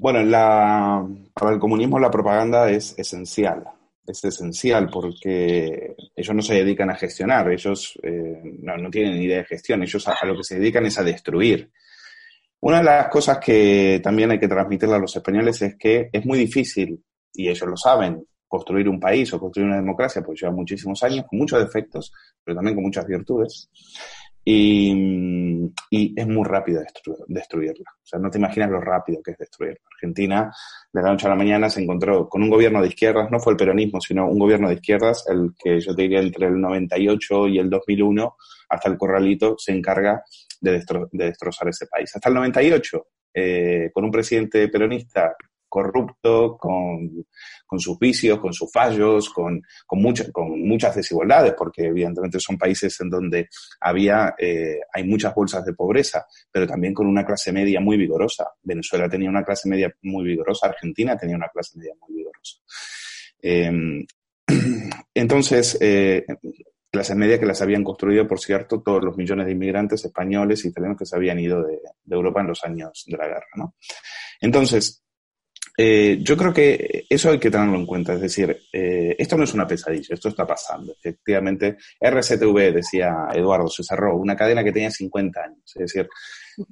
Bueno, 0.00 0.22
la, 0.22 1.06
para 1.34 1.52
el 1.52 1.60
comunismo 1.60 1.98
la 1.98 2.10
propaganda 2.10 2.70
es 2.70 2.98
esencial. 2.98 3.64
Es 4.06 4.24
esencial 4.24 4.88
porque 4.90 5.94
ellos 6.14 6.34
no 6.34 6.42
se 6.42 6.54
dedican 6.54 6.90
a 6.90 6.96
gestionar, 6.96 7.50
ellos 7.50 7.98
no, 8.02 8.76
no, 8.76 8.90
tienen 8.90 9.22
idea 9.22 9.38
de 9.38 9.44
gestión, 9.44 9.82
ellos 9.82 10.06
a 10.06 10.26
lo 10.26 10.36
que 10.36 10.44
se 10.44 10.58
dedican 10.58 10.84
es 10.84 10.98
a 10.98 11.02
destruir. 11.02 11.70
Una 12.60 12.78
de 12.78 12.84
las 12.84 13.08
cosas 13.08 13.38
que 13.38 14.00
también 14.02 14.30
hay 14.30 14.38
que 14.38 14.48
transmitirle 14.48 14.94
a 14.94 14.98
los 14.98 15.14
españoles 15.14 15.60
es 15.60 15.76
que 15.76 16.08
es 16.10 16.24
muy 16.24 16.38
difícil, 16.38 16.98
y 17.34 17.50
ellos 17.50 17.68
lo 17.68 17.76
saben, 17.76 18.26
construir 18.54 18.88
un 18.88 19.00
país 19.00 19.32
o 19.32 19.40
construir 19.40 19.66
una 19.66 19.80
democracia, 19.80 20.22
porque 20.22 20.42
lleva 20.42 20.54
muchísimos 20.54 21.02
años, 21.02 21.26
con 21.28 21.40
muchos 21.40 21.58
defectos, 21.58 22.12
pero 22.44 22.54
también 22.54 22.76
con 22.76 22.84
muchas 22.84 23.04
virtudes. 23.04 23.68
Y, 24.44 25.72
es 25.90 26.26
muy 26.28 26.44
rápido 26.44 26.82
destruirla. 27.26 27.90
O 27.90 28.06
sea, 28.06 28.20
no 28.20 28.30
te 28.30 28.38
imaginas 28.38 28.70
lo 28.70 28.80
rápido 28.80 29.20
que 29.24 29.32
es 29.32 29.38
destruirla. 29.38 29.80
Argentina, 29.94 30.52
de 30.92 31.02
la 31.02 31.10
noche 31.10 31.26
a 31.26 31.30
la 31.30 31.36
mañana, 31.36 31.68
se 31.68 31.82
encontró 31.82 32.28
con 32.28 32.44
un 32.44 32.50
gobierno 32.50 32.80
de 32.80 32.88
izquierdas, 32.88 33.28
no 33.32 33.40
fue 33.40 33.54
el 33.54 33.56
peronismo, 33.56 34.00
sino 34.00 34.28
un 34.28 34.38
gobierno 34.38 34.68
de 34.68 34.74
izquierdas, 34.74 35.24
el 35.28 35.50
que 35.58 35.80
yo 35.80 35.94
diría 35.94 36.20
entre 36.20 36.46
el 36.46 36.60
98 36.60 37.48
y 37.48 37.58
el 37.58 37.68
2001, 37.70 38.36
hasta 38.68 38.88
el 38.88 38.96
corralito, 38.96 39.56
se 39.58 39.72
encarga 39.72 40.22
de, 40.60 40.80
destrozar 41.10 41.68
ese 41.68 41.86
país. 41.86 42.14
Hasta 42.14 42.28
el 42.28 42.34
98, 42.36 43.06
eh, 43.34 43.90
con 43.92 44.04
un 44.04 44.12
presidente 44.12 44.68
peronista 44.68 45.34
corrupto, 45.74 46.56
con, 46.56 47.26
sus 47.78 47.98
vicios, 47.98 48.38
con 48.38 48.52
sus 48.52 48.70
fallos, 48.70 49.28
con, 49.30 49.60
con, 49.84 50.00
con 50.30 50.60
muchas 50.60 50.94
desigualdades, 50.94 51.54
porque 51.58 51.86
evidentemente 51.86 52.38
son 52.38 52.56
países 52.56 53.00
en 53.00 53.10
donde 53.10 53.48
había, 53.80 54.36
eh, 54.38 54.78
hay 54.92 55.02
muchas 55.02 55.34
bolsas 55.34 55.64
de 55.64 55.72
pobreza, 55.72 56.24
pero 56.52 56.64
también 56.64 56.94
con 56.94 57.08
una 57.08 57.26
clase 57.26 57.50
media 57.50 57.80
muy 57.80 57.96
vigorosa. 57.96 58.50
Venezuela 58.62 59.08
tenía 59.08 59.28
una 59.28 59.42
clase 59.42 59.68
media 59.68 59.92
muy 60.02 60.24
vigorosa, 60.24 60.68
Argentina 60.68 61.16
tenía 61.16 61.34
una 61.34 61.48
clase 61.48 61.76
media 61.76 61.94
muy 62.00 62.18
vigorosa. 62.18 62.58
Em, 63.42 64.06
entonces, 65.14 65.76
eh, 65.80 66.24
clases 66.88 67.16
medias 67.16 67.40
que 67.40 67.46
las 67.46 67.60
habían 67.62 67.82
construido, 67.82 68.28
por 68.28 68.38
cierto, 68.38 68.80
todos 68.80 69.02
los 69.02 69.16
millones 69.16 69.46
de 69.46 69.52
inmigrantes 69.52 70.04
españoles 70.04 70.64
y 70.64 70.68
italianos 70.68 70.96
que 70.96 71.06
se 71.06 71.16
habían 71.16 71.40
ido 71.40 71.64
de, 71.64 71.80
Europa 72.08 72.42
en 72.42 72.46
los 72.46 72.62
años 72.62 73.02
de 73.08 73.16
la 73.16 73.26
guerra. 73.26 73.48
¿no? 73.56 73.74
Entonces, 74.40 75.03
eh, 75.76 76.18
yo 76.20 76.36
creo 76.36 76.52
que 76.52 77.04
eso 77.08 77.30
hay 77.30 77.38
que 77.38 77.50
tenerlo 77.50 77.76
en 77.76 77.86
cuenta. 77.86 78.14
Es 78.14 78.20
decir, 78.20 78.56
eh, 78.72 79.16
esto 79.18 79.36
no 79.36 79.44
es 79.44 79.54
una 79.54 79.66
pesadilla, 79.66 80.14
esto 80.14 80.28
está 80.28 80.46
pasando. 80.46 80.92
Efectivamente, 80.92 81.76
RCTV, 82.00 82.72
decía 82.72 83.28
Eduardo, 83.34 83.68
se 83.68 83.82
cerró, 83.82 84.16
una 84.16 84.36
cadena 84.36 84.62
que 84.62 84.72
tenía 84.72 84.90
50 84.90 85.40
años. 85.40 85.72
Es 85.74 85.92
decir, 85.92 86.08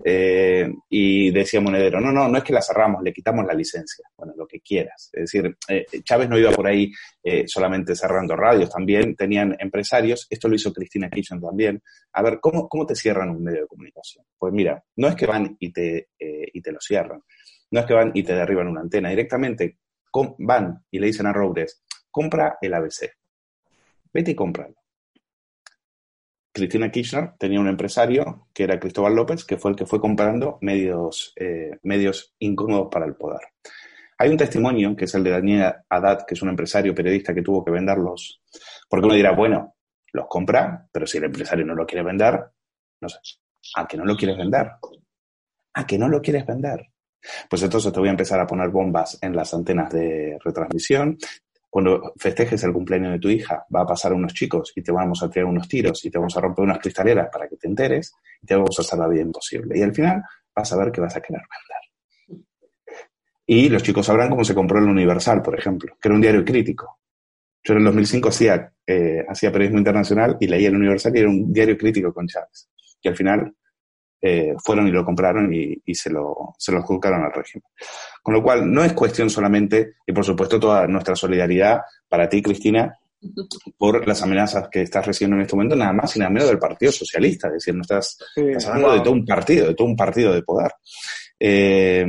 eh, 0.05 0.73
y 0.89 1.33
decía 1.33 1.61
Monedero, 1.61 2.01
no, 2.01 2.13
no, 2.13 2.29
no 2.29 2.39
es 2.39 2.45
que 2.45 2.53
la 2.53 2.63
cerramos, 2.63 3.03
le 3.03 3.13
quitamos 3.13 3.45
la 3.45 3.55
licencia. 3.55 4.05
Bueno, 4.17 4.35
lo 4.37 4.47
que 4.47 4.61
quieras. 4.61 5.11
Es 5.13 5.23
decir, 5.23 5.57
eh, 5.69 5.85
Chávez 6.05 6.29
no 6.29 6.39
iba 6.39 6.53
por 6.53 6.67
ahí 6.67 6.93
solamente 7.47 7.95
cerrando 7.95 8.35
radios, 8.35 8.69
también 8.69 9.15
tenían 9.15 9.55
empresarios, 9.61 10.27
esto 10.29 10.49
lo 10.49 10.57
hizo 10.57 10.73
Cristina 10.73 11.09
Kirchner 11.09 11.41
también. 11.41 11.81
A 12.15 12.23
ver, 12.23 12.41
¿cómo, 12.41 12.69
¿cómo 12.69 12.85
te 12.85 12.97
cierran 12.97 13.31
un 13.31 13.45
medio 13.45 13.61
de 13.61 13.67
comunicación? 13.69 14.25
Pues 14.37 14.53
mira, 14.53 14.83
no 14.97 15.07
es 15.07 15.15
que 15.15 15.27
van 15.27 15.57
y 15.61 15.73
te, 15.73 16.09
y 16.19 16.61
te 16.61 16.73
lo 16.73 16.81
cierran, 16.81 17.23
no 17.73 17.81
es 17.81 17.87
que 17.87 17.95
van 17.95 18.13
y 18.15 18.23
te 18.23 18.35
derriban 18.35 18.69
una 18.69 18.83
antena, 18.83 19.09
directamente 19.09 19.79
van 20.39 20.85
y 20.91 20.99
le 20.99 21.07
dicen 21.07 21.27
a 21.27 21.33
Robles, 21.33 21.83
compra 22.11 22.59
el 22.61 22.75
ABC, 22.75 23.11
vete 24.13 24.33
y 24.33 24.35
cómpralo. 24.35 24.75
Cristina 26.55 26.91
Kirchner 26.91 27.33
tenía 27.39 27.61
un 27.61 27.69
empresario 27.69 28.49
que 28.53 28.65
era 28.65 28.79
Cristóbal 28.79 29.15
López, 29.15 29.45
que 29.45 29.57
fue 29.57 29.71
el 29.71 29.77
que 29.77 29.87
fue 29.87 30.01
comprando 30.01 30.59
medios, 30.61 31.33
eh, 31.37 31.79
medios 31.83 32.35
incómodos 32.41 32.89
para 32.91 33.07
el 33.07 33.15
poder. 33.15 33.41
Hay 34.19 34.29
un 34.29 34.37
testimonio, 34.37 34.95
que 34.95 35.07
es 35.07 35.15
el 35.15 35.25
de 35.25 35.31
Daniel 35.31 35.73
Haddad, 35.89 36.27
que 36.27 36.35
es 36.35 36.43
un 36.43 36.51
empresario 36.51 36.95
periodista 36.95 37.35
que 37.35 37.41
tuvo 37.41 37.65
que 37.65 37.71
venderlos, 37.71 38.43
porque 38.87 39.07
uno 39.07 39.15
dirá, 39.15 39.33
bueno, 39.33 39.77
los 40.13 40.27
compra, 40.29 40.87
pero 40.93 41.07
si 41.07 41.17
el 41.17 41.25
empresario 41.25 41.65
no 41.65 41.75
lo 41.75 41.87
quiere 41.87 42.05
vender, 42.05 42.39
no 43.01 43.09
sé, 43.09 43.19
¿a 43.75 43.89
que 43.89 43.97
no 43.97 44.05
lo 44.05 44.15
quieres 44.15 44.37
vender? 44.37 44.73
¿A 45.73 45.87
que 45.87 45.99
no 45.99 46.09
lo 46.09 46.21
quieres 46.21 46.45
vender? 46.45 46.92
Pues 47.49 47.63
entonces 47.63 47.93
te 47.93 48.01
voy 48.01 48.09
a 48.09 48.13
empezar 48.13 48.41
a 48.41 48.47
poner 48.47 48.69
bombas 48.69 49.19
en 49.21 49.35
las 49.37 49.55
antenas 49.55 49.93
de 49.93 50.39
retransmisión, 50.45 51.19
cuando 51.73 52.13
festejes 52.19 52.63
el 52.65 52.73
cumpleaños 52.75 53.13
de 53.13 53.19
tu 53.19 53.31
hija, 53.31 53.65
va 53.75 53.81
a 53.81 53.87
pasar 53.87 54.13
unos 54.13 54.35
chicos 54.35 54.75
y 54.77 54.83
te 54.83 54.93
vamos 54.93 55.23
a 55.23 55.31
tirar 55.31 55.47
unos 55.47 55.67
tiros 55.67 56.05
y 56.05 56.11
te 56.11 56.19
vamos 56.19 56.37
a 56.37 56.41
romper 56.43 56.65
unas 56.65 56.79
cristaleras 56.79 57.31
para 57.33 57.49
que 57.49 57.57
te 57.57 57.67
enteres 57.67 58.13
y 58.43 58.47
te 58.47 58.55
vamos 58.55 58.79
a 58.79 58.83
hacer 58.83 58.99
la 58.99 59.09
vida 59.09 59.23
imposible. 59.23 59.79
Y 59.79 59.83
al 59.83 59.95
final 59.95 60.23
vas 60.55 60.71
a 60.71 60.77
ver 60.77 60.93
que 60.93 61.01
vas 61.01 61.17
a 61.17 61.23
querer 61.23 61.41
vender. 62.29 62.45
Y 63.47 63.71
los 63.71 63.83
chicos 63.83 64.05
sabrán 64.05 64.29
cómo 64.29 64.45
se 64.45 64.55
compró 64.55 64.81
el 64.81 64.85
Universal, 64.85 65.41
por 65.41 65.59
ejemplo, 65.59 65.97
que 65.99 66.09
era 66.09 66.15
un 66.15 66.21
diario 66.21 66.45
crítico. 66.45 67.01
Yo 67.65 67.73
en 67.73 67.79
el 67.79 67.85
2005 67.87 68.29
hacía, 68.29 68.71
eh, 68.87 69.25
hacía 69.27 69.51
periodismo 69.51 69.79
internacional 69.79 70.37
y 70.41 70.49
leía 70.49 70.69
el 70.69 70.77
Universal 70.77 71.17
y 71.17 71.21
era 71.21 71.31
un 71.31 71.55
diario 71.55 71.79
crítico 71.79 72.13
con 72.13 72.27
Chávez. 72.27 72.69
Y 73.01 73.09
al 73.09 73.17
final 73.17 73.57
eh, 74.25 74.55
fueron 74.65 74.87
y 74.87 74.93
lo 74.93 75.05
compraron 75.05 75.53
y, 75.53 75.95
se, 75.95 76.09
lo, 76.09 76.55
se 76.57 76.71
lo 76.71 76.81
juzgaron 76.83 77.25
al 77.25 77.33
régimen. 77.33 77.65
Con 78.23 78.35
lo 78.35 78.43
cual, 78.43 78.73
no 78.73 78.85
es 78.85 78.93
cuestión 78.93 79.29
solamente, 79.29 79.95
y 80.07 80.13
por 80.13 80.25
supuesto 80.25 80.61
toda 80.61 80.87
nuestra 80.87 81.17
solidaridad 81.17 81.81
para 82.09 82.29
ti, 82.29 82.41
Cristina, 82.41 82.97
por 83.77 84.07
las 84.07 84.23
amenazas 84.23 84.69
que 84.71 84.83
estás 84.83 85.05
recibiendo 85.05 85.37
en 85.37 85.43
este 85.43 85.57
momento, 85.57 85.75
nada 85.75 85.93
más 85.93 86.15
y 86.15 86.21
nada 86.21 86.31
menos 86.31 86.49
del 86.49 86.61
Partido 86.61 86.93
Socialista. 86.93 87.49
Es 87.49 87.55
decir, 87.55 87.75
no 87.75 87.83
estás, 87.83 88.17
hablando 88.69 88.93
de 88.93 89.01
todo 89.01 89.13
un 89.13 89.25
partido, 89.25 89.67
de 89.67 89.75
todo 89.75 89.89
un 89.89 89.97
partido 89.97 90.33
de 90.33 90.43
poder. 90.43 90.71
Eh, 91.39 92.07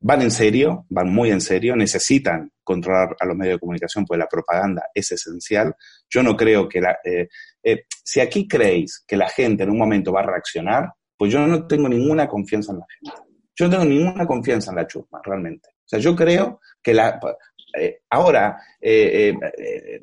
van 0.00 0.22
en 0.22 0.30
serio, 0.30 0.86
van 0.90 1.12
muy 1.12 1.30
en 1.30 1.40
serio, 1.40 1.74
necesitan 1.74 2.52
controlar 2.62 3.16
a 3.18 3.26
los 3.26 3.36
medios 3.36 3.56
de 3.56 3.60
comunicación 3.60 4.04
porque 4.04 4.20
la 4.20 4.28
propaganda 4.28 4.84
es 4.94 5.10
esencial. 5.10 5.74
Yo 6.08 6.22
no 6.22 6.36
creo 6.36 6.68
que 6.68 6.80
la... 6.80 6.98
Eh, 7.04 7.28
si 8.04 8.20
aquí 8.20 8.46
creéis 8.46 9.04
que 9.06 9.16
la 9.16 9.28
gente 9.28 9.64
en 9.64 9.70
un 9.70 9.78
momento 9.78 10.12
va 10.12 10.20
a 10.20 10.26
reaccionar, 10.26 10.92
pues 11.18 11.32
yo 11.32 11.46
no 11.46 11.66
tengo 11.66 11.88
ninguna 11.88 12.28
confianza 12.28 12.72
en 12.72 12.78
la 12.78 12.86
gente. 12.88 13.22
Yo 13.56 13.66
no 13.66 13.70
tengo 13.72 13.84
ninguna 13.84 14.26
confianza 14.26 14.70
en 14.70 14.76
la 14.76 14.86
chusma, 14.86 15.20
realmente. 15.22 15.68
O 15.70 15.88
sea, 15.88 15.98
yo 15.98 16.14
creo 16.14 16.60
que 16.80 16.94
la, 16.94 17.18
eh, 17.76 18.00
ahora 18.10 18.60
eh, 18.80 19.34
eh, 19.58 20.00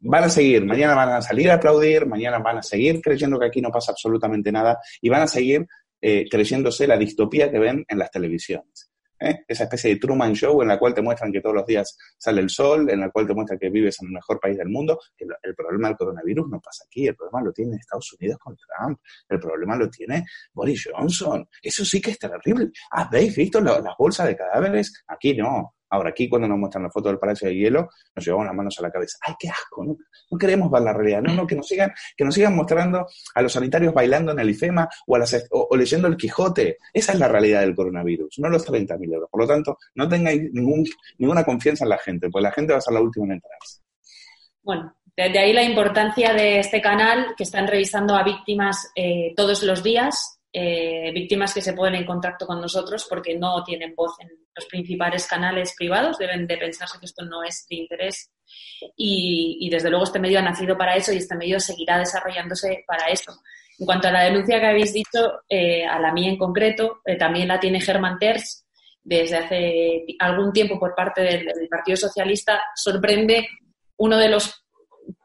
van 0.00 0.24
a 0.24 0.28
seguir, 0.28 0.64
mañana 0.64 0.94
van 0.94 1.10
a 1.10 1.22
salir 1.22 1.50
a 1.50 1.54
aplaudir, 1.54 2.06
mañana 2.06 2.38
van 2.38 2.58
a 2.58 2.62
seguir 2.62 3.00
creyendo 3.00 3.38
que 3.38 3.46
aquí 3.46 3.60
no 3.60 3.70
pasa 3.70 3.92
absolutamente 3.92 4.50
nada 4.50 4.78
y 5.00 5.08
van 5.08 5.22
a 5.22 5.26
seguir 5.26 5.66
creyéndose 5.98 6.86
la 6.86 6.96
distopía 6.96 7.50
que 7.50 7.58
ven 7.58 7.84
en 7.88 7.98
las 7.98 8.10
televisiones. 8.12 8.92
¿Eh? 9.20 9.44
esa 9.46 9.64
especie 9.64 9.90
de 9.90 10.00
Truman 10.00 10.34
Show 10.34 10.62
en 10.62 10.68
la 10.68 10.78
cual 10.78 10.94
te 10.94 11.02
muestran 11.02 11.32
que 11.32 11.40
todos 11.40 11.54
los 11.54 11.66
días 11.66 11.96
sale 12.18 12.40
el 12.40 12.50
sol, 12.50 12.90
en 12.90 13.00
la 13.00 13.10
cual 13.10 13.26
te 13.26 13.34
muestran 13.34 13.58
que 13.58 13.70
vives 13.70 14.00
en 14.00 14.08
el 14.08 14.14
mejor 14.14 14.40
país 14.40 14.56
del 14.56 14.68
mundo. 14.68 14.98
El, 15.18 15.28
el 15.42 15.54
problema 15.54 15.88
del 15.88 15.96
coronavirus 15.96 16.48
no 16.48 16.60
pasa 16.60 16.84
aquí, 16.86 17.06
el 17.06 17.16
problema 17.16 17.42
lo 17.42 17.52
tiene 17.52 17.76
Estados 17.76 18.12
Unidos 18.18 18.38
con 18.38 18.56
Trump, 18.56 18.98
el 19.28 19.38
problema 19.38 19.76
lo 19.76 19.88
tiene 19.90 20.24
Boris 20.52 20.88
Johnson. 20.92 21.48
Eso 21.62 21.84
sí 21.84 22.00
que 22.00 22.12
es 22.12 22.18
terrible. 22.18 22.70
¿Habéis 22.90 23.36
visto 23.36 23.60
las 23.60 23.96
bolsas 23.98 24.26
de 24.28 24.36
cadáveres? 24.36 25.04
Aquí 25.06 25.34
no. 25.34 25.75
Ahora, 25.90 26.10
aquí 26.10 26.28
cuando 26.28 26.48
nos 26.48 26.58
muestran 26.58 26.84
la 26.84 26.90
foto 26.90 27.08
del 27.08 27.18
Palacio 27.18 27.48
de 27.48 27.54
Hielo, 27.54 27.88
nos 28.14 28.24
llevamos 28.24 28.46
las 28.46 28.54
manos 28.54 28.78
a 28.78 28.82
la 28.82 28.90
cabeza. 28.90 29.18
¡Ay, 29.26 29.34
qué 29.38 29.48
asco! 29.48 29.84
No, 29.84 30.38
queremos 30.38 30.70
ver 30.70 30.82
la 30.82 30.92
realidad. 30.92 31.22
No, 31.22 31.34
no, 31.34 31.46
que 31.46 31.54
nos 31.54 31.66
sigan, 31.66 31.92
que 32.16 32.24
nos 32.24 32.34
sigan 32.34 32.54
mostrando 32.56 33.06
a 33.34 33.42
los 33.42 33.52
sanitarios 33.52 33.94
bailando 33.94 34.32
en 34.32 34.40
el 34.40 34.50
IFEMA 34.50 34.88
o, 35.06 35.16
a 35.16 35.18
las, 35.18 35.46
o, 35.50 35.76
leyendo 35.76 36.08
el 36.08 36.16
Quijote. 36.16 36.78
Esa 36.92 37.12
es 37.12 37.18
la 37.18 37.28
realidad 37.28 37.60
del 37.60 37.74
coronavirus, 37.74 38.38
no 38.38 38.48
los 38.48 38.66
30.000 38.66 39.14
euros. 39.14 39.30
Por 39.30 39.40
lo 39.40 39.46
tanto, 39.46 39.78
no 39.94 40.08
tengáis 40.08 40.52
ningún, 40.52 40.84
ninguna 41.18 41.44
confianza 41.44 41.84
en 41.84 41.90
la 41.90 41.98
gente, 41.98 42.28
pues 42.30 42.42
la 42.42 42.52
gente 42.52 42.72
va 42.72 42.78
a 42.78 42.82
ser 42.82 42.94
la 42.94 43.00
última 43.00 43.26
en 43.26 43.32
enterarse. 43.32 43.80
Bueno, 44.62 44.96
de 45.16 45.38
ahí 45.38 45.52
la 45.52 45.62
importancia 45.62 46.34
de 46.34 46.58
este 46.58 46.82
canal, 46.82 47.34
que 47.36 47.44
están 47.44 47.66
revisando 47.66 48.14
a 48.14 48.22
víctimas 48.22 48.90
eh, 48.94 49.32
todos 49.36 49.62
los 49.62 49.82
días, 49.82 50.35
eh, 50.58 51.12
víctimas 51.12 51.52
que 51.52 51.60
se 51.60 51.74
ponen 51.74 51.96
en 51.96 52.06
contacto 52.06 52.46
con 52.46 52.62
nosotros 52.62 53.06
porque 53.10 53.36
no 53.36 53.62
tienen 53.62 53.94
voz 53.94 54.12
en 54.20 54.30
los 54.54 54.64
principales 54.64 55.26
canales 55.26 55.74
privados, 55.76 56.16
deben 56.16 56.46
de 56.46 56.56
pensarse 56.56 56.98
que 56.98 57.04
esto 57.04 57.26
no 57.26 57.44
es 57.44 57.66
de 57.68 57.76
interés 57.76 58.32
y, 58.96 59.68
desde 59.70 59.90
luego 59.90 60.04
este 60.04 60.18
medio 60.18 60.38
ha 60.38 60.42
nacido 60.42 60.78
para 60.78 60.96
eso 60.96 61.12
y 61.12 61.18
este 61.18 61.36
medio 61.36 61.60
seguirá 61.60 61.98
desarrollándose 61.98 62.84
para 62.86 63.04
eso. 63.08 63.32
En 63.78 63.84
cuanto 63.84 64.08
a 64.08 64.12
la 64.12 64.22
denuncia 64.22 64.58
que 64.58 64.66
habéis 64.66 64.94
dicho, 64.94 65.42
eh, 65.46 65.84
a 65.84 66.00
la 66.00 66.10
mía 66.14 66.30
en 66.30 66.38
concreto, 66.38 67.00
eh, 67.04 67.16
también 67.16 67.48
la 67.48 67.60
tiene 67.60 67.78
Germán 67.78 68.18
Terz 68.18 68.64
desde 69.04 69.36
hace 69.36 70.06
algún 70.18 70.54
tiempo 70.54 70.80
por 70.80 70.94
parte 70.94 71.20
del 71.20 71.68
Partido 71.68 71.98
Socialista. 71.98 72.62
Sorprende 72.74 73.46
uno 73.98 74.16
de 74.16 74.30
los 74.30 74.65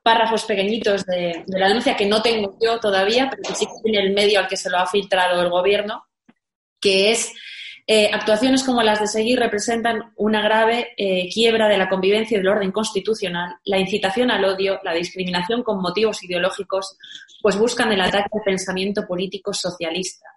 párrafos 0.04 0.46
pequeñitos 0.46 1.06
de, 1.06 1.44
la 1.48 1.68
denuncia 1.68 1.96
que 1.96 2.06
no 2.06 2.22
tengo 2.22 2.58
yo 2.62 2.80
todavía, 2.80 3.30
pero 3.30 3.44
que 3.44 3.56
sí 3.56 3.66
que 3.66 3.82
tiene 3.84 4.08
el 4.08 4.14
medio 4.14 4.40
al 4.40 4.48
que 4.48 4.58
se 4.58 4.70
lo 4.70 4.78
ha 4.78 4.88
filtrado 4.88 5.42
el 5.42 5.50
gobierno, 5.50 6.06
que 6.80 7.12
es 7.12 7.32
eh, 7.88 8.10
actuaciones 8.14 8.64
como 8.64 8.82
las 8.82 9.00
de 9.00 9.08
seguir 9.08 9.40
representan 9.40 10.14
una 10.16 10.42
grave 10.42 10.90
eh, 10.98 11.30
quiebra 11.32 11.68
de 11.68 11.78
la 11.78 11.90
convivencia 11.90 12.36
y 12.36 12.40
del 12.40 12.48
orden 12.48 12.72
constitucional, 12.72 13.56
la 13.66 13.80
incitación 13.80 14.32
al 14.32 14.46
odio, 14.46 14.80
la 14.84 14.94
discriminación 14.94 15.64
con 15.64 15.82
motivos 15.82 16.24
ideológicos, 16.24 16.98
pues 17.42 17.58
buscan 17.58 17.92
el 17.92 18.02
ataque 18.02 18.30
al 18.32 18.44
pensamiento 18.46 19.06
político 19.08 19.54
socialista. 19.54 20.28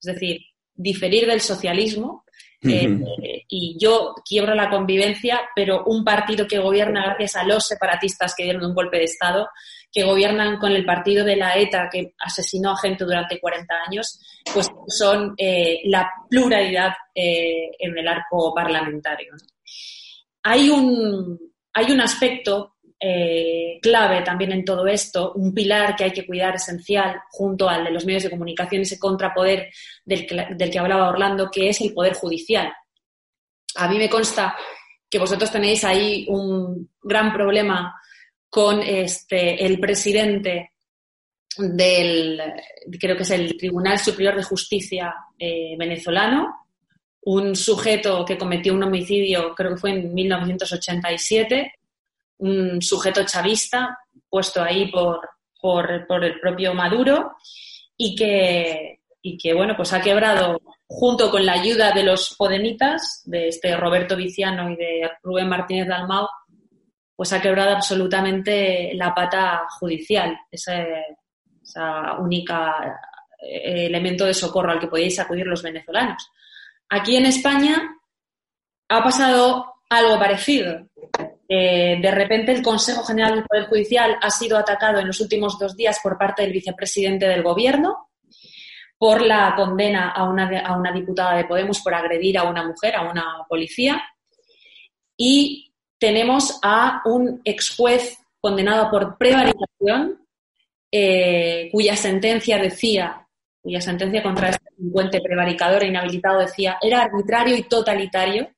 Es 0.00 0.14
decir, 0.14 0.40
diferir 0.74 1.26
del 1.26 1.40
socialismo 1.40 2.24
eh, 2.62 3.44
y 3.48 3.76
yo 3.78 4.14
quiebro 4.28 4.54
la 4.54 4.68
convivencia, 4.68 5.40
pero 5.54 5.84
un 5.84 6.04
partido 6.04 6.46
que 6.46 6.58
gobierna 6.58 7.04
gracias 7.04 7.36
a 7.36 7.44
los 7.44 7.66
separatistas 7.66 8.34
que 8.36 8.44
dieron 8.44 8.64
un 8.64 8.74
golpe 8.74 8.98
de 8.98 9.04
Estado, 9.04 9.48
que 9.92 10.04
gobiernan 10.04 10.58
con 10.58 10.72
el 10.72 10.84
partido 10.84 11.24
de 11.24 11.36
la 11.36 11.56
ETA 11.56 11.88
que 11.90 12.14
asesinó 12.18 12.72
a 12.72 12.78
gente 12.78 13.04
durante 13.04 13.40
40 13.40 13.74
años, 13.88 14.20
pues 14.52 14.68
son 14.88 15.34
eh, 15.38 15.80
la 15.84 16.10
pluralidad 16.28 16.92
eh, 17.14 17.70
en 17.78 17.96
el 17.96 18.08
arco 18.08 18.52
parlamentario. 18.54 19.32
Hay, 20.42 20.68
un, 20.68 21.38
hay 21.72 21.90
un 21.90 22.00
aspecto 22.00 22.76
eh, 23.00 23.78
clave 23.80 24.22
también 24.22 24.52
en 24.52 24.64
todo 24.64 24.86
esto, 24.86 25.32
un 25.34 25.54
pilar 25.54 25.94
que 25.94 26.04
hay 26.04 26.12
que 26.12 26.26
cuidar 26.26 26.56
esencial 26.56 27.20
junto 27.30 27.68
al 27.68 27.84
de 27.84 27.90
los 27.92 28.04
medios 28.04 28.24
de 28.24 28.30
comunicación, 28.30 28.82
ese 28.82 28.98
contrapoder 28.98 29.70
del 30.04 30.26
que, 30.26 30.46
del 30.56 30.70
que 30.70 30.78
hablaba 30.78 31.08
Orlando, 31.08 31.50
que 31.50 31.68
es 31.68 31.80
el 31.80 31.92
poder 31.92 32.14
judicial. 32.14 32.72
A 33.76 33.88
mí 33.88 33.98
me 33.98 34.08
consta 34.08 34.56
que 35.08 35.18
vosotros 35.18 35.50
tenéis 35.50 35.84
ahí 35.84 36.26
un 36.28 36.90
gran 37.02 37.32
problema 37.32 37.94
con 38.50 38.82
este, 38.82 39.64
el 39.64 39.78
presidente 39.78 40.72
del, 41.56 42.40
creo 43.00 43.16
que 43.16 43.22
es 43.22 43.30
el 43.30 43.56
Tribunal 43.56 43.98
Superior 43.98 44.36
de 44.36 44.42
Justicia 44.42 45.14
eh, 45.38 45.76
venezolano, 45.78 46.66
un 47.22 47.54
sujeto 47.56 48.24
que 48.24 48.38
cometió 48.38 48.74
un 48.74 48.82
homicidio, 48.82 49.54
creo 49.54 49.72
que 49.72 49.80
fue 49.80 49.90
en 49.90 50.14
1987, 50.14 51.77
un 52.38 52.80
sujeto 52.82 53.24
chavista 53.24 53.98
puesto 54.28 54.62
ahí 54.62 54.90
por, 54.90 55.28
por, 55.60 56.24
el 56.24 56.40
propio 56.40 56.74
Maduro 56.74 57.36
y 57.96 58.14
que, 58.14 59.00
y 59.22 59.36
que, 59.38 59.54
bueno, 59.54 59.74
pues 59.76 59.92
ha 59.92 60.00
quebrado 60.00 60.60
junto 60.86 61.30
con 61.30 61.44
la 61.44 61.52
ayuda 61.52 61.92
de 61.92 62.02
los 62.02 62.34
podemitas, 62.36 63.22
de 63.26 63.48
este 63.48 63.76
Roberto 63.76 64.16
Viciano 64.16 64.70
y 64.70 64.76
de 64.76 65.10
Rubén 65.22 65.48
Martínez 65.48 65.88
Dalmau, 65.88 66.26
pues 67.14 67.32
ha 67.32 67.42
quebrado 67.42 67.70
absolutamente 67.74 68.92
la 68.94 69.14
pata 69.14 69.66
judicial, 69.78 70.38
ese, 70.50 71.04
esa 71.60 72.14
única 72.18 72.98
eh, 73.42 73.86
elemento 73.86 74.24
de 74.24 74.34
socorro 74.34 74.72
al 74.72 74.80
que 74.80 74.86
podíais 74.86 75.18
acudir 75.18 75.46
los 75.46 75.62
venezolanos. 75.62 76.30
Aquí 76.88 77.16
en 77.16 77.26
España 77.26 77.96
ha 78.88 79.02
pasado 79.02 79.74
algo 79.90 80.18
parecido. 80.18 80.86
Eh, 81.50 81.98
de 82.02 82.10
repente 82.10 82.52
el 82.52 82.62
Consejo 82.62 83.02
General 83.04 83.34
del 83.34 83.44
Poder 83.44 83.66
Judicial 83.68 84.18
ha 84.20 84.30
sido 84.30 84.58
atacado 84.58 84.98
en 84.98 85.06
los 85.06 85.18
últimos 85.20 85.58
dos 85.58 85.74
días 85.74 85.98
por 86.02 86.18
parte 86.18 86.42
del 86.42 86.52
vicepresidente 86.52 87.26
del 87.26 87.42
Gobierno 87.42 88.10
por 88.98 89.22
la 89.22 89.54
condena 89.56 90.10
a 90.10 90.28
una, 90.28 90.92
diputada 90.92 91.36
de 91.36 91.44
Podemos 91.44 91.80
por 91.80 91.94
agredir 91.94 92.36
a 92.36 92.42
una 92.42 92.66
mujer, 92.66 92.96
a 92.96 93.08
una 93.08 93.46
policía. 93.48 94.02
Y 95.16 95.72
tenemos 95.98 96.58
a 96.62 97.02
un 97.04 97.40
ex 97.44 97.76
juez 97.76 98.18
condenado 98.40 98.90
por 98.90 99.16
prevaricación, 99.16 100.26
eh, 100.90 101.68
cuya 101.70 101.96
sentencia 101.96 102.58
decía, 102.58 103.26
cuya 103.62 103.80
sentencia 103.80 104.22
contra 104.22 104.50
este 104.50 104.66
delincuente 104.76 105.20
prevaricador 105.20 105.84
e 105.84 105.88
inhabilitado 105.88 106.40
decía, 106.40 106.76
era 106.82 107.02
arbitrario 107.02 107.56
y 107.56 107.62
totalitario 107.62 108.50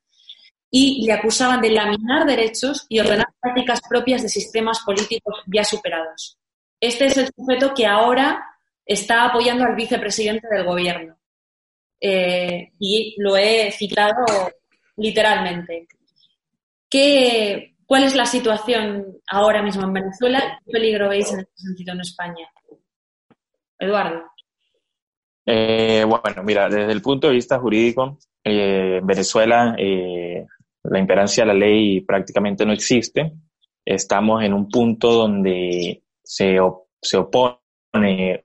y 0.73 1.05
le 1.05 1.11
acusaban 1.11 1.59
de 1.59 1.69
laminar 1.69 2.25
derechos 2.25 2.85
y 2.87 2.99
ordenar 3.01 3.27
prácticas 3.41 3.81
propias 3.87 4.21
de 4.21 4.29
sistemas 4.29 4.79
políticos 4.85 5.43
ya 5.45 5.65
superados. 5.65 6.39
Este 6.79 7.05
es 7.05 7.17
el 7.17 7.29
sujeto 7.35 7.73
que 7.73 7.85
ahora 7.85 8.43
está 8.85 9.25
apoyando 9.25 9.65
al 9.65 9.75
vicepresidente 9.75 10.47
del 10.49 10.63
gobierno. 10.63 11.17
Eh, 11.99 12.71
y 12.79 13.15
lo 13.19 13.35
he 13.35 13.71
citado 13.71 14.25
literalmente. 14.95 15.87
¿Qué, 16.89 17.75
¿Cuál 17.85 18.05
es 18.05 18.15
la 18.15 18.25
situación 18.25 19.17
ahora 19.29 19.61
mismo 19.61 19.83
en 19.83 19.93
Venezuela? 19.93 20.59
¿Qué 20.65 20.71
peligro 20.71 21.09
veis 21.09 21.31
en 21.33 21.41
este 21.41 21.57
sentido 21.57 21.93
en 21.93 21.99
España? 21.99 22.47
Eduardo. 23.77 24.23
Eh, 25.45 26.05
bueno, 26.07 26.43
mira, 26.43 26.69
desde 26.69 26.91
el 26.91 27.01
punto 27.01 27.27
de 27.27 27.33
vista 27.33 27.59
jurídico, 27.59 28.17
eh, 28.43 29.01
Venezuela 29.03 29.75
la 30.83 30.99
imperancia 30.99 31.43
de 31.43 31.47
la 31.47 31.53
ley 31.53 32.01
prácticamente 32.01 32.65
no 32.65 32.73
existe. 32.73 33.33
Estamos 33.85 34.43
en 34.43 34.53
un 34.53 34.69
punto 34.69 35.11
donde 35.11 36.03
se, 36.23 36.57
se 37.01 37.17
opone 37.17 37.61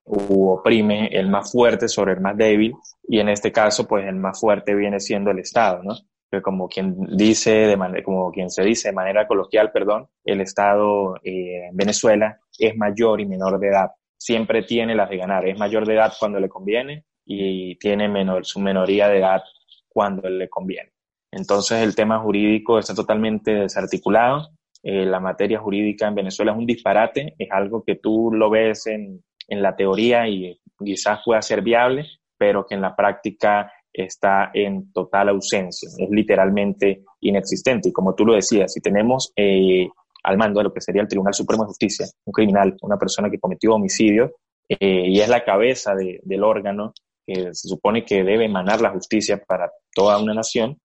u 0.04 0.48
oprime 0.48 1.08
el 1.08 1.28
más 1.28 1.52
fuerte 1.52 1.88
sobre 1.88 2.14
el 2.14 2.20
más 2.20 2.36
débil 2.36 2.74
y 3.08 3.20
en 3.20 3.28
este 3.28 3.52
caso 3.52 3.86
pues 3.86 4.06
el 4.06 4.16
más 4.16 4.40
fuerte 4.40 4.74
viene 4.74 4.98
siendo 4.98 5.30
el 5.30 5.38
Estado, 5.38 5.82
¿no? 5.82 5.94
Que 6.30 6.42
como 6.42 6.68
quien 6.68 6.96
dice 7.16 7.52
de 7.52 7.76
manera, 7.76 8.02
como 8.02 8.32
quien 8.32 8.50
se 8.50 8.64
dice 8.64 8.88
de 8.88 8.94
manera 8.94 9.28
coloquial, 9.28 9.70
perdón, 9.70 10.08
el 10.24 10.40
Estado 10.40 11.16
eh, 11.22 11.68
en 11.68 11.76
Venezuela 11.76 12.40
es 12.58 12.76
mayor 12.76 13.20
y 13.20 13.26
menor 13.26 13.60
de 13.60 13.68
edad. 13.68 13.90
Siempre 14.18 14.62
tiene 14.62 14.94
las 14.96 15.08
de 15.08 15.18
ganar. 15.18 15.46
Es 15.46 15.56
mayor 15.56 15.86
de 15.86 15.94
edad 15.94 16.12
cuando 16.18 16.40
le 16.40 16.48
conviene 16.48 17.04
y 17.24 17.76
tiene 17.76 18.08
menor, 18.08 18.44
su 18.44 18.58
menoría 18.58 19.08
de 19.08 19.18
edad 19.18 19.42
cuando 19.88 20.28
le 20.28 20.48
conviene. 20.48 20.95
Entonces 21.36 21.82
el 21.82 21.94
tema 21.94 22.18
jurídico 22.18 22.78
está 22.78 22.94
totalmente 22.94 23.52
desarticulado. 23.52 24.48
Eh, 24.82 25.04
la 25.04 25.20
materia 25.20 25.58
jurídica 25.58 26.08
en 26.08 26.14
Venezuela 26.14 26.52
es 26.52 26.58
un 26.58 26.66
disparate, 26.66 27.34
es 27.38 27.48
algo 27.50 27.84
que 27.84 27.96
tú 27.96 28.30
lo 28.32 28.48
ves 28.48 28.86
en, 28.86 29.22
en 29.48 29.62
la 29.62 29.76
teoría 29.76 30.26
y 30.28 30.58
quizás 30.82 31.20
pueda 31.24 31.42
ser 31.42 31.60
viable, 31.60 32.06
pero 32.38 32.64
que 32.66 32.74
en 32.74 32.80
la 32.80 32.96
práctica 32.96 33.70
está 33.92 34.50
en 34.54 34.90
total 34.92 35.28
ausencia, 35.28 35.88
es 35.98 36.10
literalmente 36.10 37.02
inexistente. 37.20 37.90
Y 37.90 37.92
como 37.92 38.14
tú 38.14 38.24
lo 38.24 38.34
decías, 38.34 38.72
si 38.72 38.80
tenemos 38.80 39.32
eh, 39.36 39.88
al 40.22 40.38
mando 40.38 40.60
de 40.60 40.64
lo 40.64 40.72
que 40.72 40.80
sería 40.80 41.02
el 41.02 41.08
Tribunal 41.08 41.34
Supremo 41.34 41.64
de 41.64 41.68
Justicia, 41.68 42.06
un 42.24 42.32
criminal, 42.32 42.76
una 42.80 42.96
persona 42.96 43.30
que 43.30 43.38
cometió 43.38 43.74
homicidio, 43.74 44.36
eh, 44.68 45.06
y 45.06 45.20
es 45.20 45.28
la 45.28 45.44
cabeza 45.44 45.94
de, 45.94 46.18
del 46.22 46.44
órgano 46.44 46.92
que 47.26 47.54
se 47.54 47.68
supone 47.68 48.04
que 48.04 48.24
debe 48.24 48.46
emanar 48.46 48.80
la 48.80 48.90
justicia 48.90 49.42
para 49.46 49.70
toda 49.94 50.18
una 50.18 50.34
nación, 50.34 50.78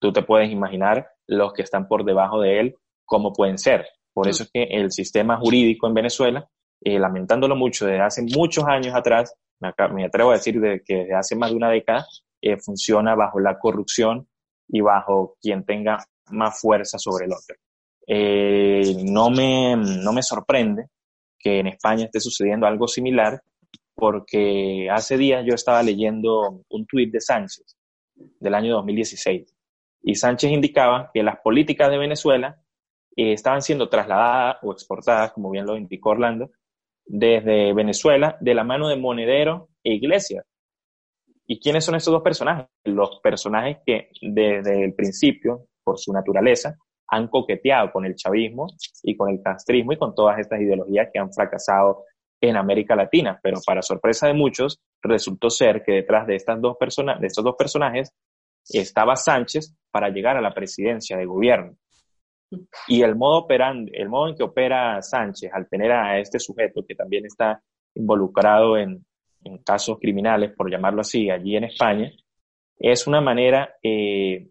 tú 0.00 0.12
te 0.12 0.22
puedes 0.22 0.50
imaginar 0.50 1.06
los 1.26 1.52
que 1.52 1.62
están 1.62 1.86
por 1.86 2.04
debajo 2.04 2.40
de 2.40 2.58
él, 2.58 2.74
cómo 3.04 3.32
pueden 3.32 3.58
ser. 3.58 3.86
Por 4.12 4.28
eso 4.28 4.42
es 4.42 4.50
que 4.52 4.64
el 4.64 4.90
sistema 4.90 5.36
jurídico 5.36 5.86
en 5.86 5.94
Venezuela, 5.94 6.48
eh, 6.82 6.98
lamentándolo 6.98 7.54
mucho 7.54 7.86
desde 7.86 8.00
hace 8.00 8.22
muchos 8.22 8.64
años 8.64 8.94
atrás, 8.94 9.34
me, 9.60 10.04
atrevo 10.04 10.30
a 10.30 10.34
decir 10.34 10.58
de 10.58 10.82
que 10.84 10.94
desde 10.96 11.14
hace 11.14 11.36
más 11.36 11.50
de 11.50 11.56
una 11.56 11.70
década, 11.70 12.06
eh, 12.40 12.56
funciona 12.56 13.14
bajo 13.14 13.38
la 13.38 13.58
corrupción 13.58 14.26
y 14.68 14.80
bajo 14.80 15.36
quien 15.40 15.64
tenga 15.64 15.98
más 16.30 16.58
fuerza 16.60 16.98
sobre 16.98 17.26
el 17.26 17.32
otro. 17.32 17.56
Eh, 18.06 18.96
no, 19.04 19.30
me, 19.30 19.76
no 19.76 20.12
me 20.12 20.22
sorprende 20.22 20.86
que 21.38 21.60
en 21.60 21.68
España 21.68 22.06
esté 22.06 22.20
sucediendo 22.20 22.66
algo 22.66 22.88
similar, 22.88 23.42
porque 23.94 24.88
hace 24.90 25.18
días 25.18 25.44
yo 25.46 25.54
estaba 25.54 25.82
leyendo 25.82 26.62
un 26.68 26.86
tuit 26.86 27.12
de 27.12 27.20
Sánchez 27.20 27.76
del 28.14 28.54
año 28.54 28.74
2016 28.76 29.54
y 30.02 30.14
Sánchez 30.14 30.50
indicaba 30.50 31.10
que 31.12 31.22
las 31.22 31.40
políticas 31.40 31.90
de 31.90 31.98
Venezuela 31.98 32.60
eh, 33.16 33.32
estaban 33.32 33.62
siendo 33.62 33.88
trasladadas 33.88 34.56
o 34.62 34.72
exportadas, 34.72 35.32
como 35.32 35.50
bien 35.50 35.66
lo 35.66 35.76
indicó 35.76 36.10
Orlando, 36.10 36.50
desde 37.04 37.72
Venezuela 37.74 38.36
de 38.40 38.54
la 38.54 38.64
mano 38.64 38.88
de 38.88 38.96
Monedero 38.96 39.68
e 39.82 39.94
Iglesias. 39.94 40.44
¿Y 41.46 41.58
quiénes 41.58 41.84
son 41.84 41.96
estos 41.96 42.12
dos 42.12 42.22
personajes? 42.22 42.66
Los 42.84 43.20
personajes 43.20 43.78
que 43.84 44.10
desde 44.22 44.84
el 44.84 44.94
principio, 44.94 45.66
por 45.82 45.98
su 45.98 46.12
naturaleza, 46.12 46.76
han 47.08 47.26
coqueteado 47.26 47.90
con 47.90 48.04
el 48.06 48.14
chavismo 48.14 48.68
y 49.02 49.16
con 49.16 49.30
el 49.30 49.42
castrismo 49.42 49.92
y 49.92 49.98
con 49.98 50.14
todas 50.14 50.38
estas 50.38 50.60
ideologías 50.60 51.08
que 51.12 51.18
han 51.18 51.32
fracasado 51.32 52.04
en 52.40 52.56
América 52.56 52.94
Latina. 52.94 53.40
Pero 53.42 53.58
para 53.66 53.82
sorpresa 53.82 54.28
de 54.28 54.34
muchos, 54.34 54.80
resultó 55.02 55.50
ser 55.50 55.82
que 55.82 55.92
detrás 55.92 56.26
de 56.28 56.36
estos 56.36 56.60
dos 56.60 57.56
personajes 57.58 58.14
estaba 58.78 59.16
Sánchez 59.16 59.76
para 59.90 60.10
llegar 60.10 60.36
a 60.36 60.40
la 60.40 60.54
presidencia 60.54 61.16
de 61.16 61.26
gobierno. 61.26 61.76
Y 62.88 63.02
el 63.02 63.16
modo, 63.16 63.38
operando, 63.38 63.90
el 63.94 64.08
modo 64.08 64.28
en 64.28 64.36
que 64.36 64.42
opera 64.42 65.00
Sánchez 65.02 65.50
al 65.52 65.68
tener 65.68 65.92
a 65.92 66.18
este 66.18 66.38
sujeto 66.38 66.84
que 66.86 66.94
también 66.94 67.26
está 67.26 67.62
involucrado 67.94 68.76
en, 68.76 69.04
casos 69.64 69.98
criminales, 69.98 70.52
por 70.54 70.70
llamarlo 70.70 71.00
así, 71.00 71.30
allí 71.30 71.56
en 71.56 71.64
España, 71.64 72.12
es 72.78 73.06
una 73.06 73.22
manera 73.22 73.76
eh, 73.82 74.50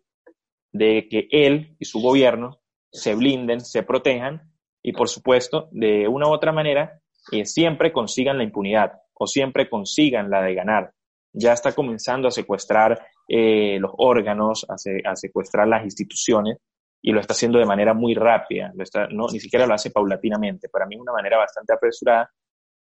de 0.72 1.08
que 1.08 1.28
él 1.30 1.76
y 1.78 1.86
su 1.86 2.02
gobierno 2.02 2.60
se 2.92 3.14
blinden, 3.14 3.62
se 3.62 3.84
protejan 3.84 4.52
y, 4.82 4.94
por 4.94 5.08
supuesto, 5.08 5.70
de 5.72 6.08
una 6.08 6.28
u 6.28 6.32
otra 6.32 6.52
manera, 6.52 7.00
eh, 7.32 7.46
siempre 7.46 7.92
consigan 7.92 8.38
la 8.40 8.44
impunidad 8.44 8.94
o 9.14 9.28
siempre 9.28 9.70
consigan 9.70 10.32
la 10.32 10.42
de 10.42 10.56
ganar. 10.56 10.92
Ya 11.34 11.54
está 11.54 11.74
comenzando 11.74 12.28
a 12.28 12.32
secuestrar 12.32 13.00
eh, 13.32 13.78
los 13.80 13.92
órganos, 13.98 14.66
a, 14.68 15.16
secuestrar 15.16 15.68
las 15.68 15.84
instituciones 15.84 16.58
y 17.00 17.12
lo 17.12 17.22
está 17.22 17.34
haciendo 17.34 17.60
de 17.60 17.66
manera 17.66 17.94
muy 17.94 18.16
rápida, 18.16 18.74
no, 19.12 19.28
ni 19.32 19.40
siquiera 19.40 19.68
lo 19.68 19.76
hace 19.76 19.92
paulatinamente, 19.92 20.68
para 20.68 20.88
mí 20.88 20.96
de 20.96 21.02
una 21.02 21.14
manera 21.14 21.38
bastante 21.38 21.72
apresurada 21.72 22.32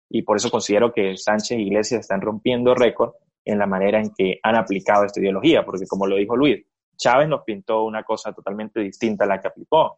y 0.09 0.23
por 0.23 0.37
eso 0.37 0.49
considero 0.49 0.91
que 0.91 1.15
Sánchez 1.15 1.51
e 1.51 1.61
Iglesias 1.61 2.01
están 2.01 2.21
rompiendo 2.21 2.73
récord 2.73 3.11
en 3.45 3.59
la 3.59 3.67
manera 3.67 4.01
en 4.01 4.11
que 4.17 4.39
han 4.41 4.55
aplicado 4.55 5.05
esta 5.05 5.19
ideología, 5.19 5.63
porque 5.63 5.85
como 5.85 6.07
lo 6.07 6.15
dijo 6.15 6.35
Luis, 6.35 6.65
Chávez 6.97 7.29
nos 7.29 7.43
pintó 7.43 7.83
una 7.83 8.03
cosa 8.03 8.33
totalmente 8.33 8.79
distinta 8.79 9.25
a 9.25 9.27
la 9.27 9.39
que 9.39 9.47
aplicó 9.47 9.95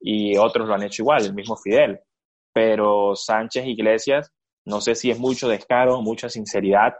y 0.00 0.36
otros 0.38 0.66
lo 0.66 0.74
han 0.74 0.82
hecho 0.82 1.02
igual, 1.02 1.26
el 1.26 1.34
mismo 1.34 1.56
Fidel. 1.56 2.00
Pero 2.54 3.14
Sánchez 3.16 3.66
Iglesias, 3.66 4.32
no 4.64 4.80
sé 4.80 4.94
si 4.94 5.10
es 5.10 5.18
mucho 5.18 5.46
descaro, 5.46 6.00
mucha 6.00 6.30
sinceridad, 6.30 6.94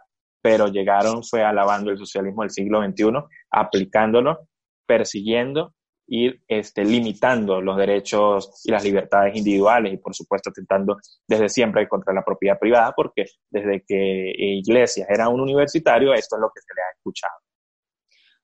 pero 0.44 0.68
llegaron 0.68 1.24
fue 1.24 1.42
alabando 1.42 1.90
el 1.90 1.96
socialismo 1.96 2.42
del 2.42 2.50
siglo 2.50 2.84
XXI, 2.84 3.12
aplicándolo, 3.50 4.46
persiguiendo 4.86 5.72
y 6.06 6.30
este, 6.46 6.84
limitando 6.84 7.62
los 7.62 7.78
derechos 7.78 8.60
y 8.62 8.70
las 8.70 8.84
libertades 8.84 9.34
individuales 9.34 9.94
y 9.94 9.96
por 9.96 10.14
supuesto 10.14 10.50
atentando 10.50 10.98
desde 11.26 11.48
siempre 11.48 11.88
contra 11.88 12.12
la 12.12 12.22
propiedad 12.22 12.58
privada 12.58 12.92
porque 12.94 13.24
desde 13.48 13.82
que 13.88 14.34
Iglesias 14.36 15.08
era 15.08 15.30
un 15.30 15.40
universitario 15.40 16.12
esto 16.12 16.36
es 16.36 16.42
lo 16.42 16.50
que 16.54 16.60
se 16.60 16.74
le 16.74 16.82
ha 16.82 16.92
escuchado 16.94 17.38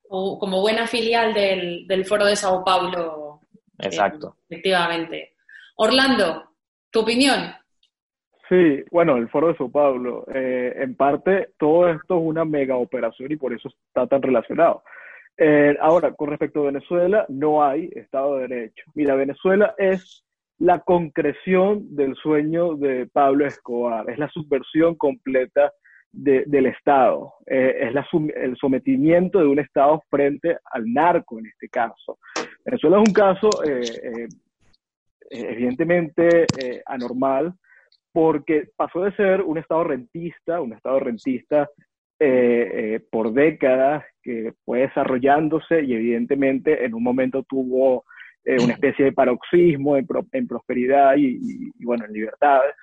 como 0.09 0.59
buena 0.59 0.87
filial 0.87 1.33
del, 1.33 2.05
Foro 2.05 2.25
de 2.25 2.35
Sao 2.35 2.65
Paulo. 2.65 3.41
Exacto. 3.79 4.35
efectivamente. 4.49 5.35
Orlando, 5.77 6.51
¿tu 6.91 6.99
opinión? 6.99 7.53
Sí, 8.51 8.83
bueno, 8.91 9.15
el 9.15 9.29
Foro 9.29 9.47
de 9.47 9.55
Sao 9.55 9.71
Paulo. 9.71 10.25
Eh, 10.27 10.73
en 10.75 10.95
parte, 10.95 11.51
todo 11.57 11.87
esto 11.87 12.17
es 12.17 12.21
una 12.21 12.43
mega 12.43 12.75
operación 12.75 13.31
y 13.31 13.37
por 13.37 13.53
eso 13.53 13.69
está 13.87 14.07
tan 14.07 14.21
relacionado. 14.21 14.83
Eh, 15.37 15.77
ahora, 15.79 16.11
con 16.11 16.29
respecto 16.29 16.59
a 16.59 16.65
Venezuela, 16.65 17.25
no 17.29 17.63
hay 17.63 17.89
Estado 17.95 18.35
de 18.35 18.47
Derecho. 18.49 18.83
Mira, 18.93 19.15
Venezuela 19.15 19.73
es 19.77 20.25
la 20.57 20.79
concreción 20.79 21.95
del 21.95 22.13
sueño 22.15 22.75
de 22.75 23.07
Pablo 23.07 23.45
Escobar, 23.45 24.09
es 24.09 24.19
la 24.19 24.27
subversión 24.27 24.95
completa 24.95 25.71
del 26.11 26.65
Estado, 26.65 27.35
eh, 27.45 27.89
es 27.89 27.95
el 28.35 28.57
sometimiento 28.57 29.39
de 29.39 29.47
un 29.47 29.59
Estado 29.59 30.03
frente 30.09 30.57
al 30.65 30.91
narco 30.91 31.39
en 31.39 31.45
este 31.45 31.69
caso. 31.69 32.19
Venezuela 32.65 32.97
es 32.97 33.07
un 33.07 33.13
caso 33.13 33.63
eh, 33.63 33.81
eh, 34.03 34.27
evidentemente 35.29 36.83
anormal 36.85 37.53
porque 38.13 38.69
pasó 38.75 39.03
de 39.03 39.15
ser 39.15 39.41
un 39.41 39.57
Estado 39.57 39.83
rentista, 39.83 40.61
un 40.61 40.73
Estado 40.73 40.99
rentista 40.99 41.69
por 43.09 43.33
décadas 43.33 44.05
que 44.21 44.53
fue 44.63 44.81
desarrollándose 44.81 45.81
y 45.81 45.95
evidentemente 45.95 46.85
en 46.85 46.93
un 46.93 47.01
momento 47.01 47.41
tuvo 47.49 48.03
una 48.45 48.73
especie 48.73 49.05
de 49.05 49.11
paroxismo 49.11 49.97
en, 49.97 50.47
prosperidad 50.47 51.15
y, 51.15 51.71
y, 51.79 51.83
bueno, 51.83 52.05
en 52.05 52.13
libertades 52.13 52.75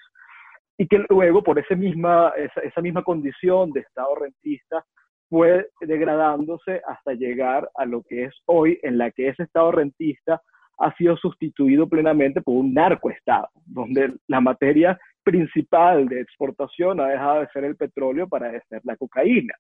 y 0.78 0.86
que 0.86 1.04
luego 1.10 1.42
por 1.42 1.58
esa 1.58 1.74
misma, 1.74 2.32
esa, 2.62 2.80
misma 2.80 3.02
condición 3.02 3.72
de 3.72 3.80
Estado 3.80 4.14
rentista 4.14 4.84
fue 5.28 5.68
degradándose 5.80 6.80
hasta 6.86 7.12
llegar 7.12 7.68
a 7.74 7.84
lo 7.84 8.02
que 8.04 8.24
es 8.24 8.34
hoy, 8.46 8.78
en 8.82 8.96
la 8.96 9.10
que 9.10 9.28
ese 9.28 9.42
Estado 9.42 9.72
rentista 9.72 10.40
ha 10.78 10.94
sido 10.94 11.16
sustituido 11.16 11.88
plenamente 11.88 12.40
por 12.40 12.54
un 12.54 12.72
narcoestado, 12.72 13.48
donde 13.66 14.14
la 14.28 14.40
materia 14.40 14.98
principal 15.28 16.08
de 16.08 16.22
exportación 16.22 17.00
ha 17.00 17.08
dejado 17.08 17.40
de 17.40 17.48
ser 17.48 17.64
el 17.64 17.76
petróleo 17.76 18.26
para 18.26 18.50
ser 18.68 18.80
la 18.84 18.96
cocaína. 18.96 19.54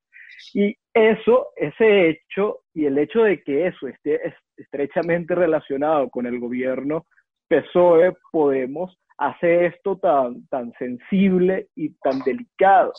Y 0.54 0.74
eso, 0.94 1.48
ese 1.56 2.08
hecho 2.08 2.60
y 2.72 2.86
el 2.86 2.96
hecho 2.96 3.22
de 3.24 3.42
que 3.42 3.66
eso 3.66 3.86
esté 3.86 4.18
estrechamente 4.56 5.34
relacionado 5.34 6.08
con 6.08 6.26
el 6.26 6.40
gobierno 6.40 7.04
PSOE, 7.48 8.14
Podemos, 8.32 8.98
hace 9.18 9.66
esto 9.66 9.98
tan, 9.98 10.46
tan 10.48 10.72
sensible 10.78 11.68
y 11.74 11.90
tan 11.98 12.20
delicado. 12.20 12.92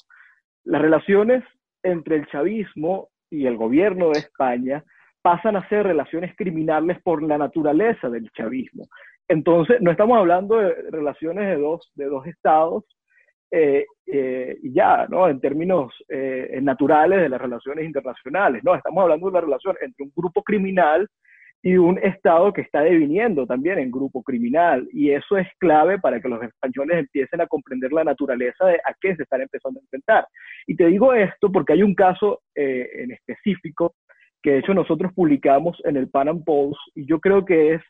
Las 0.63 0.81
relaciones 0.81 1.43
entre 1.81 2.17
el 2.17 2.27
chavismo 2.27 3.09
y 3.31 3.47
el 3.47 3.57
gobierno 3.57 4.09
de 4.11 4.19
España 4.19 4.83
pasan 5.23 5.55
a 5.55 5.67
ser 5.69 5.87
relaciones 5.87 6.35
criminales 6.35 7.01
por 7.01 7.23
la 7.23 7.37
naturaleza 7.37 8.09
del 8.09 8.29
chavismo. 8.31 8.85
Entonces, 9.29 9.77
no 9.79 9.91
estamos 9.91 10.17
hablando 10.17 10.57
de 10.57 10.73
relaciones 10.91 11.47
de 11.47 11.57
dos, 11.61 11.89
de 11.95 12.05
dos 12.05 12.25
estados 12.27 12.83
eh, 13.51 13.85
eh, 14.05 14.57
ya, 14.63 15.07
¿no? 15.09 15.29
En 15.29 15.39
términos 15.39 15.93
eh, 16.09 16.59
naturales 16.61 17.21
de 17.21 17.29
las 17.29 17.39
relaciones 17.39 17.85
internacionales, 17.85 18.63
no, 18.63 18.75
estamos 18.75 19.01
hablando 19.01 19.27
de 19.27 19.33
la 19.33 19.41
relación 19.41 19.75
entre 19.81 20.03
un 20.03 20.11
grupo 20.15 20.43
criminal 20.43 21.07
y 21.61 21.77
un 21.77 21.97
Estado 21.99 22.53
que 22.53 22.61
está 22.61 22.81
deviniendo 22.81 23.45
también 23.45 23.79
en 23.79 23.91
grupo 23.91 24.23
criminal. 24.23 24.87
Y 24.91 25.11
eso 25.11 25.37
es 25.37 25.47
clave 25.57 25.99
para 25.99 26.21
que 26.21 26.29
los 26.29 26.41
españoles 26.41 26.99
empiecen 26.99 27.41
a 27.41 27.47
comprender 27.47 27.91
la 27.91 28.03
naturaleza 28.03 28.65
de 28.65 28.75
a 28.75 28.93
qué 28.99 29.15
se 29.15 29.23
están 29.23 29.41
empezando 29.41 29.79
a 29.79 29.83
enfrentar. 29.83 30.27
Y 30.67 30.75
te 30.75 30.87
digo 30.87 31.13
esto 31.13 31.51
porque 31.51 31.73
hay 31.73 31.83
un 31.83 31.95
caso 31.95 32.41
eh, 32.55 32.89
en 32.93 33.11
específico 33.11 33.95
que 34.41 34.51
de 34.51 34.57
hecho 34.59 34.73
nosotros 34.73 35.11
publicamos 35.13 35.77
en 35.83 35.97
el 35.97 36.09
Pan 36.09 36.43
Post 36.43 36.79
y 36.95 37.05
yo 37.05 37.19
creo 37.19 37.43
que 37.43 37.73
es 37.73 37.81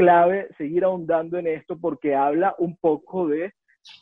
clave 0.00 0.48
seguir 0.56 0.84
ahondando 0.84 1.36
en 1.36 1.46
esto 1.46 1.78
porque 1.78 2.14
habla 2.14 2.54
un 2.58 2.76
poco 2.78 3.28
de, 3.28 3.52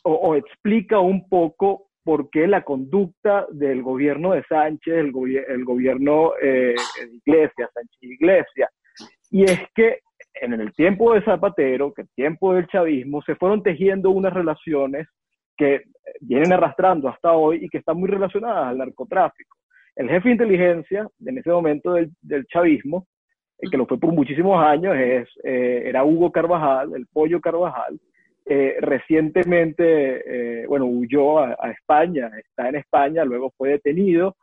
o, 0.03 0.35
explica 0.35 0.99
un 0.99 1.27
poco 1.27 1.89
por 2.03 2.29
qué 2.29 2.47
la 2.47 2.63
conducta 2.63 3.45
del 3.51 3.83
gobierno 3.83 4.31
de 4.31 4.43
Sánchez, 4.43 4.93
el, 4.93 5.13
el 5.47 5.65
gobierno 5.65 6.31
eh, 6.41 6.73
de 6.99 7.15
Iglesia, 7.25 7.69
Sánchez 7.73 7.97
Iglesia, 8.01 8.69
y 9.29 9.43
es 9.43 9.59
que 9.75 9.99
en 10.41 10.53
el 10.53 10.73
tiempo 10.73 11.13
de 11.13 11.21
Zapatero, 11.23 11.93
que 11.93 12.03
el 12.03 12.09
tiempo 12.15 12.53
del 12.53 12.67
chavismo, 12.67 13.21
se 13.23 13.35
fueron 13.35 13.61
tejiendo 13.61 14.11
unas 14.11 14.33
relaciones 14.33 15.05
que 15.57 15.83
vienen 16.21 16.53
arrastrando 16.53 17.09
hasta 17.09 17.33
hoy 17.33 17.65
y 17.65 17.67
que 17.67 17.79
están 17.79 17.97
muy 17.97 18.09
relacionadas 18.09 18.67
al 18.67 18.77
narcotráfico. 18.77 19.57
El 19.97 20.09
jefe 20.09 20.29
de 20.29 20.33
inteligencia 20.35 21.07
en 21.25 21.37
ese 21.37 21.49
momento 21.49 21.91
del, 21.93 22.47
chavismo, 22.47 23.05
que 23.59 23.77
lo 23.77 23.85
fue 23.85 23.99
por 23.99 24.13
muchísimos 24.13 24.63
años, 24.63 24.95
es, 24.95 25.27
eh, 25.43 25.83
era 25.85 26.03
Hugo 26.03 26.31
Carvajal, 26.31 26.93
el 26.95 27.07
pollo 27.07 27.41
Carvajal. 27.41 27.99
Eh, 28.45 28.77
recientemente, 28.79 30.63
eh, 30.63 30.67
bueno, 30.67 30.85
huyó 30.85 31.39
a, 31.39 31.55
a, 31.59 31.71
España, 31.71 32.31
está 32.37 32.69
en 32.69 32.77
España, 32.77 33.23
luego 33.23 33.53
fue 33.55 33.69
detenido 33.69 34.35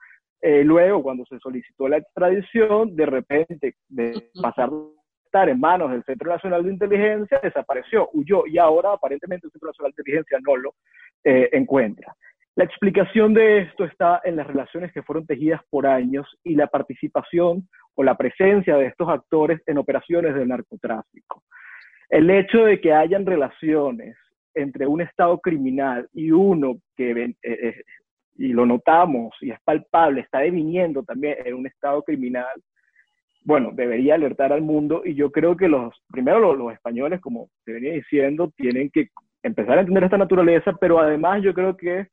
eh, 0.42 0.62
luego, 0.62 1.02
cuando 1.02 1.24
se 1.26 1.38
solicitó 1.38 1.88
la 1.88 1.96
extradición, 1.96 2.94
de 2.94 3.06
repente, 3.06 3.74
de 3.88 4.30
pasar 4.40 4.68
a 4.68 5.24
estar 5.24 5.48
en 5.48 5.58
manos 5.58 5.90
del 5.90 6.04
Centro 6.04 6.30
Nacional 6.30 6.62
de 6.62 6.72
Inteligencia, 6.72 7.40
desapareció, 7.42 8.10
huyó 8.12 8.46
y 8.46 8.58
ahora 8.58 8.92
aparentemente 8.92 9.46
el 9.46 9.52
Centro 9.52 9.70
Nacional 9.70 9.92
de 9.92 10.02
Inteligencia 10.02 10.38
no 10.46 10.56
lo 10.56 10.74
eh, 11.24 11.48
encuentra. 11.52 12.14
La 12.56 12.64
explicación 12.64 13.34
de 13.34 13.58
esto 13.58 13.84
está 13.84 14.22
en 14.24 14.36
las 14.36 14.46
relaciones 14.46 14.90
que 14.90 15.02
fueron 15.02 15.26
tejidas 15.26 15.60
por 15.68 15.86
años 15.86 16.26
y 16.42 16.54
la 16.54 16.66
participación 16.66 17.68
o 17.94 18.02
la 18.02 18.16
presencia 18.16 18.78
de 18.78 18.86
estos 18.86 19.10
actores 19.10 19.60
en 19.66 19.76
operaciones 19.76 20.34
de 20.34 20.46
narcotráfico. 20.46 21.42
El 22.08 22.30
hecho 22.30 22.64
de 22.64 22.80
que 22.80 22.94
hayan 22.94 23.26
relaciones 23.26 24.16
entre 24.54 24.86
un 24.86 25.02
Estado 25.02 25.38
criminal 25.38 26.08
y 26.14 26.30
uno 26.30 26.78
que, 26.96 27.10
eh, 27.10 27.36
eh, 27.42 27.82
y 28.36 28.48
lo 28.54 28.64
notamos 28.64 29.34
y 29.42 29.50
es 29.50 29.60
palpable, 29.62 30.22
está 30.22 30.38
deviniendo 30.38 31.02
también 31.02 31.36
en 31.44 31.52
un 31.52 31.66
Estado 31.66 32.02
criminal, 32.04 32.62
bueno, 33.42 33.70
debería 33.74 34.14
alertar 34.14 34.54
al 34.54 34.62
mundo 34.62 35.02
y 35.04 35.14
yo 35.14 35.30
creo 35.30 35.58
que 35.58 35.68
los, 35.68 35.94
primero 36.10 36.40
los, 36.40 36.56
los 36.56 36.72
españoles, 36.72 37.20
como 37.20 37.50
te 37.66 37.74
venía 37.74 37.92
diciendo, 37.92 38.50
tienen 38.56 38.88
que 38.88 39.10
empezar 39.42 39.76
a 39.76 39.80
entender 39.82 40.04
esta 40.04 40.16
naturaleza, 40.16 40.72
pero 40.80 40.98
además 40.98 41.42
yo 41.42 41.52
creo 41.52 41.76
que 41.76 42.06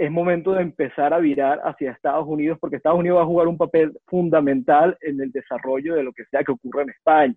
es 0.00 0.10
momento 0.10 0.54
de 0.54 0.62
empezar 0.62 1.12
a 1.12 1.18
virar 1.18 1.60
hacia 1.62 1.90
Estados 1.90 2.26
Unidos, 2.26 2.56
porque 2.58 2.76
Estados 2.76 2.98
Unidos 2.98 3.18
va 3.18 3.22
a 3.22 3.26
jugar 3.26 3.48
un 3.48 3.58
papel 3.58 3.92
fundamental 4.06 4.96
en 5.02 5.20
el 5.20 5.30
desarrollo 5.30 5.94
de 5.94 6.02
lo 6.02 6.14
que 6.14 6.24
sea 6.24 6.42
que 6.42 6.52
ocurra 6.52 6.84
en 6.84 6.88
España, 6.88 7.36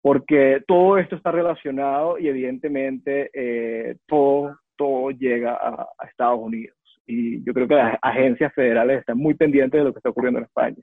porque 0.00 0.62
todo 0.66 0.96
esto 0.96 1.16
está 1.16 1.30
relacionado 1.30 2.18
y 2.18 2.28
evidentemente 2.28 3.28
eh, 3.34 3.96
todo, 4.06 4.56
todo 4.78 5.10
llega 5.10 5.58
a, 5.60 5.86
Estados 6.08 6.40
Unidos. 6.40 6.74
Y 7.06 7.44
yo 7.44 7.52
creo 7.52 7.68
que 7.68 7.74
las 7.74 7.98
agencias 8.00 8.54
federales 8.54 9.00
están 9.00 9.18
muy 9.18 9.34
pendientes 9.34 9.78
de 9.78 9.84
lo 9.84 9.92
que 9.92 9.98
está 9.98 10.08
ocurriendo 10.08 10.38
en 10.38 10.46
España. 10.46 10.76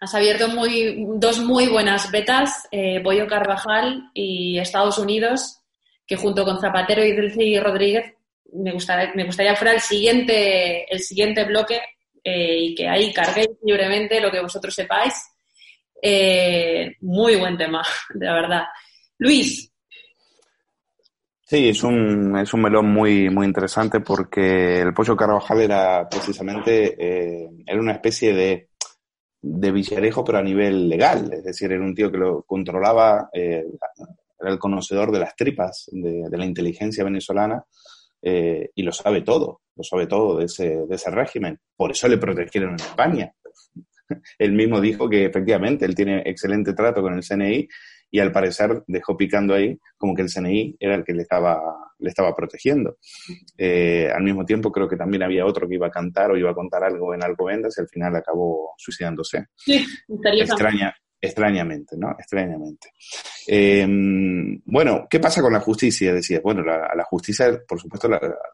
Has 0.00 0.14
abierto 0.14 0.48
muy, 0.48 1.06
dos 1.18 1.44
muy 1.44 1.68
buenas 1.68 2.10
betas, 2.10 2.66
eh, 2.70 3.02
Boyo 3.02 3.26
Carvajal 3.26 4.10
y 4.14 4.58
Estados 4.58 4.98
Unidos, 4.98 5.60
que 6.06 6.16
junto 6.16 6.46
con 6.46 6.58
Zapatero 6.58 7.04
y 7.04 7.12
Delcy 7.12 7.60
Rodríguez 7.60 8.15
me 8.62 8.72
gustaría, 8.72 9.12
me 9.14 9.24
gustaría 9.24 9.56
fuera 9.56 9.74
el 9.74 9.80
siguiente, 9.80 10.92
el 10.92 11.00
siguiente 11.00 11.44
bloque 11.44 11.80
eh, 12.22 12.58
y 12.58 12.74
que 12.74 12.88
ahí 12.88 13.12
carguéis 13.12 13.50
libremente 13.62 14.20
lo 14.20 14.30
que 14.30 14.40
vosotros 14.40 14.74
sepáis. 14.74 15.14
Eh, 16.00 16.96
muy 17.00 17.36
buen 17.36 17.56
tema, 17.56 17.82
de 18.14 18.26
verdad. 18.26 18.64
Luis. 19.18 19.72
Sí, 21.48 21.68
es 21.68 21.82
un, 21.84 22.36
es 22.38 22.52
un 22.52 22.62
melón 22.62 22.92
muy, 22.92 23.30
muy 23.30 23.46
interesante 23.46 24.00
porque 24.00 24.80
el 24.80 24.92
pollo 24.92 25.16
Carvajal 25.16 25.60
era 25.60 26.08
precisamente, 26.08 26.96
eh, 26.98 27.48
era 27.64 27.80
una 27.80 27.92
especie 27.92 28.34
de, 28.34 28.70
de 29.40 29.70
Villarejo, 29.70 30.24
pero 30.24 30.38
a 30.38 30.42
nivel 30.42 30.88
legal. 30.88 31.32
Es 31.32 31.44
decir, 31.44 31.70
era 31.70 31.84
un 31.84 31.94
tío 31.94 32.10
que 32.10 32.18
lo 32.18 32.42
controlaba, 32.42 33.28
era 33.32 33.62
el 34.40 34.58
conocedor 34.58 35.12
de 35.12 35.20
las 35.20 35.36
tripas 35.36 35.88
de 35.92 36.36
la 36.36 36.44
inteligencia 36.44 37.04
venezolana 37.04 37.64
eh, 38.28 38.70
y 38.74 38.82
lo 38.82 38.90
sabe 38.90 39.22
todo, 39.22 39.60
lo 39.76 39.84
sabe 39.84 40.08
todo 40.08 40.38
de 40.38 40.46
ese, 40.46 40.84
de 40.84 40.96
ese 40.96 41.12
régimen. 41.12 41.60
Por 41.76 41.92
eso 41.92 42.08
le 42.08 42.18
protegieron 42.18 42.70
en 42.70 42.74
España. 42.74 43.32
él 44.40 44.52
mismo 44.52 44.80
dijo 44.80 45.08
que 45.08 45.26
efectivamente 45.26 45.84
él 45.84 45.94
tiene 45.94 46.22
excelente 46.26 46.72
trato 46.72 47.02
con 47.02 47.14
el 47.14 47.22
CNI 47.22 47.68
y 48.10 48.18
al 48.18 48.32
parecer 48.32 48.82
dejó 48.88 49.16
picando 49.16 49.54
ahí 49.54 49.78
como 49.96 50.12
que 50.12 50.22
el 50.22 50.28
CNI 50.28 50.76
era 50.80 50.96
el 50.96 51.04
que 51.04 51.12
le 51.12 51.22
estaba, 51.22 51.60
le 52.00 52.08
estaba 52.08 52.34
protegiendo. 52.34 52.96
Eh, 53.56 54.10
al 54.12 54.24
mismo 54.24 54.44
tiempo 54.44 54.72
creo 54.72 54.88
que 54.88 54.96
también 54.96 55.22
había 55.22 55.46
otro 55.46 55.68
que 55.68 55.76
iba 55.76 55.86
a 55.86 55.92
cantar 55.92 56.32
o 56.32 56.36
iba 56.36 56.50
a 56.50 56.54
contar 56.54 56.82
algo 56.82 57.14
en 57.14 57.22
Alcobendas 57.22 57.78
y 57.78 57.80
al 57.80 57.88
final 57.88 58.16
acabó 58.16 58.74
suicidándose. 58.76 59.46
Sí, 59.54 59.86
Extraña, 60.08 60.92
extrañamente, 61.26 61.96
¿no? 61.96 62.10
Extrañamente. 62.18 62.90
Em, 63.46 64.60
bueno, 64.64 65.06
¿qué 65.08 65.20
pasa 65.20 65.40
con 65.40 65.52
la 65.52 65.60
justicia? 65.60 66.12
Decías, 66.12 66.42
bueno, 66.42 66.62
la, 66.62 66.92
la 66.94 67.04
justicia, 67.04 67.60
por 67.66 67.80
supuesto, 67.80 68.08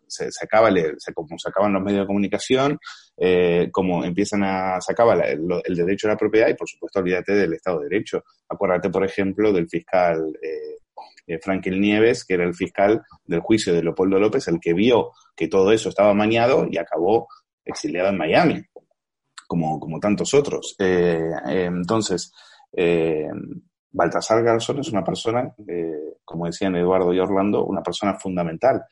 se, 0.07 0.29
acaba, 0.43 0.71
se, 0.99 1.15
como 1.15 1.39
se 1.39 1.49
acaban 1.49 1.73
los 1.73 1.83
medios 1.83 2.03
de 2.03 2.07
comunicación, 2.07 2.79
eh, 3.17 3.69
como 3.71 4.05
empiezan 4.05 4.43
a, 4.45 4.81
se 4.81 4.93
acaba 4.93 5.15
el, 5.15 5.47
derecho 5.69 6.09
a 6.09 6.11
la 6.11 6.17
propiedad 6.17 6.49
y, 6.49 6.55
por 6.55 6.69
supuesto, 6.69 7.01
olvídate 7.01 7.33
del 7.33 7.55
Estado 7.55 7.81
de 7.81 7.89
Derecho. 7.89 8.25
Acuérdate, 8.49 8.91
por 8.91 9.05
ejemplo, 9.05 9.53
del 9.53 9.69
fiscal 9.69 10.33
eh, 10.43 10.79
eh 11.27 11.39
Frankel 11.41 11.81
Nieves, 11.81 12.25
que 12.25 12.35
era 12.35 12.45
el 12.45 12.55
fiscal 12.55 13.03
del 13.25 13.41
juicio 13.41 13.73
de 13.73 13.83
Leopoldo 13.83 14.19
López, 14.19 14.49
el 14.49 14.61
que 14.61 14.75
vio 14.75 15.13
que 15.37 15.49
todo 15.49 15.73
eso 15.73 15.89
estaba 15.89 16.15
mañado 16.15 16.67
y 16.71 16.79
acabó 16.79 17.29
exiliado 17.65 18.09
en 18.09 18.19
Miami, 18.19 18.63
como, 19.47 19.79
como 19.79 20.01
tantos 20.01 20.35
otros. 20.35 20.75
Eh, 20.79 21.31
entonces, 21.47 22.33
eh, 22.73 23.29
Baltasar 23.91 24.43
Garzón 24.43 24.81
es 24.81 24.89
una 24.89 25.05
persona, 25.05 25.55
eh, 25.69 26.17
como 26.25 26.47
decían 26.47 26.75
Eduardo 26.77 27.13
y 27.13 27.19
Orlando, 27.19 27.65
una 27.65 27.83
persona 27.83 28.19
fundamental. 28.19 28.83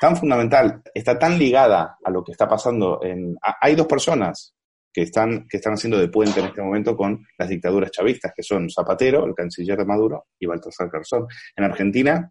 Tan 0.00 0.16
fundamental, 0.16 0.82
está 0.92 1.18
tan 1.18 1.38
ligada 1.38 1.96
a 2.02 2.10
lo 2.10 2.22
que 2.22 2.32
está 2.32 2.48
pasando 2.48 3.00
en... 3.02 3.36
hay 3.60 3.74
dos 3.74 3.86
personas 3.86 4.54
que 4.92 5.02
están, 5.02 5.46
que 5.48 5.56
están 5.56 5.74
haciendo 5.74 5.98
de 5.98 6.08
puente 6.08 6.40
en 6.40 6.46
este 6.46 6.60
momento 6.60 6.96
con 6.96 7.24
las 7.38 7.48
dictaduras 7.48 7.90
chavistas, 7.90 8.32
que 8.36 8.42
son 8.42 8.68
Zapatero, 8.68 9.24
el 9.24 9.34
canciller 9.34 9.78
de 9.78 9.86
Maduro, 9.86 10.26
y 10.38 10.46
Baltasar 10.46 10.90
Garzón. 10.90 11.26
En 11.56 11.64
Argentina, 11.64 12.30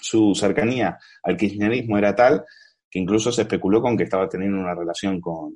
su 0.00 0.34
cercanía 0.34 0.98
al 1.22 1.36
kirchnerismo 1.36 1.96
era 1.96 2.14
tal 2.14 2.44
que 2.90 3.00
incluso 3.00 3.32
se 3.32 3.42
especuló 3.42 3.82
con 3.82 3.96
que 3.96 4.04
estaba 4.04 4.28
teniendo 4.28 4.58
una 4.58 4.74
relación 4.74 5.20
con, 5.20 5.52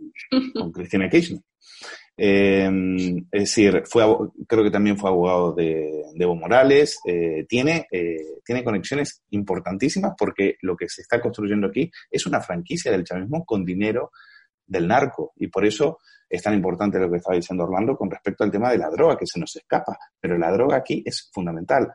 con 0.54 0.72
Cristina 0.72 1.08
Kirchner. 1.08 1.40
Eh, 2.20 2.68
es 3.30 3.40
decir, 3.42 3.84
fue, 3.86 4.02
creo 4.48 4.64
que 4.64 4.72
también 4.72 4.98
fue 4.98 5.08
abogado 5.08 5.52
de, 5.52 6.02
Evo 6.18 6.34
Morales. 6.34 6.98
Eh, 7.06 7.46
tiene, 7.48 7.86
eh, 7.92 8.40
tiene 8.44 8.64
conexiones 8.64 9.22
importantísimas 9.30 10.14
porque 10.18 10.56
lo 10.62 10.76
que 10.76 10.88
se 10.88 11.02
está 11.02 11.20
construyendo 11.20 11.68
aquí 11.68 11.90
es 12.10 12.26
una 12.26 12.40
franquicia 12.40 12.90
del 12.90 13.04
chavismo 13.04 13.44
con 13.44 13.64
dinero 13.64 14.10
del 14.66 14.88
narco. 14.88 15.32
Y 15.36 15.46
por 15.46 15.64
eso 15.64 15.98
es 16.28 16.42
tan 16.42 16.54
importante 16.54 16.98
lo 16.98 17.08
que 17.08 17.18
estaba 17.18 17.36
diciendo 17.36 17.64
Orlando 17.64 17.96
con 17.96 18.10
respecto 18.10 18.42
al 18.42 18.50
tema 18.50 18.70
de 18.72 18.78
la 18.78 18.90
droga, 18.90 19.16
que 19.16 19.26
se 19.26 19.38
nos 19.38 19.54
escapa. 19.54 19.96
Pero 20.20 20.36
la 20.36 20.50
droga 20.50 20.78
aquí 20.78 21.02
es 21.06 21.30
fundamental. 21.32 21.86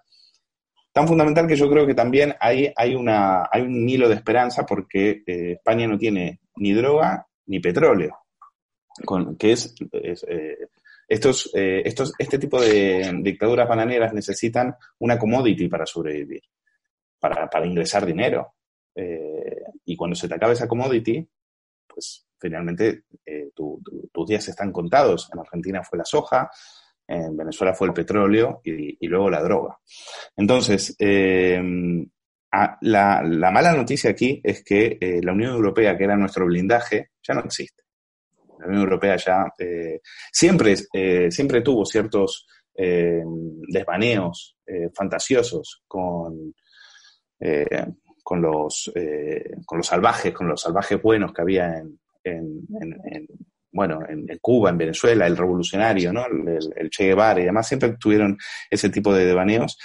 Tan 0.93 1.07
fundamental 1.07 1.47
que 1.47 1.55
yo 1.55 1.69
creo 1.69 1.85
que 1.85 1.95
también 1.95 2.33
hay, 2.39 2.71
hay, 2.75 2.95
una, 2.95 3.49
hay 3.51 3.63
un 3.63 3.89
hilo 3.89 4.07
de 4.07 4.15
esperanza 4.15 4.65
porque 4.65 5.23
España 5.25 5.85
no 5.87 5.97
tiene 5.97 6.39
ni 6.55 6.71
droga 6.71 7.27
ni 7.47 7.59
petróleo 7.59 8.22
con, 9.05 9.35
que 9.35 9.53
es, 9.53 9.73
eh, 9.91 10.57
estos, 11.07 11.49
eh, 11.53 11.81
estos, 11.85 12.13
este 12.17 12.39
tipo 12.39 12.61
de 12.61 13.11
dictaduras 13.21 13.67
bananeras 13.67 14.13
necesitan 14.13 14.75
una 14.99 15.17
commodity 15.17 15.67
para 15.67 15.85
sobrevivir, 15.85 16.43
para, 17.19 17.49
para 17.49 17.65
ingresar 17.65 18.05
dinero. 18.05 18.53
Eh, 18.95 19.63
y 19.85 19.95
cuando 19.95 20.15
se 20.15 20.27
te 20.27 20.35
acaba 20.35 20.53
esa 20.53 20.67
commodity, 20.67 21.27
pues 21.87 22.27
finalmente 22.39 23.03
tus 23.53 24.27
días 24.27 24.47
están 24.47 24.71
contados. 24.71 25.29
En 25.33 25.39
Argentina 25.39 25.83
fue 25.83 25.97
la 25.97 26.05
soja, 26.05 26.49
en 27.07 27.35
Venezuela 27.35 27.73
fue 27.73 27.87
el 27.87 27.93
petróleo 27.93 28.61
y, 28.63 29.07
luego 29.07 29.29
la 29.29 29.41
droga. 29.41 29.77
Entonces, 30.35 30.95
la, 30.99 32.77
la, 32.81 33.51
mala 33.51 33.73
noticia 33.73 34.09
aquí 34.09 34.41
es 34.43 34.63
que 34.63 34.97
la 35.23 35.31
Unión 35.31 35.53
Europea, 35.53 35.97
que 35.97 36.03
era 36.03 36.17
nuestro 36.17 36.45
blindaje, 36.45 37.11
ya 37.21 37.33
no 37.33 37.41
existe 37.41 37.82
la 38.63 38.69
Unión 38.69 38.83
Europea 38.83 39.15
ya 39.17 39.53
eh, 39.57 40.01
siempre, 40.31 40.75
eh, 40.93 41.29
siempre 41.29 41.61
tuvo 41.61 41.85
ciertos 41.85 42.47
eh, 42.75 43.21
desvaneos 43.67 44.57
fantasiosos 44.95 45.83
con, 45.85 46.55
con, 48.23 48.41
los, 48.41 48.91
con 49.65 49.77
los 49.77 49.85
salvajes, 49.85 50.33
con 50.33 50.47
los 50.47 50.61
salvajes 50.61 51.01
buenos 51.01 51.33
que 51.33 51.41
había 51.41 51.77
en, 51.77 51.99
en, 52.23 53.27
bueno, 53.71 53.99
en, 54.07 54.25
Cuba, 54.39 54.69
en 54.69 54.77
Venezuela, 54.77 55.27
el 55.27 55.35
revolucionario, 55.35 56.13
¿no? 56.13 56.25
El, 56.25 56.73
el, 56.75 56.89
Che 56.89 57.05
Guevara 57.05 57.41
y 57.41 57.45
demás, 57.45 57.67
siempre 57.67 57.97
tuvieron 57.99 58.37
ese 58.69 58.89
tipo 58.89 59.13
de 59.13 59.25
devaneos 59.25 59.77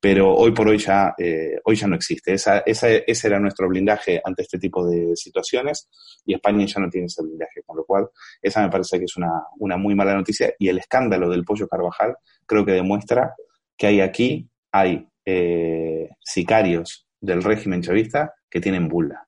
pero 0.00 0.32
hoy 0.32 0.52
por 0.52 0.68
hoy 0.68 0.78
ya, 0.78 1.14
eh, 1.18 1.58
hoy 1.64 1.74
ya 1.74 1.86
no 1.88 1.96
existe. 1.96 2.32
Esa, 2.32 2.58
esa, 2.60 2.88
ese 2.88 3.26
era 3.26 3.40
nuestro 3.40 3.68
blindaje 3.68 4.20
ante 4.24 4.42
este 4.42 4.58
tipo 4.58 4.86
de 4.86 5.16
situaciones 5.16 5.88
y 6.24 6.34
España 6.34 6.64
ya 6.66 6.80
no 6.80 6.88
tiene 6.88 7.06
ese 7.06 7.22
blindaje, 7.22 7.62
con 7.66 7.76
lo 7.76 7.84
cual 7.84 8.08
esa 8.40 8.62
me 8.62 8.70
parece 8.70 8.98
que 8.98 9.06
es 9.06 9.16
una, 9.16 9.30
una 9.58 9.76
muy 9.76 9.94
mala 9.94 10.14
noticia 10.14 10.52
y 10.58 10.68
el 10.68 10.78
escándalo 10.78 11.28
del 11.28 11.44
pollo 11.44 11.66
Carvajal 11.66 12.16
creo 12.46 12.64
que 12.64 12.72
demuestra 12.72 13.34
que 13.76 13.88
hay 13.88 14.00
aquí, 14.00 14.48
hay 14.70 15.08
eh, 15.24 16.08
sicarios 16.20 17.06
del 17.20 17.42
régimen 17.42 17.82
chavista 17.82 18.34
que 18.48 18.60
tienen 18.60 18.88
bulla 18.88 19.26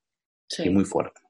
y 0.59 0.71
muy 0.71 0.85
fuerte. 0.85 1.21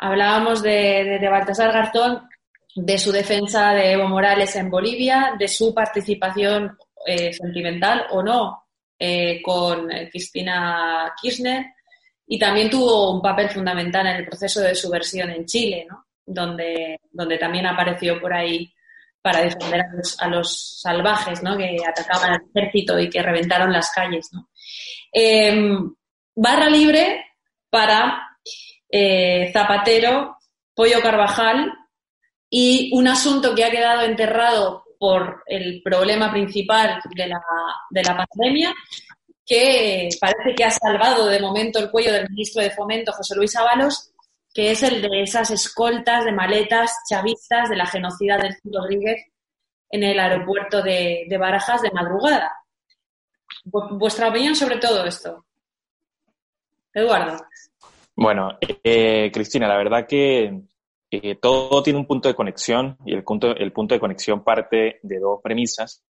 Hablábamos 0.00 0.62
de, 0.62 1.18
de 1.20 1.28
Baltasar 1.28 1.72
Garzón, 1.72 2.28
de 2.74 2.98
su 2.98 3.12
defensa 3.12 3.72
de 3.72 3.92
Evo 3.92 4.08
Morales 4.08 4.56
en 4.56 4.70
Bolivia, 4.70 5.34
de 5.38 5.48
su 5.48 5.74
participación 5.74 6.76
eh, 7.06 7.32
sentimental 7.32 8.06
o 8.10 8.22
no 8.22 8.64
eh, 8.98 9.40
con 9.42 9.88
Cristina 10.10 11.12
Kirchner. 11.20 11.66
Y 12.26 12.38
también 12.38 12.70
tuvo 12.70 13.12
un 13.14 13.20
papel 13.20 13.50
fundamental 13.50 14.06
en 14.06 14.16
el 14.16 14.26
proceso 14.26 14.60
de 14.60 14.74
subversión 14.74 15.30
en 15.30 15.44
Chile, 15.44 15.86
donde, 16.24 17.00
donde 17.10 17.36
también 17.36 17.66
apareció 17.66 18.20
por 18.20 18.32
ahí 18.32 18.72
para 19.22 19.40
defender 19.40 19.82
a 20.18 20.28
los, 20.28 20.80
salvajes 20.80 21.40
que 21.40 21.76
atacaban 21.86 22.32
al 22.32 22.42
ejército 22.52 22.98
y 22.98 23.08
que 23.08 23.22
reventaron 23.22 23.72
las 23.72 23.90
calles. 23.92 24.30
Em, 25.12 25.94
barra 26.34 26.68
libre 26.68 27.24
para 27.70 28.36
eh, 28.88 29.50
Zapatero, 29.52 30.38
Pollo 30.74 31.00
Carvajal 31.00 31.72
y 32.50 32.90
un 32.92 33.06
asunto 33.06 33.54
que 33.54 33.64
ha 33.64 33.70
quedado 33.70 34.02
enterrado 34.02 34.84
por 35.02 35.42
el 35.46 35.82
problema 35.82 36.30
principal 36.30 37.00
de 37.12 37.26
la, 37.26 37.40
de 37.90 38.04
la 38.04 38.24
pandemia, 38.24 38.72
que 39.44 40.08
parece 40.20 40.54
que 40.54 40.62
ha 40.62 40.70
salvado 40.70 41.26
de 41.26 41.40
momento 41.40 41.80
el 41.80 41.90
cuello 41.90 42.12
del 42.12 42.30
ministro 42.30 42.62
de 42.62 42.70
Fomento, 42.70 43.10
José 43.10 43.34
Luis 43.34 43.56
Ábalos, 43.56 44.12
que 44.54 44.70
es 44.70 44.80
el 44.84 45.02
de 45.02 45.22
esas 45.24 45.50
escoltas 45.50 46.24
de 46.24 46.30
maletas 46.30 46.98
chavistas 47.10 47.68
de 47.68 47.74
la 47.74 47.86
genocida 47.86 48.38
del 48.38 48.54
Rodríguez 48.62 49.26
en 49.90 50.04
el 50.04 50.20
aeropuerto 50.20 50.80
de, 50.82 51.26
Barajas 51.36 51.82
de 51.82 51.90
madrugada. 51.90 52.54
Vuestra 53.64 54.28
opinión 54.28 54.54
sobre 54.54 54.76
todo 54.76 55.04
esto. 55.04 55.46
Eduardo. 56.94 57.44
Bueno, 58.14 58.56
eh, 58.84 59.32
Cristina, 59.32 59.66
la 59.66 59.78
verdad 59.78 60.06
que 60.06 60.62
eh, 61.14 61.34
todo 61.34 61.82
tiene 61.82 61.98
un 61.98 62.06
punto 62.06 62.28
de 62.28 62.34
conexión 62.34 62.96
y 63.04 63.12
el 63.12 63.22
punto, 63.22 63.54
el 63.54 63.70
punto 63.70 63.94
de 63.94 64.00
conexión 64.00 64.42
parte 64.42 64.98
de 65.02 65.18
dos 65.18 65.40
premisas 65.42 66.02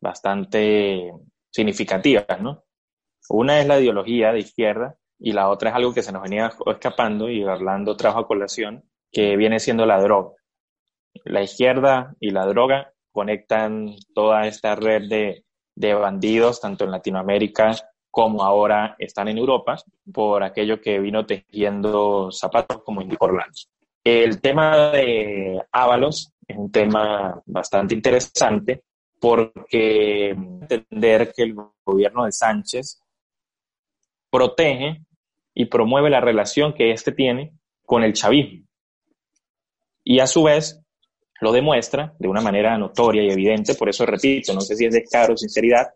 bastante 0.00 1.12
significativas, 1.50 2.40
¿no? 2.40 2.64
Una 3.28 3.60
es 3.60 3.66
la 3.68 3.78
ideología 3.78 4.32
de 4.32 4.40
izquierda 4.40 4.96
y 5.20 5.32
la 5.32 5.48
otra 5.48 5.70
es 5.70 5.76
algo 5.76 5.94
que 5.94 6.02
se 6.02 6.10
nos 6.10 6.22
venía 6.22 6.50
escapando 6.66 7.30
y 7.30 7.44
Orlando 7.44 7.96
trajo 7.96 8.18
a 8.18 8.26
colación, 8.26 8.82
que 9.12 9.36
viene 9.36 9.60
siendo 9.60 9.86
la 9.86 10.00
droga. 10.00 10.32
La 11.24 11.42
izquierda 11.42 12.16
y 12.18 12.30
la 12.30 12.44
droga 12.46 12.92
conectan 13.12 13.94
toda 14.16 14.48
esta 14.48 14.74
red 14.74 15.08
de, 15.08 15.44
de 15.76 15.94
bandidos, 15.94 16.60
tanto 16.60 16.84
en 16.84 16.90
Latinoamérica 16.90 17.76
como 18.10 18.42
ahora 18.42 18.96
están 18.98 19.28
en 19.28 19.38
Europa, 19.38 19.76
por 20.12 20.42
aquello 20.42 20.80
que 20.80 20.98
vino 20.98 21.24
tejiendo 21.24 22.32
zapatos 22.32 22.82
como 22.82 23.00
indicó 23.00 23.26
Orlando. 23.26 23.56
El 24.04 24.40
tema 24.40 24.90
de 24.90 25.62
Ábalos 25.70 26.32
es 26.46 26.56
un 26.56 26.70
tema 26.72 27.40
bastante 27.46 27.94
interesante 27.94 28.82
porque 29.20 30.30
entender 30.30 31.32
que 31.32 31.44
el 31.44 31.54
gobierno 31.84 32.24
de 32.24 32.32
Sánchez 32.32 33.00
protege 34.30 35.02
y 35.54 35.66
promueve 35.66 36.10
la 36.10 36.20
relación 36.20 36.72
que 36.72 36.90
éste 36.90 37.12
tiene 37.12 37.52
con 37.84 38.02
el 38.02 38.14
chavismo. 38.14 38.66
Y 40.02 40.18
a 40.18 40.26
su 40.26 40.42
vez 40.42 40.80
lo 41.40 41.52
demuestra 41.52 42.14
de 42.18 42.28
una 42.28 42.40
manera 42.40 42.76
notoria 42.78 43.22
y 43.22 43.30
evidente, 43.30 43.74
por 43.74 43.88
eso 43.88 44.06
repito, 44.06 44.54
no 44.54 44.60
sé 44.60 44.76
si 44.76 44.86
es 44.86 44.94
descaro 44.94 45.34
o 45.34 45.36
sinceridad, 45.36 45.92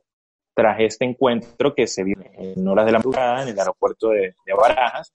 tras 0.55 0.81
este 0.81 1.05
encuentro 1.05 1.75
que 1.75 1.87
se 1.87 2.03
vio 2.03 2.17
en 2.39 2.67
horas 2.67 2.87
de 2.87 2.93
la 2.93 2.99
madrugada 2.99 3.43
en 3.43 3.49
el 3.49 3.59
aeropuerto 3.59 4.09
de, 4.09 4.35
Barajas, 4.57 5.13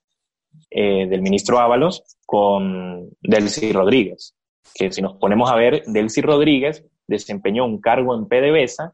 eh, 0.70 1.08
del 1.08 1.22
ministro 1.22 1.60
Ábalos 1.60 2.18
con 2.26 3.10
Delcy 3.22 3.72
Rodríguez, 3.72 4.36
que 4.74 4.92
si 4.92 5.02
nos 5.02 5.18
ponemos 5.18 5.52
a 5.52 5.56
ver, 5.56 5.84
Delcy 5.86 6.22
Rodríguez 6.22 6.86
desempeñó 7.08 7.66
un 7.66 7.82
cargo 7.82 8.16
en 8.16 8.28
PDVSA, 8.28 8.94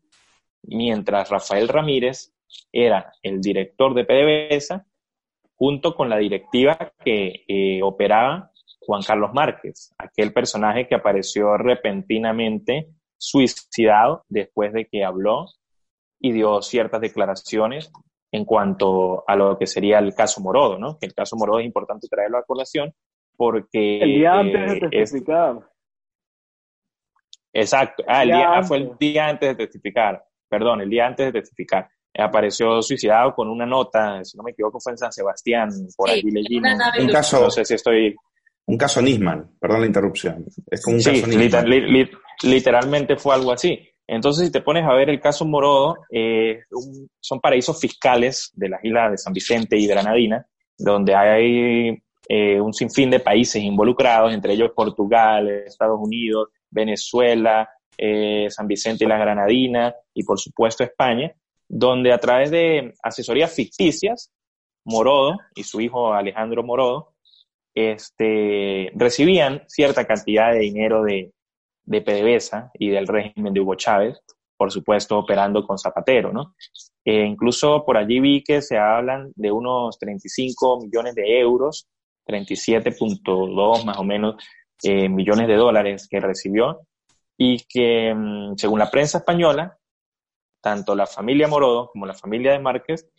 mientras 0.64 1.30
Rafael 1.30 1.68
Ramírez 1.68 2.34
era 2.72 3.14
el 3.22 3.41
director 3.41 3.93
de 3.93 4.05
PDVSA 4.05 4.86
junto 5.55 5.95
con 5.95 6.10
la 6.10 6.18
directiva 6.18 6.93
que 7.03 7.43
eh, 7.47 7.82
operaba 7.84 8.51
Juan 8.80 9.01
Carlos 9.03 9.32
Márquez, 9.34 9.93
aquel 9.97 10.32
personaje 10.32 10.88
que 10.88 10.95
apareció 10.95 11.58
repentinamente 11.58 12.88
suicidado 13.18 14.24
después 14.30 14.72
de 14.72 14.86
que 14.86 15.03
habló 15.03 15.47
y 16.20 16.32
dio 16.32 16.62
ciertas 16.62 17.01
declaraciones 17.01 17.91
en 18.38 18.45
cuanto 18.45 19.23
a 19.27 19.35
lo 19.35 19.57
que 19.57 19.67
sería 19.67 19.99
el 19.99 20.13
caso 20.15 20.41
Morodo, 20.41 20.77
¿no? 20.77 20.97
Que 20.97 21.07
el 21.07 21.13
caso 21.13 21.35
Morodo 21.35 21.59
es 21.59 21.65
importante 21.65 22.07
traerlo 22.07 22.38
a 22.38 22.43
colación 22.43 22.93
porque... 23.35 23.99
El 23.99 24.15
día 24.15 24.33
antes 24.33 24.71
de 24.71 24.77
eh, 24.77 24.89
testificar. 24.89 25.59
Exacto. 27.53 28.03
Ah, 28.07 28.23
el 28.23 28.29
día, 28.29 28.51
ah, 28.53 28.63
fue 28.63 28.77
el 28.77 28.91
día 28.97 29.27
antes 29.27 29.49
de 29.49 29.55
testificar. 29.65 30.23
Perdón, 30.49 30.81
el 30.81 30.89
día 30.89 31.07
antes 31.07 31.25
de 31.25 31.41
testificar 31.41 31.89
apareció 32.17 32.81
suicidado 32.81 33.33
con 33.35 33.47
una 33.47 33.65
nota, 33.65 34.23
si 34.23 34.38
no 34.38 34.43
me 34.43 34.51
equivoco, 34.51 34.79
fue 34.79 34.93
en 34.93 34.97
San 34.97 35.11
Sebastián, 35.11 35.69
por 35.95 36.09
aquí 36.09 36.31
leí. 36.31 36.59
Un 36.99 37.09
caso, 37.09 37.41
no 37.41 37.51
sé 37.51 37.63
si 37.63 37.75
estoy... 37.75 38.15
Un 38.65 38.77
caso 38.77 39.01
Nisman, 39.01 39.51
perdón 39.59 39.81
la 39.81 39.88
interrupción. 39.88 40.45
Es 40.69 40.83
como 40.83 40.97
un 40.97 41.03
caso 41.03 41.27
literalmente 42.43 43.15
fue 43.17 43.35
algo 43.35 43.51
así. 43.51 43.79
Entonces, 44.08 44.45
si 44.45 44.51
te 44.51 44.62
pones 44.62 44.86
a 44.86 44.93
ver 44.93 45.10
el 45.10 45.20
caso 45.20 45.45
Morodo, 45.45 45.97
eh, 46.10 46.62
son 47.20 47.41
paraísos 47.41 47.80
fiscales 47.80 48.51
de 48.55 48.70
las 48.70 48.84
islas 48.84 49.12
de 49.12 49.18
San 49.18 49.34
Vicente 49.34 49.78
y 49.78 49.86
Granadina, 49.86 50.47
donde 50.78 51.14
hay 51.14 52.01
eh, 52.30 52.62
un 52.62 52.74
sinfín 52.74 53.10
de 53.10 53.20
países 53.20 53.62
involucrados, 53.62 54.34
entre 54.34 54.53
ellos 54.53 54.72
Portugal, 54.74 55.49
Estados 55.49 55.99
Unidos, 56.01 56.49
Venezuela, 56.70 57.70
eh, 57.97 58.47
San 58.49 58.68
Vicente 58.68 59.03
y 59.03 59.08
la 59.08 59.18
Granadina, 59.18 59.93
y 60.14 60.24
por 60.24 60.39
supuesto 60.39 60.86
España, 60.86 61.34
donde 61.68 62.14
a 62.14 62.18
través 62.18 62.49
de 62.49 62.93
asesorías 63.03 63.53
ficticias, 63.53 64.32
Morodo 64.86 65.38
y 65.53 65.64
su 65.64 65.82
hijo 65.82 66.14
Alejandro 66.14 66.64
Morodo 66.64 67.14
este, 67.76 68.89
recibían 68.95 69.64
cierta 69.68 70.05
cantidad 70.05 70.53
de 70.53 70.60
dinero 70.60 71.03
de, 71.03 71.34
de 71.88 72.01
PDVSA 72.01 72.71
y 72.73 72.89
del 72.89 73.07
régimen 73.07 73.53
de 73.53 73.61
Hugo 73.61 73.75
Chávez, 73.75 74.19
por 74.57 74.71
supuesto 74.71 75.17
operando 75.17 75.65
con 75.65 75.77
Zapatero, 75.77 76.33
¿no? 76.33 76.53
Eh, 77.05 77.23
incluso 77.23 77.85
por 77.85 77.97
allí 77.97 78.19
vi 78.19 78.43
que 78.43 78.61
se 78.61 78.77
hablan 78.77 79.31
de 79.35 79.51
unos 79.51 79.97
35 79.97 80.81
millones 80.81 81.15
de 81.15 81.39
euros, 81.39 81.88
37.2 82.27 83.85
más 83.85 83.97
o 83.97 84.03
menos 84.03 84.35
eh, 84.83 85.07
millones 85.07 85.47
de 85.47 85.55
dólares 85.55 86.07
que 86.09 86.19
recibió 86.19 86.81
y 87.38 87.65
que, 87.69 88.13
mm, 88.13 88.57
según 88.57 88.79
la 88.79 88.91
prensa 88.91 89.19
española, 89.19 89.77
tanto 90.61 90.95
la 90.95 91.07
familia 91.07 91.47
Morodo 91.47 91.89
como 91.91 92.05
la 92.05 92.13
familia 92.13 92.51
de 92.51 92.59
Márquez 92.59 93.09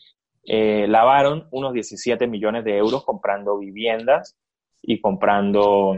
eh, 0.45 0.87
lavaron 0.87 1.49
unos 1.51 1.73
17 1.73 2.27
millones 2.27 2.65
de 2.65 2.77
euros 2.77 3.05
comprando 3.05 3.59
viviendas 3.59 4.37
y 4.83 5.01
comprando 5.01 5.97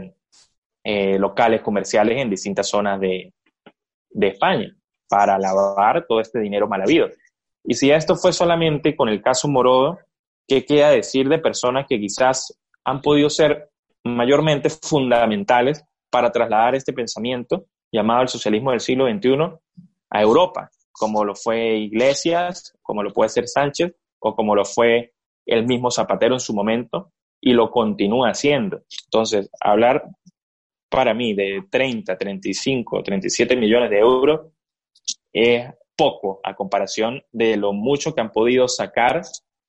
eh, 0.83 1.17
locales 1.17 1.61
comerciales 1.61 2.17
en 2.17 2.29
distintas 2.29 2.67
zonas 2.67 2.99
de, 2.99 3.33
de 4.09 4.27
España 4.27 4.75
para 5.07 5.37
lavar 5.37 6.05
todo 6.07 6.19
este 6.19 6.39
dinero 6.39 6.67
mal 6.67 6.81
habido. 6.81 7.07
Y 7.63 7.75
si 7.75 7.91
esto 7.91 8.15
fue 8.15 8.33
solamente 8.33 8.95
con 8.95 9.09
el 9.09 9.21
caso 9.21 9.47
Morodo, 9.47 9.99
¿qué 10.47 10.65
queda 10.65 10.89
decir 10.89 11.29
de 11.29 11.39
personas 11.39 11.85
que 11.87 11.99
quizás 11.99 12.57
han 12.83 13.01
podido 13.01 13.29
ser 13.29 13.69
mayormente 14.03 14.69
fundamentales 14.69 15.83
para 16.09 16.31
trasladar 16.31 16.75
este 16.75 16.93
pensamiento 16.93 17.65
llamado 17.91 18.23
el 18.23 18.27
socialismo 18.29 18.71
del 18.71 18.79
siglo 18.79 19.05
XXI 19.05 19.37
a 20.09 20.21
Europa? 20.21 20.71
como 21.01 21.25
lo 21.25 21.33
fue 21.35 21.77
Iglesias, 21.77 22.77
como 22.83 23.03
lo 23.03 23.11
puede 23.11 23.29
ser 23.29 23.47
Sánchez 23.47 23.95
o 24.19 24.35
como 24.35 24.55
lo 24.55 24.65
fue 24.65 25.13
el 25.45 25.65
mismo 25.65 25.89
Zapatero 25.89 26.35
en 26.35 26.39
su 26.39 26.53
momento 26.53 27.11
y 27.41 27.53
lo 27.53 27.71
continúa 27.71 28.29
haciendo. 28.29 28.83
Entonces, 29.05 29.49
hablar 29.59 30.03
para 30.91 31.13
mí 31.13 31.33
de 31.33 31.63
30, 31.69 32.17
35, 32.17 33.01
37 33.01 33.55
millones 33.55 33.89
de 33.89 33.99
euros 33.99 34.51
es 35.31 35.65
poco 35.95 36.41
a 36.43 36.53
comparación 36.53 37.23
de 37.31 37.55
lo 37.55 37.71
mucho 37.71 38.13
que 38.13 38.19
han 38.19 38.31
podido 38.31 38.67
sacar 38.67 39.21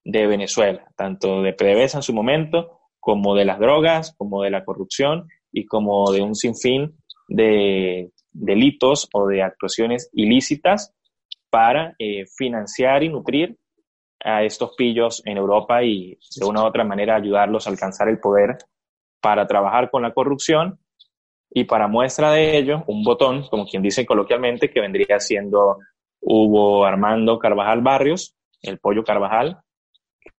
de 0.04 0.26
Venezuela, 0.26 0.84
tanto 0.96 1.42
de 1.42 1.52
PDVSA 1.52 1.98
en 1.98 2.02
su 2.02 2.12
momento, 2.12 2.80
como 2.98 3.36
de 3.36 3.44
las 3.44 3.60
drogas, 3.60 4.14
como 4.18 4.42
de 4.42 4.50
la 4.50 4.64
corrupción 4.64 5.28
y 5.52 5.64
como 5.64 6.10
de 6.10 6.22
un 6.22 6.34
sinfín 6.34 6.96
de 7.28 8.10
delitos 8.32 9.08
o 9.12 9.28
de 9.28 9.42
actuaciones 9.42 10.10
ilícitas 10.12 10.92
para 11.50 11.94
eh, 12.00 12.24
financiar 12.36 13.04
y 13.04 13.10
nutrir 13.10 13.56
a 14.24 14.42
estos 14.42 14.74
pillos 14.76 15.22
en 15.24 15.36
Europa 15.36 15.84
y 15.84 16.18
de 16.36 16.46
una 16.46 16.62
u 16.62 16.66
otra 16.66 16.84
manera 16.84 17.14
ayudarlos 17.14 17.66
a 17.66 17.70
alcanzar 17.70 18.08
el 18.08 18.18
poder 18.18 18.56
para 19.20 19.46
trabajar 19.46 19.88
con 19.90 20.02
la 20.02 20.12
corrupción 20.12 20.80
y 21.54 21.64
para 21.64 21.88
muestra 21.88 22.32
de 22.32 22.56
ello 22.56 22.84
un 22.86 23.02
botón, 23.02 23.46
como 23.48 23.66
quien 23.66 23.82
dice 23.82 24.06
coloquialmente, 24.06 24.70
que 24.70 24.80
vendría 24.80 25.20
siendo 25.20 25.78
Hugo 26.20 26.84
Armando 26.84 27.38
Carvajal 27.38 27.82
Barrios, 27.82 28.34
el 28.62 28.78
pollo 28.78 29.04
Carvajal, 29.04 29.60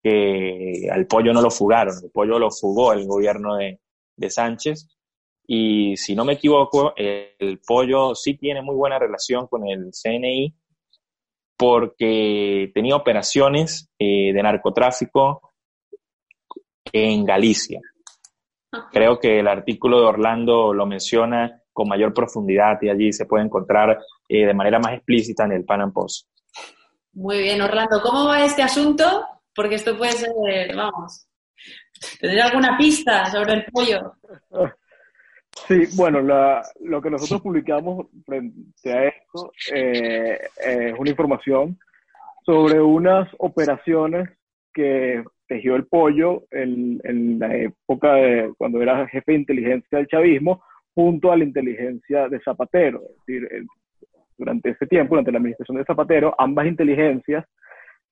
que 0.01 0.87
al 0.91 1.05
pollo 1.07 1.33
no 1.33 1.41
lo 1.41 1.51
fugaron, 1.51 1.95
el 2.03 2.11
pollo 2.11 2.39
lo 2.39 2.49
fugó 2.51 2.93
el 2.93 3.05
gobierno 3.05 3.55
de, 3.57 3.79
de 4.15 4.29
Sánchez 4.29 4.89
y 5.45 5.97
si 5.97 6.15
no 6.15 6.23
me 6.23 6.33
equivoco, 6.33 6.93
el 6.95 7.59
pollo 7.65 8.15
sí 8.15 8.35
tiene 8.35 8.61
muy 8.61 8.75
buena 8.75 8.97
relación 8.97 9.47
con 9.47 9.67
el 9.67 9.91
CNI 9.91 10.55
porque 11.57 12.71
tenía 12.73 12.95
operaciones 12.95 13.89
eh, 13.99 14.33
de 14.33 14.43
narcotráfico 14.43 15.51
en 16.91 17.25
Galicia. 17.25 17.81
Creo 18.91 19.19
que 19.19 19.39
el 19.39 19.47
artículo 19.47 19.99
de 19.99 20.07
Orlando 20.07 20.73
lo 20.73 20.85
menciona 20.85 21.61
con 21.71 21.87
mayor 21.87 22.13
profundidad 22.13 22.77
y 22.81 22.89
allí 22.89 23.13
se 23.13 23.25
puede 23.25 23.45
encontrar 23.45 23.99
eh, 24.27 24.45
de 24.45 24.53
manera 24.53 24.79
más 24.79 24.93
explícita 24.93 25.45
en 25.45 25.53
el 25.53 25.65
Pan 25.65 25.81
Am 25.81 25.91
Post. 25.91 26.27
Muy 27.13 27.39
bien, 27.39 27.61
Orlando, 27.61 28.01
¿cómo 28.01 28.25
va 28.25 28.43
este 28.43 28.63
asunto? 28.63 29.25
Porque 29.53 29.75
esto 29.75 29.97
puede 29.97 30.13
ser, 30.13 30.75
vamos. 30.75 31.27
¿Tendría 32.19 32.45
alguna 32.45 32.77
pista 32.77 33.25
sobre 33.25 33.53
el 33.53 33.65
pollo? 33.65 34.13
Sí, 35.67 35.85
bueno, 35.95 36.19
lo 36.19 37.01
que 37.01 37.11
nosotros 37.11 37.41
publicamos 37.41 38.07
frente 38.25 38.91
a 38.91 39.03
esto 39.05 39.53
eh, 39.71 40.39
es 40.57 40.93
una 40.97 41.09
información 41.11 41.77
sobre 42.43 42.81
unas 42.81 43.29
operaciones 43.37 44.29
que 44.73 45.23
tejió 45.53 45.75
el 45.75 45.85
pollo 45.85 46.43
en, 46.49 46.99
en, 47.03 47.37
la 47.37 47.55
época 47.55 48.15
de 48.15 48.51
cuando 48.57 48.81
era 48.81 49.07
jefe 49.07 49.33
de 49.33 49.37
inteligencia 49.37 49.99
del 49.99 50.07
chavismo 50.07 50.63
junto 50.95 51.31
a 51.31 51.37
la 51.37 51.43
inteligencia 51.43 52.27
de 52.27 52.39
Zapatero. 52.39 53.01
Es 53.03 53.25
decir, 53.25 53.67
durante 54.35 54.71
ese 54.71 54.87
tiempo, 54.87 55.13
durante 55.13 55.31
la 55.31 55.37
administración 55.37 55.77
de 55.77 55.85
Zapatero, 55.85 56.33
ambas 56.39 56.65
inteligencias 56.65 57.45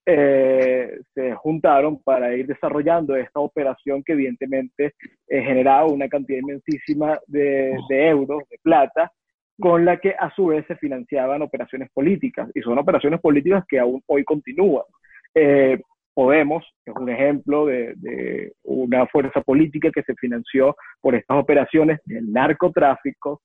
eh, 0.05 0.99
se 1.15 1.33
juntaron 1.33 2.01
para 2.03 2.35
ir 2.35 2.45
desarrollando 2.45 3.15
esta 3.15 3.39
operación 3.39 4.03
que 4.03 4.13
evidentemente 4.13 4.93
eh, 5.27 5.41
generaba 5.41 5.85
una 5.85 6.07
cantidad 6.07 6.39
inmensísima 6.39 7.19
de, 7.25 7.75
euros, 7.89 8.43
de 8.49 8.57
plata, 8.61 9.11
con 9.59 9.83
la 9.83 9.97
que 9.97 10.15
a 10.17 10.31
su 10.35 10.47
vez 10.47 10.65
se 10.67 10.75
financiaban 10.75 11.41
operaciones 11.41 11.89
políticas. 11.91 12.49
Y 12.53 12.61
son 12.61 12.77
operaciones 12.77 13.19
políticas 13.19 13.63
que 13.67 13.79
aún 13.79 14.03
hoy 14.05 14.23
continúan. 14.23 14.85
Eh, 15.33 15.79
Podemos 16.14 16.66
es 16.86 16.93
un 16.95 17.09
ejemplo 17.09 17.66
de, 17.66 18.53
una 18.64 19.07
fuerza 19.07 19.41
política 19.41 19.89
que 19.91 20.03
se 20.03 20.16
financió 20.16 20.76
por 20.99 21.16
estas 21.16 21.38
operaciones 21.38 21.99
del 22.05 22.32
narcotráfico, 22.32 23.41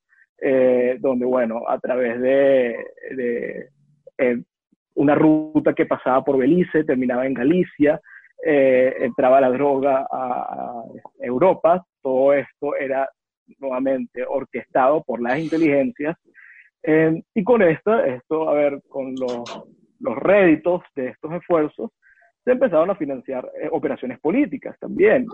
donde, 0.98 1.24
bueno, 1.24 1.62
a 1.66 1.78
través 1.78 2.20
de, 2.20 2.76
de 3.16 3.70
una 4.96 5.14
ruta 5.14 5.74
que 5.74 5.86
pasaba 5.86 6.24
por 6.24 6.38
Belice, 6.38 6.84
terminaba 6.84 7.26
en 7.26 7.34
Galicia, 7.34 8.00
eh, 8.44 8.94
entraba 9.00 9.40
la 9.40 9.50
droga 9.50 10.06
a, 10.10 10.82
Europa, 11.20 11.84
todo 12.02 12.32
esto 12.32 12.76
era 12.76 13.08
nuevamente 13.58 14.24
orquestado 14.26 15.02
por 15.04 15.20
las 15.22 15.38
inteligencias. 15.38 16.16
Eh, 16.82 17.22
y 17.34 17.44
con 17.44 17.62
esto, 17.62 17.98
esto, 18.04 18.48
a 18.48 18.54
ver, 18.54 18.80
con 18.88 19.14
los, 19.16 19.64
los 20.00 20.16
réditos 20.16 20.82
de 20.94 21.08
estos 21.08 21.32
esfuerzos, 21.32 21.90
se 22.46 22.52
empezaron 22.52 22.88
a 22.88 22.94
financiar 22.94 23.44
eh, 23.60 23.68
operaciones 23.72 24.20
políticas 24.20 24.78
también. 24.78 25.26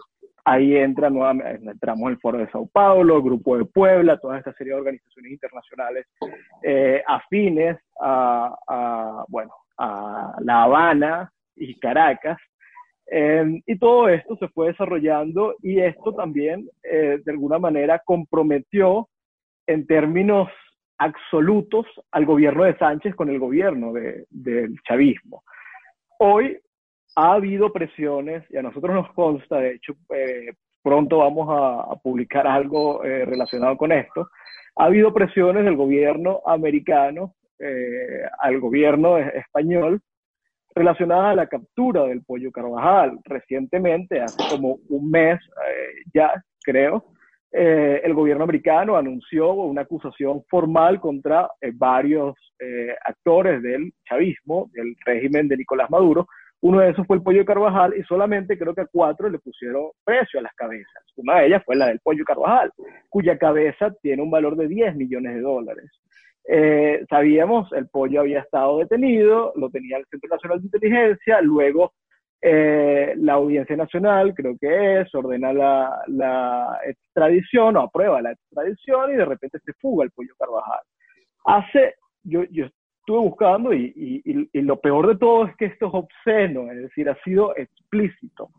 Ahí 0.44 0.74
entra 0.76 1.10
nuevamente, 1.10 1.70
entramos 1.70 2.10
el 2.10 2.18
Foro 2.18 2.38
de 2.38 2.50
Sao 2.50 2.66
Paulo, 2.66 3.18
el 3.18 3.22
Grupo 3.22 3.56
de 3.56 3.66
Puebla, 3.66 4.18
toda 4.18 4.38
esta 4.38 4.52
serie 4.54 4.72
de 4.72 4.80
organizaciones 4.80 5.30
internacionales 5.30 6.06
afines 7.06 7.78
a, 8.00 9.24
bueno, 9.28 9.52
a 9.78 10.34
La 10.40 10.64
Habana 10.64 11.30
y 11.54 11.78
Caracas. 11.78 12.38
Em, 13.06 13.60
y 13.66 13.78
todo 13.78 14.08
esto 14.08 14.36
se 14.36 14.48
fue 14.48 14.68
desarrollando 14.68 15.54
y 15.62 15.80
esto 15.80 16.14
también, 16.14 16.66
eh, 16.82 17.20
de 17.22 17.30
alguna 17.30 17.58
manera, 17.58 18.00
comprometió 18.04 19.06
en 19.66 19.86
términos 19.86 20.48
absolutos 20.98 21.86
al 22.10 22.24
gobierno 22.24 22.64
de 22.64 22.76
Sánchez 22.78 23.14
con 23.14 23.28
el 23.28 23.38
gobierno 23.38 23.92
del 23.92 24.80
chavismo. 24.88 25.42
Hoy 26.18 26.58
ha 27.14 27.34
habido 27.34 27.72
presiones, 27.72 28.44
y 28.50 28.56
a 28.56 28.62
nosotros 28.62 28.94
nos 28.94 29.12
consta, 29.12 29.58
de 29.58 29.74
hecho, 29.74 29.94
eh, 30.14 30.52
pronto 30.82 31.18
vamos 31.18 31.48
a, 31.50 31.94
publicar 32.02 32.46
algo 32.46 33.04
eh, 33.04 33.24
relacionado 33.24 33.76
con 33.76 33.92
esto, 33.92 34.28
ha 34.76 34.84
habido 34.86 35.12
presiones 35.12 35.64
del 35.64 35.76
gobierno 35.76 36.40
americano 36.46 37.34
eh, 37.58 38.24
al 38.40 38.58
gobierno 38.58 39.18
español 39.18 40.00
relacionadas 40.74 41.32
a 41.32 41.34
la 41.36 41.46
captura 41.46 42.04
del 42.04 42.24
pollo 42.24 42.50
Carvajal. 42.50 43.20
Recientemente, 43.24 44.20
hace 44.20 44.42
como 44.50 44.78
un 44.88 45.10
mes 45.10 45.38
eh, 45.68 46.02
ya, 46.12 46.42
creo, 46.64 47.04
eh, 47.52 48.00
el 48.02 48.14
gobierno 48.14 48.42
americano 48.42 48.96
anunció 48.96 49.52
una 49.52 49.82
acusación 49.82 50.42
formal 50.48 50.98
contra 50.98 51.48
varios 51.74 52.34
actores 53.04 53.62
del 53.62 53.92
chavismo, 54.08 54.70
del 54.72 54.96
régimen 55.04 55.46
de 55.48 55.58
Nicolás 55.58 55.90
Maduro. 55.90 56.26
Uno 56.62 56.78
de 56.78 56.90
esos 56.90 57.04
fue 57.08 57.16
el 57.16 57.22
pollo 57.24 57.44
Carvajal 57.44 57.92
y 57.96 58.04
solamente 58.04 58.56
creo 58.56 58.72
que 58.72 58.82
a 58.82 58.86
cuatro 58.86 59.28
le 59.28 59.40
pusieron 59.40 59.90
precio 60.04 60.38
a 60.38 60.44
las 60.44 60.54
cabezas. 60.54 61.04
Una 61.16 61.40
de 61.40 61.46
ellas 61.48 61.62
fue 61.66 61.74
la 61.74 61.88
del 61.88 61.98
pollo 61.98 62.24
Carvajal, 62.24 62.70
cuya 63.08 63.36
cabeza 63.36 63.92
tiene 64.00 64.22
un 64.22 64.30
valor 64.30 64.56
de 64.56 64.68
10 64.68 64.94
millones 64.94 65.34
de 65.34 65.40
dólares. 65.40 65.90
Eh, 66.48 67.04
sabíamos, 67.10 67.72
el 67.72 67.88
pollo 67.88 68.20
había 68.20 68.40
estado 68.40 68.78
detenido, 68.78 69.52
lo 69.56 69.70
tenía 69.70 69.96
el 69.96 70.06
Centro 70.06 70.30
Nacional 70.30 70.60
de 70.60 70.66
Inteligencia, 70.66 71.40
luego 71.40 71.94
eh, 72.40 73.14
la 73.16 73.34
Audiencia 73.34 73.76
Nacional, 73.76 74.32
creo 74.32 74.56
que 74.60 75.00
es, 75.00 75.12
ordena 75.16 75.52
la, 75.52 76.78
extradición 76.86 77.76
o 77.76 77.80
aprueba 77.80 78.22
la 78.22 78.32
extradición 78.32 79.12
y 79.12 79.16
de 79.16 79.24
repente 79.24 79.58
se 79.64 79.72
fuga 79.74 80.04
el 80.04 80.12
pollo 80.12 80.34
Carvajal. 80.38 80.82
Hace, 81.44 81.96
yo, 82.22 82.44
yo 82.52 82.66
estuve 83.02 83.18
buscando 83.18 83.74
y, 83.74 84.22
y, 84.24 84.60
lo 84.62 84.80
peor 84.80 85.08
de 85.08 85.16
todo 85.16 85.46
es 85.46 85.56
que 85.56 85.64
esto 85.66 85.88
es 85.88 85.92
obsceno, 85.92 86.70
es 86.70 86.82
decir, 86.82 87.10
ha 87.10 87.16
sido 87.24 87.54
explícito. 87.56 88.50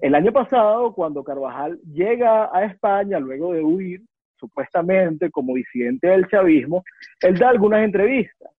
El 0.00 0.16
año 0.16 0.32
pasado, 0.32 0.92
cuando 0.92 1.22
Carvajal 1.22 1.78
llega 1.92 2.50
a 2.52 2.64
España 2.64 3.20
luego 3.20 3.52
de 3.52 3.62
huir, 3.62 4.02
supuestamente 4.36 5.30
como 5.30 5.54
disidente 5.54 6.08
del 6.08 6.26
chavismo, 6.26 6.82
él 7.22 7.38
da 7.38 7.50
algunas 7.50 7.84
entrevistas. 7.84 8.50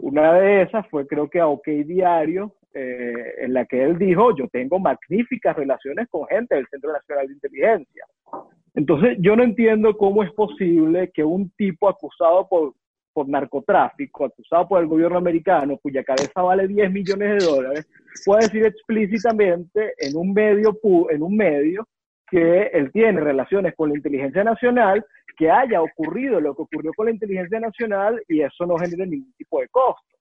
Una 0.00 0.34
de 0.34 0.62
esas 0.62 0.86
fue 0.88 1.06
creo 1.06 1.30
que 1.30 1.40
a 1.40 1.46
OK 1.46 1.66
Diario, 1.66 2.54
eh, 2.74 3.36
en 3.38 3.54
la 3.54 3.64
que 3.64 3.82
él 3.82 3.96
dijo, 3.96 4.36
yo 4.36 4.48
tengo 4.48 4.78
magníficas 4.78 5.56
relaciones 5.56 6.08
con 6.10 6.26
gente 6.26 6.56
del 6.56 6.66
Centro 6.68 6.92
Nacional 6.92 7.26
de 7.26 7.32
Inteligencia. 7.32 8.04
Entonces, 8.74 9.16
yo 9.20 9.34
no 9.34 9.44
entiendo 9.44 9.96
cómo 9.96 10.22
es 10.22 10.32
posible 10.32 11.10
que 11.14 11.24
un 11.24 11.50
tipo 11.50 11.88
acusado 11.88 12.46
por, 12.48 12.74
por 13.14 13.28
narcotráfico, 13.28 14.24
acusado 14.26 14.68
por 14.68 14.82
el 14.82 14.88
gobierno 14.88 15.16
americano, 15.16 15.78
cuya 15.78 16.02
cabeza 16.02 16.42
vale 16.42 16.66
10 16.68 16.90
millones 16.90 17.38
de 17.38 17.50
dólares, 17.50 17.88
pueda 18.26 18.40
decir 18.40 18.66
explícitamente 18.66 19.94
en 19.98 20.16
un 20.16 20.34
medio, 20.34 20.76
en 21.10 21.22
un 21.22 21.36
medio 21.36 21.88
que 22.28 22.62
él 22.72 22.90
tiene 22.92 23.20
relaciones 23.20 23.74
con 23.76 23.90
la 23.90 23.96
inteligencia 23.96 24.42
nacional 24.42 25.04
que 25.36 25.50
haya 25.50 25.80
ocurrido 25.82 26.40
lo 26.40 26.54
que 26.54 26.62
ocurrió 26.62 26.92
con 26.94 27.06
la 27.06 27.12
inteligencia 27.12 27.60
nacional 27.60 28.22
y 28.28 28.42
eso 28.42 28.66
no 28.66 28.76
genere 28.76 29.06
ningún 29.06 29.32
tipo 29.34 29.60
de 29.60 29.68
costo. 29.68 30.16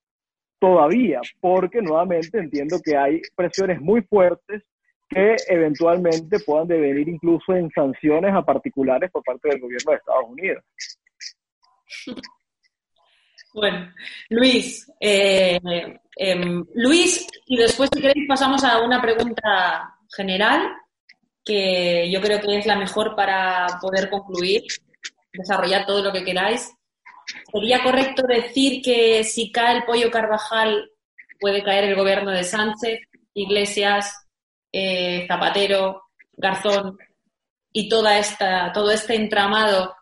Todavía, 0.59 1.21
porque 1.41 1.81
nuevamente 1.81 2.37
entiendo 2.39 2.77
que 2.83 2.95
hay 2.95 3.21
presiones 3.35 3.81
muy 3.81 4.01
fuertes 4.03 4.63
que 5.09 5.35
eventualmente 5.47 6.39
puedan 6.45 6.67
devenir 6.67 7.09
incluso 7.09 7.53
en 7.53 7.69
sanciones 7.71 8.33
a 8.33 8.43
particulares 8.43 9.11
por 9.11 9.23
parte 9.23 9.49
del 9.49 9.59
gobierno 9.59 9.91
de 9.91 9.97
Estados 9.97 10.25
Unidos. 10.29 10.63
Bueno, 13.53 13.93
Luis, 14.29 14.91
eh, 14.99 15.59
em, 16.15 16.65
Luis, 16.73 17.27
y 17.45 17.57
después 17.57 17.89
si 17.93 18.01
queréis 18.01 18.27
pasamos 18.27 18.63
a 18.63 18.81
una 18.81 18.99
pregunta 19.01 19.95
general 20.15 20.69
que 21.45 22.09
yo 22.11 22.19
creo 22.21 22.39
que 22.41 22.57
es 22.57 22.65
la 22.65 22.77
mejor 22.77 23.15
para 23.15 23.67
poder 23.79 24.09
concluir 24.09 24.63
desarrollar 25.33 25.85
todo 25.85 26.03
lo 26.03 26.11
que 26.11 26.23
queráis. 26.23 26.71
¿Sería 27.51 27.83
correcto 27.83 28.23
decir 28.27 28.81
que 28.81 29.23
si 29.23 29.51
cae 29.51 29.77
el 29.77 29.83
pollo 29.83 30.09
Carvajal 30.09 30.89
puede 31.39 31.63
caer 31.63 31.85
el 31.85 31.95
gobierno 31.95 32.31
de 32.31 32.43
Sánchez, 32.43 33.01
Iglesias, 33.33 34.27
eh, 34.71 35.25
Zapatero, 35.27 36.03
Garzón 36.33 36.97
y 37.71 37.87
toda 37.89 38.17
esta, 38.17 38.71
todo 38.73 38.91
este 38.91 39.15
entramado 39.15 39.95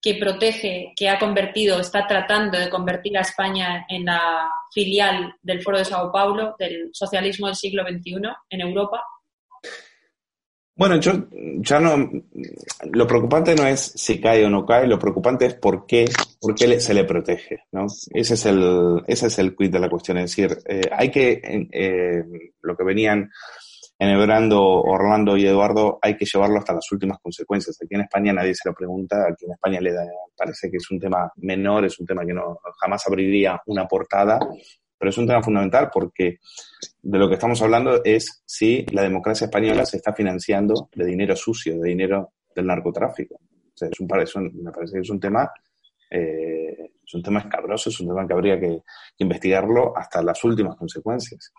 que 0.00 0.14
protege, 0.14 0.92
que 0.96 1.08
ha 1.08 1.18
convertido, 1.18 1.80
está 1.80 2.06
tratando 2.06 2.58
de 2.58 2.70
convertir 2.70 3.16
a 3.18 3.22
España 3.22 3.84
en 3.88 4.04
la 4.04 4.48
filial 4.72 5.34
del 5.42 5.62
Foro 5.62 5.78
de 5.78 5.84
Sao 5.84 6.12
Paulo, 6.12 6.54
del 6.58 6.90
socialismo 6.92 7.46
del 7.46 7.56
siglo 7.56 7.82
XXI 7.82 8.20
en 8.50 8.60
Europa? 8.60 9.02
Bueno, 10.78 11.00
yo 11.00 11.12
ya 11.58 11.80
no. 11.80 12.08
Lo 12.92 13.04
preocupante 13.08 13.56
no 13.56 13.66
es 13.66 13.80
si 13.96 14.20
cae 14.20 14.44
o 14.44 14.48
no 14.48 14.64
cae, 14.64 14.86
lo 14.86 14.96
preocupante 14.96 15.46
es 15.46 15.54
por 15.54 15.86
qué, 15.86 16.08
por 16.40 16.54
qué 16.54 16.78
se 16.78 16.94
le 16.94 17.02
protege, 17.02 17.64
¿no? 17.72 17.86
Ese 18.12 18.34
es 18.34 18.46
el, 18.46 19.02
ese 19.08 19.26
es 19.26 19.38
el 19.40 19.56
quid 19.56 19.72
de 19.72 19.80
la 19.80 19.90
cuestión. 19.90 20.18
Es 20.18 20.36
decir, 20.36 20.56
eh, 20.68 20.82
hay 20.92 21.10
que, 21.10 21.42
eh, 21.72 22.22
lo 22.62 22.76
que 22.76 22.84
venían 22.84 23.28
enhebrando 23.98 24.62
Orlando 24.62 25.36
y 25.36 25.46
Eduardo, 25.46 25.98
hay 26.00 26.16
que 26.16 26.24
llevarlo 26.24 26.58
hasta 26.58 26.74
las 26.74 26.90
últimas 26.92 27.18
consecuencias. 27.18 27.76
Aquí 27.82 27.94
en 27.94 28.02
España 28.02 28.32
nadie 28.32 28.54
se 28.54 28.68
lo 28.68 28.74
pregunta, 28.74 29.26
aquí 29.28 29.46
en 29.46 29.52
España 29.52 29.80
le 29.80 29.92
da, 29.92 30.04
parece 30.36 30.70
que 30.70 30.76
es 30.76 30.90
un 30.90 31.00
tema 31.00 31.30
menor, 31.36 31.84
es 31.84 31.98
un 31.98 32.06
tema 32.06 32.24
que 32.24 32.32
no 32.32 32.58
jamás 32.80 33.06
abriría 33.06 33.60
una 33.66 33.86
portada, 33.86 34.38
pero 34.96 35.10
es 35.10 35.18
un 35.18 35.26
tema 35.26 35.42
fundamental 35.42 35.90
porque 35.92 36.38
de 37.02 37.18
lo 37.18 37.28
que 37.28 37.34
estamos 37.34 37.60
hablando 37.62 38.02
es 38.04 38.42
si 38.44 38.84
la 38.92 39.02
democracia 39.02 39.46
española 39.46 39.84
se 39.84 39.96
está 39.96 40.12
financiando 40.12 40.88
de 40.94 41.04
dinero 41.04 41.34
sucio, 41.34 41.78
de 41.80 41.88
dinero 41.88 42.32
del 42.54 42.66
narcotráfico. 42.66 43.34
O 43.36 43.76
sea, 43.76 43.88
es 43.88 44.34
un, 44.36 44.62
me 44.62 44.72
parece 44.72 44.94
que 44.94 45.00
es 45.00 45.10
un 45.10 45.20
tema 45.20 45.50
eh, 46.10 46.90
Es 47.08 47.14
un 47.14 47.22
tema 47.22 47.40
escabroso, 47.40 47.88
es 47.88 47.98
un 48.00 48.08
tema 48.08 48.26
que 48.26 48.34
habría 48.34 48.60
que, 48.60 48.82
investigarlo 49.16 49.96
hasta 49.96 50.22
las 50.22 50.44
últimas 50.44 50.76
consecuencias. 50.76 51.52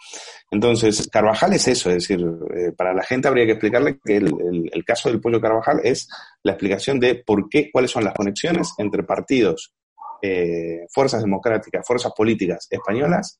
Entonces, 0.52 1.10
Carvajal 1.12 1.54
es 1.54 1.68
eso, 1.68 1.90
es 1.90 2.08
decir, 2.08 2.24
eh, 2.56 2.72
para 2.72 2.94
la 2.94 3.04
gente 3.04 3.28
habría 3.28 3.46
que 3.46 3.54
explicarle 3.54 4.00
que 4.06 4.18
el, 4.18 4.86
caso 4.86 5.10
del 5.10 5.20
pollo 5.20 5.42
Carvajal 5.42 5.82
es 5.84 6.08
la 6.44 6.52
explicación 6.52 7.00
de 7.00 7.16
por 7.16 7.50
qué, 7.50 7.72
cuáles 7.72 7.90
son 7.90 8.04
las 8.04 8.14
conexiones 8.14 8.74
entre 8.78 9.04
partidos, 9.04 9.74
eh, 10.22 10.86
fuerzas 10.94 11.24
democráticas, 11.24 11.86
fuerzas 11.86 12.14
políticas 12.16 12.68
españolas 12.70 13.40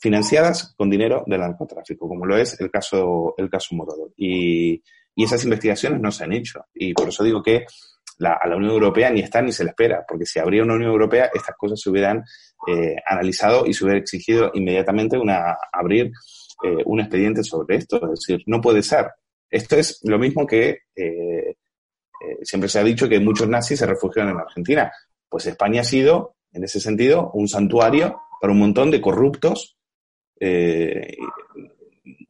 financiadas 0.00 0.74
con 0.76 0.88
dinero 0.88 1.22
del 1.26 1.40
narcotráfico, 1.40 2.08
como 2.08 2.24
lo 2.24 2.38
es 2.38 2.58
el 2.60 2.70
caso, 2.70 3.34
el 3.36 3.50
caso 3.50 3.74
Morodo. 3.74 4.10
Y, 4.16 4.82
y 5.14 5.24
esas 5.24 5.44
investigaciones 5.44 6.00
no 6.00 6.10
se 6.10 6.24
han 6.24 6.32
hecho. 6.32 6.64
Y 6.72 6.94
por 6.94 7.10
eso 7.10 7.22
digo 7.22 7.42
que 7.42 7.66
a 8.26 8.46
la 8.46 8.56
Unión 8.56 8.72
Europea 8.72 9.10
ni 9.10 9.20
está 9.20 9.40
ni 9.40 9.52
se 9.52 9.64
le 9.64 9.70
espera, 9.70 10.04
porque 10.06 10.26
si 10.26 10.38
habría 10.38 10.62
una 10.62 10.74
Unión 10.74 10.90
Europea, 10.90 11.30
estas 11.32 11.56
cosas 11.56 11.80
se 11.80 11.90
hubieran 11.90 12.22
eh, 12.68 12.96
analizado 13.06 13.66
y 13.66 13.72
se 13.72 13.84
hubiera 13.84 14.00
exigido 14.00 14.50
inmediatamente 14.54 15.16
una, 15.18 15.56
abrir 15.72 16.12
eh, 16.62 16.82
un 16.84 17.00
expediente 17.00 17.42
sobre 17.42 17.76
esto. 17.76 17.96
Es 18.12 18.20
decir, 18.20 18.42
no 18.46 18.60
puede 18.60 18.82
ser. 18.82 19.06
Esto 19.48 19.76
es 19.76 20.00
lo 20.04 20.18
mismo 20.18 20.46
que 20.46 20.80
eh, 20.94 21.56
siempre 22.42 22.68
se 22.68 22.78
ha 22.78 22.84
dicho 22.84 23.08
que 23.08 23.18
muchos 23.18 23.48
nazis 23.48 23.78
se 23.78 23.86
refugiaron 23.86 24.32
en 24.32 24.40
Argentina. 24.40 24.92
Pues 25.28 25.46
España 25.46 25.80
ha 25.80 25.84
sido, 25.84 26.36
en 26.52 26.64
ese 26.64 26.80
sentido, 26.80 27.30
un 27.32 27.48
santuario 27.48 28.20
para 28.40 28.52
un 28.52 28.58
montón 28.58 28.90
de 28.90 29.00
corruptos 29.00 29.76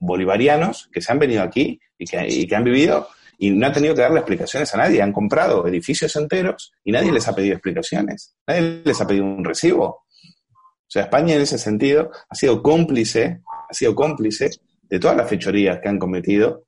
bolivarianos 0.00 0.88
que 0.92 1.00
se 1.00 1.12
han 1.12 1.20
venido 1.20 1.42
aquí 1.42 1.80
y 1.96 2.04
que, 2.04 2.26
y 2.28 2.46
que 2.46 2.56
han 2.56 2.64
vivido 2.64 3.08
y 3.42 3.50
no 3.50 3.66
han 3.66 3.72
tenido 3.72 3.94
que 3.94 4.02
darle 4.02 4.18
explicaciones 4.18 4.72
a 4.74 4.76
nadie. 4.76 5.00
Han 5.00 5.14
comprado 5.14 5.66
edificios 5.66 6.14
enteros 6.16 6.72
y 6.84 6.92
nadie 6.92 7.10
les 7.10 7.26
ha 7.26 7.34
pedido 7.34 7.54
explicaciones. 7.54 8.34
Nadie 8.46 8.82
les 8.84 9.00
ha 9.00 9.06
pedido 9.06 9.24
un 9.24 9.42
recibo. 9.42 9.84
O 9.86 10.86
sea, 10.86 11.04
España 11.04 11.34
en 11.34 11.40
ese 11.40 11.56
sentido 11.56 12.10
ha 12.28 12.34
sido 12.34 12.62
cómplice, 12.62 13.40
ha 13.68 13.72
sido 13.72 13.94
cómplice 13.94 14.50
de 14.82 14.98
todas 14.98 15.16
las 15.16 15.26
fechorías 15.26 15.80
que 15.80 15.88
han 15.88 15.98
cometido 15.98 16.64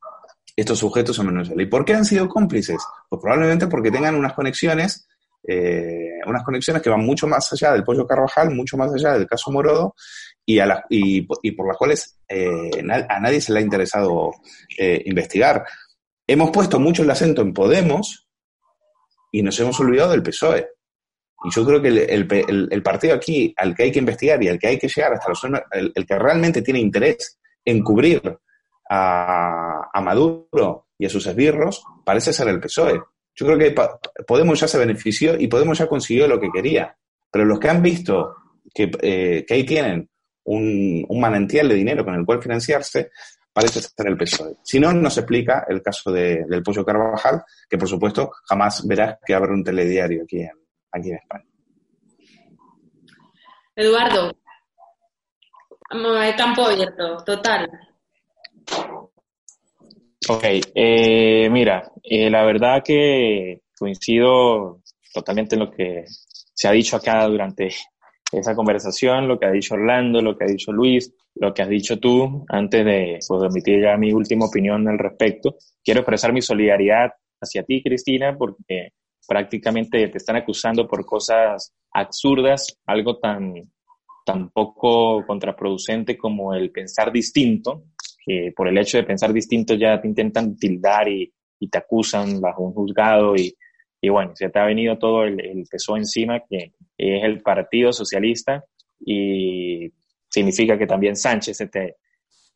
estos 0.56 0.78
sujetos 0.78 1.18
en 1.18 1.26
Venezuela. 1.26 1.62
¿Y 1.62 1.66
por 1.66 1.84
qué 1.84 1.92
han 1.92 2.06
sido 2.06 2.26
cómplices? 2.26 2.82
Pues 3.06 3.20
probablemente 3.20 3.66
porque 3.66 3.90
tengan 3.90 4.14
unas 4.14 4.32
conexiones, 4.32 5.06
eh, 5.46 6.20
unas 6.26 6.42
conexiones 6.42 6.82
que 6.82 6.88
van 6.88 7.04
mucho 7.04 7.26
más 7.26 7.52
allá 7.52 7.72
del 7.72 7.84
Pollo 7.84 8.06
Carvajal, 8.06 8.50
mucho 8.50 8.78
más 8.78 8.90
allá 8.94 9.12
del 9.12 9.26
caso 9.26 9.52
Morodo, 9.52 9.94
y, 10.46 10.58
a 10.58 10.84
y, 10.88 11.20
por 11.52 11.68
las 11.68 11.76
cuales 11.76 12.18
eh, 12.26 12.82
a 13.08 13.20
nadie 13.20 13.42
se 13.42 13.52
le 13.52 13.58
ha 13.58 13.62
interesado 13.62 14.30
eh, 14.78 15.02
investigar. 15.04 15.64
Hemos 16.26 16.50
puesto 16.50 16.78
mucho 16.78 17.02
el 17.02 17.10
acento 17.10 17.42
en 17.42 17.52
Podemos 17.52 18.28
y 19.30 19.42
nos 19.42 19.58
hemos 19.60 19.78
olvidado 19.80 20.12
del 20.12 20.22
PSOE. 20.22 20.68
Y 21.44 21.50
yo 21.50 21.66
creo 21.66 21.82
que 21.82 21.88
el, 21.88 22.82
partido 22.82 23.14
aquí 23.14 23.52
al 23.56 23.74
que 23.74 23.84
hay 23.84 23.92
que 23.92 23.98
investigar 23.98 24.42
y 24.42 24.48
al 24.48 24.58
que 24.58 24.68
hay 24.68 24.78
que 24.78 24.88
llegar 24.88 25.14
hasta 25.14 25.32
el, 25.72 25.92
el 25.94 26.06
que 26.06 26.18
realmente 26.18 26.62
tiene 26.62 26.78
interés 26.78 27.40
en 27.64 27.82
cubrir 27.82 28.38
a, 28.88 30.00
Maduro 30.02 30.88
y 30.98 31.06
a 31.06 31.08
sus 31.08 31.26
esbirros, 31.26 31.82
parece 32.04 32.32
ser 32.32 32.48
el 32.48 32.60
PSOE. 32.60 33.00
Yo 33.34 33.46
creo 33.46 33.58
que 33.58 33.74
Podemos 34.26 34.60
ya 34.60 34.68
se 34.68 34.78
benefició 34.78 35.38
y 35.38 35.48
Podemos 35.48 35.78
ya 35.78 35.86
consiguió 35.86 36.28
lo 36.28 36.40
que 36.40 36.50
quería. 36.50 36.96
Pero 37.30 37.44
los 37.44 37.58
que 37.58 37.68
han 37.68 37.82
visto 37.82 38.36
que, 38.74 38.90
eh, 39.00 39.46
ahí 39.48 39.64
tienen 39.64 40.08
un, 40.44 41.04
un, 41.08 41.20
manantial 41.20 41.68
de 41.68 41.74
dinero 41.74 42.04
con 42.04 42.14
el 42.14 42.26
cual 42.26 42.42
financiarse, 42.42 43.10
parece 43.52 43.80
ser 43.80 44.06
el 44.06 44.16
PSOE. 44.16 44.56
Si 44.62 44.80
no, 44.80 44.92
nos 44.92 45.16
explica 45.18 45.66
el 45.68 45.82
caso 45.82 46.10
del 46.10 46.62
Pollo 46.62 46.84
Carvajal, 46.84 47.42
que 47.68 47.78
por 47.78 47.88
supuesto 47.88 48.30
jamás 48.48 48.86
verás 48.86 49.18
que 49.24 49.34
habrá 49.34 49.52
un 49.52 49.64
telediario 49.64 50.22
aquí 50.24 50.40
en, 50.40 50.50
aquí 50.90 51.10
en 51.10 51.16
España. 51.16 51.44
Eduardo, 53.74 54.32
campo 56.36 56.66
abierto, 56.66 57.16
total. 57.24 57.68
Ok, 60.28 60.44
eh, 60.74 61.48
mira, 61.50 61.90
eh, 62.02 62.30
la 62.30 62.44
verdad 62.44 62.82
que 62.84 63.62
coincido 63.76 64.80
totalmente 65.12 65.56
en 65.56 65.60
lo 65.60 65.70
que 65.70 66.04
se 66.06 66.68
ha 66.68 66.72
dicho 66.72 66.96
acá 66.96 67.26
durante 67.26 67.70
esa 68.32 68.54
conversación, 68.54 69.28
lo 69.28 69.38
que 69.38 69.46
ha 69.46 69.50
dicho 69.50 69.74
Orlando, 69.74 70.20
lo 70.22 70.36
que 70.36 70.44
ha 70.44 70.48
dicho 70.48 70.72
Luis, 70.72 71.14
lo 71.34 71.52
que 71.52 71.62
has 71.62 71.68
dicho 71.68 71.98
tú, 71.98 72.44
antes 72.48 72.84
de 72.84 73.18
pues, 73.26 73.42
emitir 73.42 73.82
ya 73.82 73.96
mi 73.96 74.12
última 74.12 74.46
opinión 74.46 74.88
al 74.88 74.98
respecto, 74.98 75.56
quiero 75.84 76.00
expresar 76.00 76.32
mi 76.32 76.42
solidaridad 76.42 77.12
hacia 77.40 77.62
ti, 77.62 77.82
Cristina, 77.82 78.36
porque 78.36 78.92
prácticamente 79.26 80.08
te 80.08 80.18
están 80.18 80.36
acusando 80.36 80.88
por 80.88 81.04
cosas 81.04 81.72
absurdas, 81.92 82.78
algo 82.86 83.18
tan, 83.18 83.54
tan 84.24 84.50
poco 84.50 85.24
contraproducente 85.26 86.16
como 86.16 86.54
el 86.54 86.70
pensar 86.70 87.12
distinto, 87.12 87.84
que 88.24 88.52
por 88.56 88.68
el 88.68 88.78
hecho 88.78 88.98
de 88.98 89.04
pensar 89.04 89.32
distinto 89.32 89.74
ya 89.74 90.00
te 90.00 90.08
intentan 90.08 90.56
tildar 90.56 91.08
y, 91.08 91.32
y 91.58 91.68
te 91.68 91.78
acusan 91.78 92.40
bajo 92.40 92.62
un 92.62 92.72
juzgado 92.72 93.36
y, 93.36 93.54
y 94.04 94.08
bueno, 94.08 94.34
se 94.34 94.48
te 94.50 94.58
ha 94.58 94.64
venido 94.64 94.98
todo 94.98 95.22
el, 95.22 95.40
el 95.40 95.64
peso 95.70 95.96
encima 95.96 96.40
que 96.40 96.72
es 96.98 97.24
el 97.24 97.40
Partido 97.40 97.92
Socialista 97.92 98.64
y 98.98 99.92
significa 100.28 100.76
que 100.76 100.88
también 100.88 101.14
Sánchez 101.14 101.56
se 101.56 101.68
te, 101.68 101.96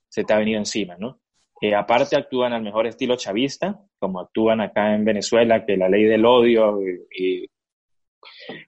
se 0.09 0.25
te 0.25 0.33
ha 0.33 0.39
venido 0.39 0.59
encima, 0.59 0.97
¿no? 0.99 1.21
Eh, 1.61 1.75
aparte 1.75 2.17
actúan 2.17 2.53
al 2.53 2.63
mejor 2.63 2.89
estilo 2.89 3.17
chavista, 3.17 3.81
como 4.01 4.19
actúan 4.19 4.61
acá 4.61 4.93
en 4.93 5.05
Venezuela, 5.05 5.65
que 5.65 5.77
la 5.77 5.89
ley 5.89 6.05
del 6.05 6.27
odio 6.27 6.81
y, 6.83 7.49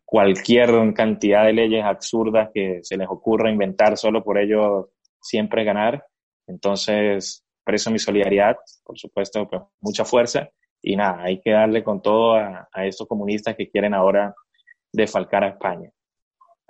cualquier 0.04 0.70
cantidad 0.94 1.44
de 1.44 1.52
leyes 1.52 1.84
absurdas 1.84 2.50
que 2.54 2.78
se 2.82 2.96
les 2.96 3.08
ocurra 3.08 3.50
inventar 3.50 3.96
solo 3.96 4.22
por 4.22 4.38
ello 4.38 4.90
siempre 5.20 5.64
ganar. 5.64 6.06
Entonces, 6.46 7.44
preso 7.64 7.90
mi 7.90 7.98
solidaridad, 7.98 8.56
por 8.84 8.96
supuesto, 8.96 9.48
pues 9.48 9.62
mucha 9.80 10.04
fuerza 10.04 10.48
y 10.82 10.96
nada, 10.96 11.22
hay 11.22 11.40
que 11.40 11.50
darle 11.50 11.82
con 11.82 12.00
todo 12.00 12.34
a, 12.34 12.68
a 12.72 12.86
estos 12.86 13.06
comunistas 13.06 13.56
que 13.56 13.68
quieren 13.68 13.94
ahora 13.94 14.34
defalcar 14.92 15.44
a 15.44 15.48
España. 15.48 15.90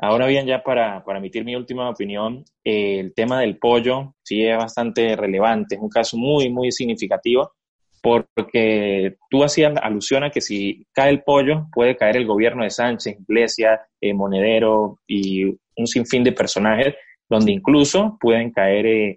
Ahora 0.00 0.26
bien, 0.26 0.46
ya 0.46 0.62
para, 0.62 1.02
para 1.04 1.18
emitir 1.18 1.44
mi 1.44 1.56
última 1.56 1.90
opinión, 1.90 2.44
eh, 2.64 3.00
el 3.00 3.14
tema 3.14 3.40
del 3.40 3.58
pollo 3.58 4.14
sí 4.22 4.44
es 4.44 4.56
bastante 4.56 5.16
relevante, 5.16 5.74
es 5.74 5.80
un 5.80 5.88
caso 5.88 6.16
muy, 6.16 6.50
muy 6.50 6.70
significativo, 6.70 7.52
porque 8.00 9.16
tú 9.28 9.42
hacías 9.42 9.76
alusión 9.82 10.22
a 10.22 10.30
que 10.30 10.40
si 10.40 10.86
cae 10.92 11.10
el 11.10 11.24
pollo, 11.24 11.66
puede 11.72 11.96
caer 11.96 12.16
el 12.16 12.26
gobierno 12.26 12.62
de 12.62 12.70
Sánchez, 12.70 13.18
Iglesia, 13.28 13.80
eh, 14.00 14.14
Monedero 14.14 15.00
y 15.04 15.44
un 15.44 15.86
sinfín 15.86 16.22
de 16.22 16.30
personajes, 16.30 16.94
donde 17.28 17.50
incluso 17.50 18.16
pueden 18.20 18.52
caer 18.52 19.16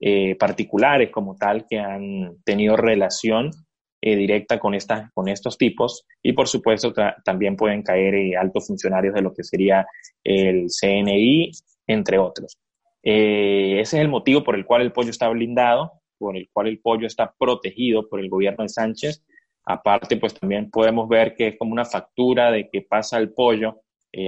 eh, 0.00 0.34
particulares 0.36 1.10
como 1.10 1.36
tal 1.36 1.66
que 1.68 1.78
han 1.78 2.38
tenido 2.42 2.76
relación 2.76 3.50
eh, 4.04 4.16
directa 4.16 4.58
con, 4.58 4.74
estas, 4.74 5.12
con 5.12 5.28
estos 5.28 5.56
tipos 5.56 6.04
y 6.20 6.32
por 6.32 6.48
supuesto 6.48 6.92
también 7.24 7.54
pueden 7.54 7.84
caer 7.84 8.16
eh, 8.16 8.36
altos 8.36 8.66
funcionarios 8.66 9.14
de 9.14 9.22
lo 9.22 9.32
que 9.32 9.44
sería 9.44 9.86
el 10.24 10.66
CNI, 10.66 11.52
entre 11.86 12.18
otros. 12.18 12.58
Eh, 13.00 13.78
ese 13.78 13.98
es 13.98 14.02
el 14.02 14.08
motivo 14.08 14.42
por 14.42 14.56
el 14.56 14.66
cual 14.66 14.82
el 14.82 14.90
pollo 14.90 15.10
está 15.10 15.28
blindado, 15.28 15.92
por 16.18 16.36
el 16.36 16.48
cual 16.52 16.66
el 16.66 16.80
pollo 16.80 17.06
está 17.06 17.32
protegido 17.38 18.08
por 18.08 18.18
el 18.18 18.28
gobierno 18.28 18.64
de 18.64 18.70
Sánchez. 18.70 19.24
Aparte, 19.64 20.16
pues 20.16 20.34
también 20.34 20.68
podemos 20.68 21.08
ver 21.08 21.36
que 21.36 21.46
es 21.46 21.56
como 21.56 21.70
una 21.70 21.84
factura 21.84 22.50
de 22.50 22.68
que 22.68 22.82
pasa 22.82 23.18
el 23.18 23.32
pollo 23.32 23.82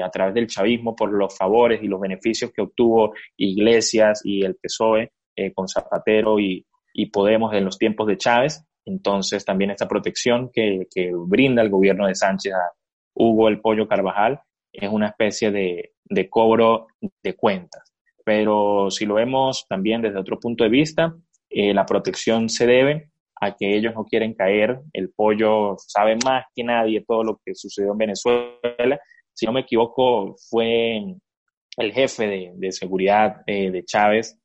a 0.04 0.10
través 0.10 0.34
del 0.34 0.46
chavismo 0.46 0.94
por 0.94 1.12
los 1.12 1.36
favores 1.36 1.82
y 1.82 1.88
los 1.88 2.00
beneficios 2.00 2.52
que 2.52 2.62
obtuvo 2.62 3.12
Iglesias 3.36 4.20
y 4.24 4.44
el 4.44 4.54
PSOE 4.54 5.10
con 5.52 5.66
Zapatero 5.66 6.38
y, 6.38 6.64
y 6.92 7.06
Podemos 7.06 7.52
en 7.54 7.64
los 7.64 7.76
tiempos 7.76 8.06
de 8.06 8.16
Chávez. 8.16 8.64
Entonces, 8.84 9.44
también 9.44 9.70
esta 9.70 9.88
protección 9.88 10.50
que, 10.52 10.86
brinda 11.26 11.62
el 11.62 11.70
gobierno 11.70 12.06
de 12.06 12.14
Sánchez 12.14 12.52
a 12.52 12.72
Hugo 13.14 13.48
el 13.48 13.60
Pollo 13.60 13.88
Carvajal 13.88 14.40
es 14.72 14.88
una 14.90 15.08
especie 15.08 15.50
de, 15.50 16.28
cobro 16.28 16.88
de 17.22 17.34
cuentas. 17.34 17.94
Pero 18.24 18.90
si 18.90 19.06
lo 19.06 19.14
vemos 19.14 19.66
también 19.68 20.02
desde 20.02 20.18
otro 20.18 20.38
punto 20.38 20.64
de 20.64 20.70
vista, 20.70 21.14
eh, 21.50 21.72
la 21.72 21.86
protección 21.86 22.48
se 22.48 22.66
debe 22.66 23.10
a 23.40 23.54
que 23.54 23.76
ellos 23.76 23.94
no 23.94 24.04
quieren 24.04 24.34
caer. 24.34 24.80
El 24.92 25.10
pollo 25.10 25.76
sabe 25.78 26.16
más 26.24 26.46
que 26.54 26.64
nadie 26.64 27.04
todo 27.06 27.22
lo 27.22 27.40
que 27.44 27.54
sucedió 27.54 27.92
en 27.92 27.98
Venezuela. 27.98 29.00
Si 29.32 29.46
no 29.46 29.52
me 29.52 29.60
equivoco, 29.60 30.36
fue 30.48 31.02
el 31.76 31.92
jefe 31.92 32.54
de, 32.56 32.72
seguridad 32.72 33.42
eh, 33.46 33.70
de 33.70 33.84
Chávez 33.84 34.38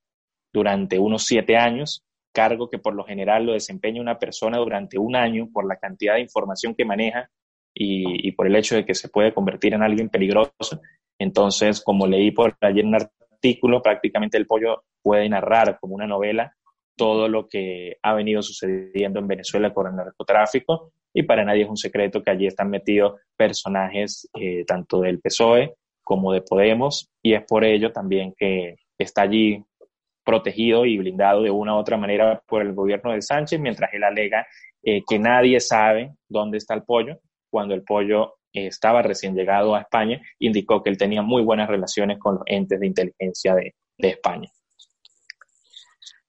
durante 0.52 1.00
unos 1.00 1.26
siete 1.26 1.58
años 1.58 2.04
cargo 2.40 2.70
que 2.70 2.80
por 2.80 2.96
lo 2.96 3.04
general 3.04 3.46
lo 3.46 3.52
desempeña 3.52 4.00
una 4.00 4.18
persona 4.18 4.60
durante 4.60 4.98
un 4.98 5.14
año 5.14 5.50
por 5.52 5.68
la 5.68 5.76
cantidad 5.76 6.14
de 6.14 6.22
información 6.22 6.74
que 6.74 6.86
maneja 6.86 7.30
y, 7.74 8.32
por 8.32 8.48
el 8.48 8.56
hecho 8.56 8.76
de 8.76 8.86
que 8.86 8.96
se 8.96 9.10
puede 9.10 9.34
convertir 9.34 9.74
en 9.74 9.84
alguien 9.84 10.08
peligroso. 10.08 10.82
Entonces, 11.20 11.82
como 11.84 12.08
leí 12.08 12.32
por 12.32 12.56
ayer 12.62 12.86
un 12.86 12.96
artículo, 12.96 13.82
prácticamente 13.82 14.38
el 14.38 14.48
pollo 14.48 14.84
puede 15.02 15.28
narrar 15.28 15.78
como 15.82 15.96
una 15.96 16.08
novela 16.08 16.56
todo 16.96 17.28
lo 17.28 17.50
que 17.50 17.98
ha 18.02 18.14
venido 18.14 18.42
sucediendo 18.42 19.20
en 19.20 19.28
Venezuela 19.28 19.74
con 19.74 19.88
el 19.88 19.96
narcotráfico 19.98 20.94
y 21.14 21.24
para 21.24 21.44
nadie 21.44 21.64
es 21.64 21.70
un 21.70 21.78
secreto 21.78 22.24
que 22.24 22.32
allí 22.32 22.48
están 22.48 22.70
metidos 22.70 23.20
personajes 23.36 24.30
eh, 24.34 24.64
tanto 24.66 25.02
del 25.02 25.20
PSOE 25.20 25.76
como 26.04 26.32
de 26.32 26.42
Podemos 26.42 27.10
y 27.22 27.34
es 27.34 27.44
por 27.46 27.66
ello 27.66 27.92
también 27.92 28.34
que 28.38 28.78
está 28.98 29.24
allí 29.24 29.62
protegido 30.30 30.86
y 30.86 31.00
blindado 31.00 31.42
de 31.42 31.50
una 31.50 31.74
u 31.74 31.78
otra 31.80 31.98
manera 31.98 32.40
por 32.46 32.62
el 32.62 32.74
gobierno 32.74 33.14
de 33.14 33.22
Sánchez, 33.24 33.60
mientras 33.60 33.92
él 33.94 34.04
alega 34.04 34.46
eh, 34.84 35.02
que 35.10 35.18
nadie 35.18 35.60
sabe 35.60 36.12
dónde 36.28 36.60
está 36.60 36.76
el 36.76 36.84
pollo, 36.84 37.20
cuando 37.50 37.74
el 37.74 37.84
pollo 37.84 38.36
estaba 38.54 39.02
recién 39.02 39.36
llegado 39.36 39.74
a 39.74 39.82
España, 39.82 40.22
indicó 40.38 40.84
que 40.84 40.92
él 40.92 40.98
tenía 40.98 41.24
muy 41.24 41.42
buenas 41.42 41.68
relaciones 41.68 42.20
con 42.20 42.36
los 42.36 42.44
entes 42.46 42.80
de 42.80 42.88
inteligencia 42.88 43.56
de, 43.56 43.74
España. 43.98 44.48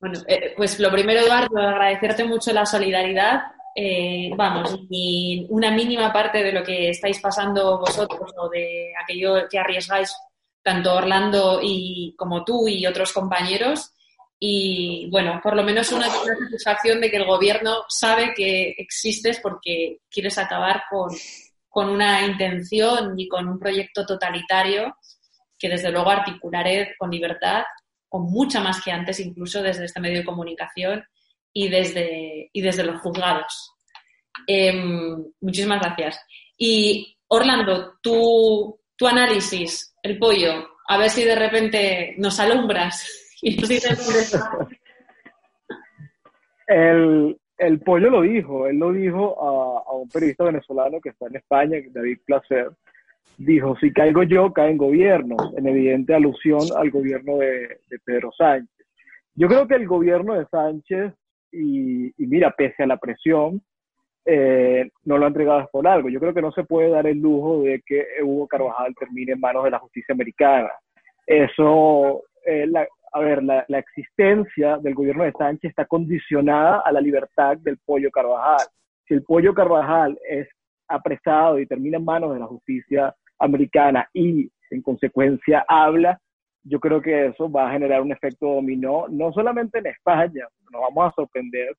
Bueno, 0.01 0.19
eh, 0.27 0.55
pues 0.57 0.81
lo 0.81 0.91
primero, 0.91 1.21
Eduardo, 1.21 1.59
agradecerte 1.59 2.25
mucho 2.25 2.53
la 2.53 2.65
solidaridad. 2.65 3.43
Eh, 3.77 4.31
vamos, 4.35 4.81
ni 4.89 5.47
una 5.51 5.71
mínima 5.71 6.11
parte 6.11 6.43
de 6.43 6.53
lo 6.53 6.65
que 6.65 6.89
estáis 6.89 7.21
pasando 7.21 7.79
vosotros 7.79 8.33
o 8.37 8.49
de 8.49 8.93
aquello 9.01 9.47
que 9.49 9.59
arriesgáis 9.59 10.17
tanto 10.63 10.95
Orlando 10.95 11.61
y 11.63 12.15
como 12.17 12.45
tú 12.45 12.69
y 12.69 12.87
otros 12.87 13.13
compañeros. 13.13 13.93
Y 14.39 15.09
bueno, 15.11 15.41
por 15.43 15.55
lo 15.55 15.63
menos 15.63 15.93
una, 15.93 16.09
satisfacción 16.09 17.01
de 17.01 17.11
que 17.11 17.19
el 17.19 17.27
gobierno 17.27 17.85
sabe 17.89 18.33
que 18.35 18.75
existes 18.79 19.39
porque 19.41 19.99
quieres 20.11 20.39
acabar 20.39 20.85
con, 20.89 21.11
con 21.69 21.91
una 21.91 22.25
intención 22.27 23.19
y 23.19 23.29
con 23.29 23.49
un 23.49 23.59
proyecto 23.59 24.07
totalitario 24.07 24.97
que 25.59 25.69
desde 25.69 25.93
luego 25.93 26.11
articularé 26.11 26.95
con 26.99 27.11
libertad, 27.11 27.65
con 28.09 28.23
mucha 28.23 28.61
más 28.61 28.83
que 28.83 28.91
antes, 28.91 29.21
incluso 29.21 29.63
desde 29.63 29.85
este 29.85 30.01
medio 30.01 30.19
de 30.19 30.25
comunicación 30.25 31.05
y 31.53 31.69
desde, 31.69 32.49
y 32.53 32.61
desde 32.63 32.85
los 32.85 33.01
juzgados. 33.03 33.73
Em, 34.47 35.23
muchísimas 35.41 35.81
gracias. 35.81 36.21
Y 36.57 37.17
Orlando, 37.29 37.99
tu, 38.03 38.80
tu 39.01 39.07
análisis, 39.07 39.97
el 40.03 40.19
pollo, 40.19 40.53
a 40.87 40.99
ver 40.99 41.09
si 41.09 41.25
de 41.25 41.35
repente 41.35 42.15
nos 42.19 42.39
alumbras 42.39 43.39
y 43.41 43.57
nos 43.57 43.67
dices 43.67 44.39
el, 46.67 47.41
el 47.57 47.81
pollo 47.81 48.11
lo 48.11 48.21
dijo, 48.21 48.67
él 48.67 48.79
lo 48.79 48.93
dijo 48.93 49.43
a, 49.89 49.95
un 49.95 50.09
periodista 50.11 50.45
venezolano 50.45 51.01
que 51.01 51.09
está 51.09 51.29
en 51.29 51.37
España, 51.37 51.79
David 51.91 52.19
Placer, 52.27 52.73
dijo, 53.39 53.75
si 53.81 53.91
caigo 53.91 54.23
yo, 54.23 54.53
caen 54.53 54.77
gobiernos, 54.77 55.51
en 55.57 55.67
evidente 55.67 56.15
alusión 56.15 56.61
al 56.77 56.91
gobierno 56.91 57.39
de, 57.39 57.81
Pedro 58.05 58.31
Sánchez. 58.37 58.87
Yo 59.35 59.49
creo 59.49 59.67
que 59.67 59.77
el 59.77 59.87
gobierno 59.87 60.35
de 60.35 60.45
Sánchez, 60.47 61.15
y, 61.53 62.13
mira, 62.19 62.55
pese 62.57 62.83
a 62.83 62.87
la 62.87 62.99
presión, 62.99 63.63
eh, 64.25 64.91
no 65.05 65.19
lo 65.19 65.25
ha 65.25 65.29
entregado 65.29 65.69
por 65.73 65.87
algo. 65.87 66.09
Yo 66.09 66.21
creo 66.21 66.35
que 66.35 66.43
no 66.43 66.53
se 66.53 66.65
puede 66.65 66.91
dar 66.91 67.07
el 67.07 67.19
lujo 67.19 67.63
de 67.63 67.83
que 67.85 68.05
Hugo 68.23 68.47
Carvajal 68.47 68.95
termine 68.99 69.33
en 69.33 69.41
manos 69.41 69.65
de 69.65 69.71
la 69.71 69.79
justicia 69.79 70.13
americana. 70.13 70.71
Eso, 71.27 72.23
eh, 72.45 72.67
la, 72.67 72.87
a 73.13 73.21
ver, 73.21 73.43
la, 73.43 73.65
existencia 73.79 74.79
del 74.79 74.95
gobierno 74.95 75.25
de 75.25 75.33
Sánchez 75.33 75.71
está 75.71 75.85
condicionada 75.85 76.83
a 76.85 76.93
la 76.93 77.01
libertad 77.01 77.57
del 77.59 77.79
pollo 77.79 78.11
Carvajal. 78.11 78.67
Si 79.07 79.15
el 79.15 79.23
pollo 79.23 79.55
Carvajal 79.55 80.19
es 80.29 80.49
apresado 80.89 81.59
y 81.59 81.67
termina 81.67 81.99
en 81.99 82.05
manos 82.05 82.33
de 82.35 82.41
la 82.41 82.47
justicia 82.47 83.15
americana 83.39 84.09
y 84.13 84.51
en 84.71 84.83
consecuencia 84.83 85.65
habla, 85.67 86.21
yo 86.63 86.79
creo 86.79 87.01
que 87.01 87.27
eso 87.27 87.51
va 87.51 87.69
a 87.69 87.73
generar 87.73 88.03
un 88.03 88.13
efecto 88.13 88.55
dominó, 88.55 89.07
no 89.09 89.33
solamente 89.33 89.79
en 89.79 89.87
España, 89.87 90.47
nos 90.71 90.83
vamos 90.83 91.13
a 91.13 91.15
sorprender 91.15 91.75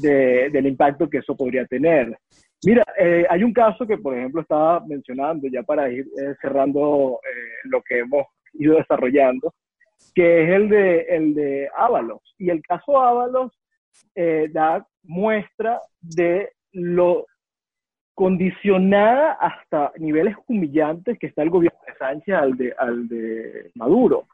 del 0.00 0.66
impacto 0.66 1.08
que 1.08 1.18
eso 1.18 1.36
podría 1.36 1.66
tener. 1.66 2.16
Mira, 2.64 2.84
eh, 2.98 3.24
hay 3.28 3.42
un 3.42 3.54
caso 3.54 3.86
que, 3.86 3.96
por 3.96 4.16
ejemplo, 4.16 4.42
estaba 4.42 4.80
mencionando 4.86 5.48
ya 5.48 5.62
para 5.62 5.90
ir 5.90 6.06
eh, 6.18 6.34
cerrando 6.42 7.18
eh, 7.24 7.60
lo 7.64 7.80
que 7.82 8.00
hemos 8.00 8.26
ido 8.52 8.76
desarrollando, 8.76 9.54
que 10.14 10.44
es 10.44 10.50
el 10.50 10.68
de, 10.68 11.00
el 11.08 11.34
de 11.34 11.68
Ábalos. 11.74 12.20
Y 12.38 12.50
el 12.50 12.60
caso 12.62 13.00
Ábalos 13.00 13.52
eh, 14.14 14.48
da 14.52 14.86
muestra 15.02 15.80
de 16.00 16.50
lo 16.72 17.26
condicionada 18.14 19.32
hasta 19.32 19.92
niveles 19.96 20.34
humillantes 20.46 21.18
que 21.18 21.28
está 21.28 21.42
el 21.42 21.50
gobierno 21.50 21.78
de 21.86 21.94
Sánchez 21.94 22.34
al 22.34 22.56
de, 22.56 22.74
al 22.76 23.08
de 23.08 23.70
Maduro. 23.74 24.26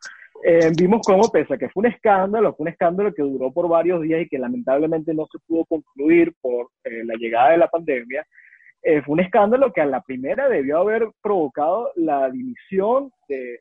Eh, 0.45 0.71
vimos 0.77 1.01
cómo, 1.05 1.31
pese 1.31 1.55
a 1.55 1.57
que 1.57 1.69
fue 1.71 1.83
un 1.83 1.93
escándalo, 1.93 2.55
fue 2.55 2.65
un 2.65 2.69
escándalo 2.69 3.13
que 3.13 3.23
duró 3.23 3.53
por 3.53 3.69
varios 3.69 4.03
días 4.03 4.23
y 4.23 4.29
que 4.29 4.39
lamentablemente 4.39 5.15
no 5.15 5.27
se 5.31 5.39
pudo 5.47 5.65
concluir 5.65 6.33
por 6.41 6.69
eh, 6.85 7.05
la 7.05 7.15
llegada 7.15 7.51
de 7.51 7.59
la 7.59 7.69
pandemia, 7.69 8.27
fue 9.05 9.15
un 9.15 9.21
escándalo 9.21 9.73
que 9.73 9.81
a 9.81 9.87
la 9.87 10.01
primera 10.01 10.49
debió 10.49 10.79
haber 10.79 11.09
provocado 11.21 11.91
la 11.97 12.31
dimisión 12.31 13.11
de, 13.29 13.59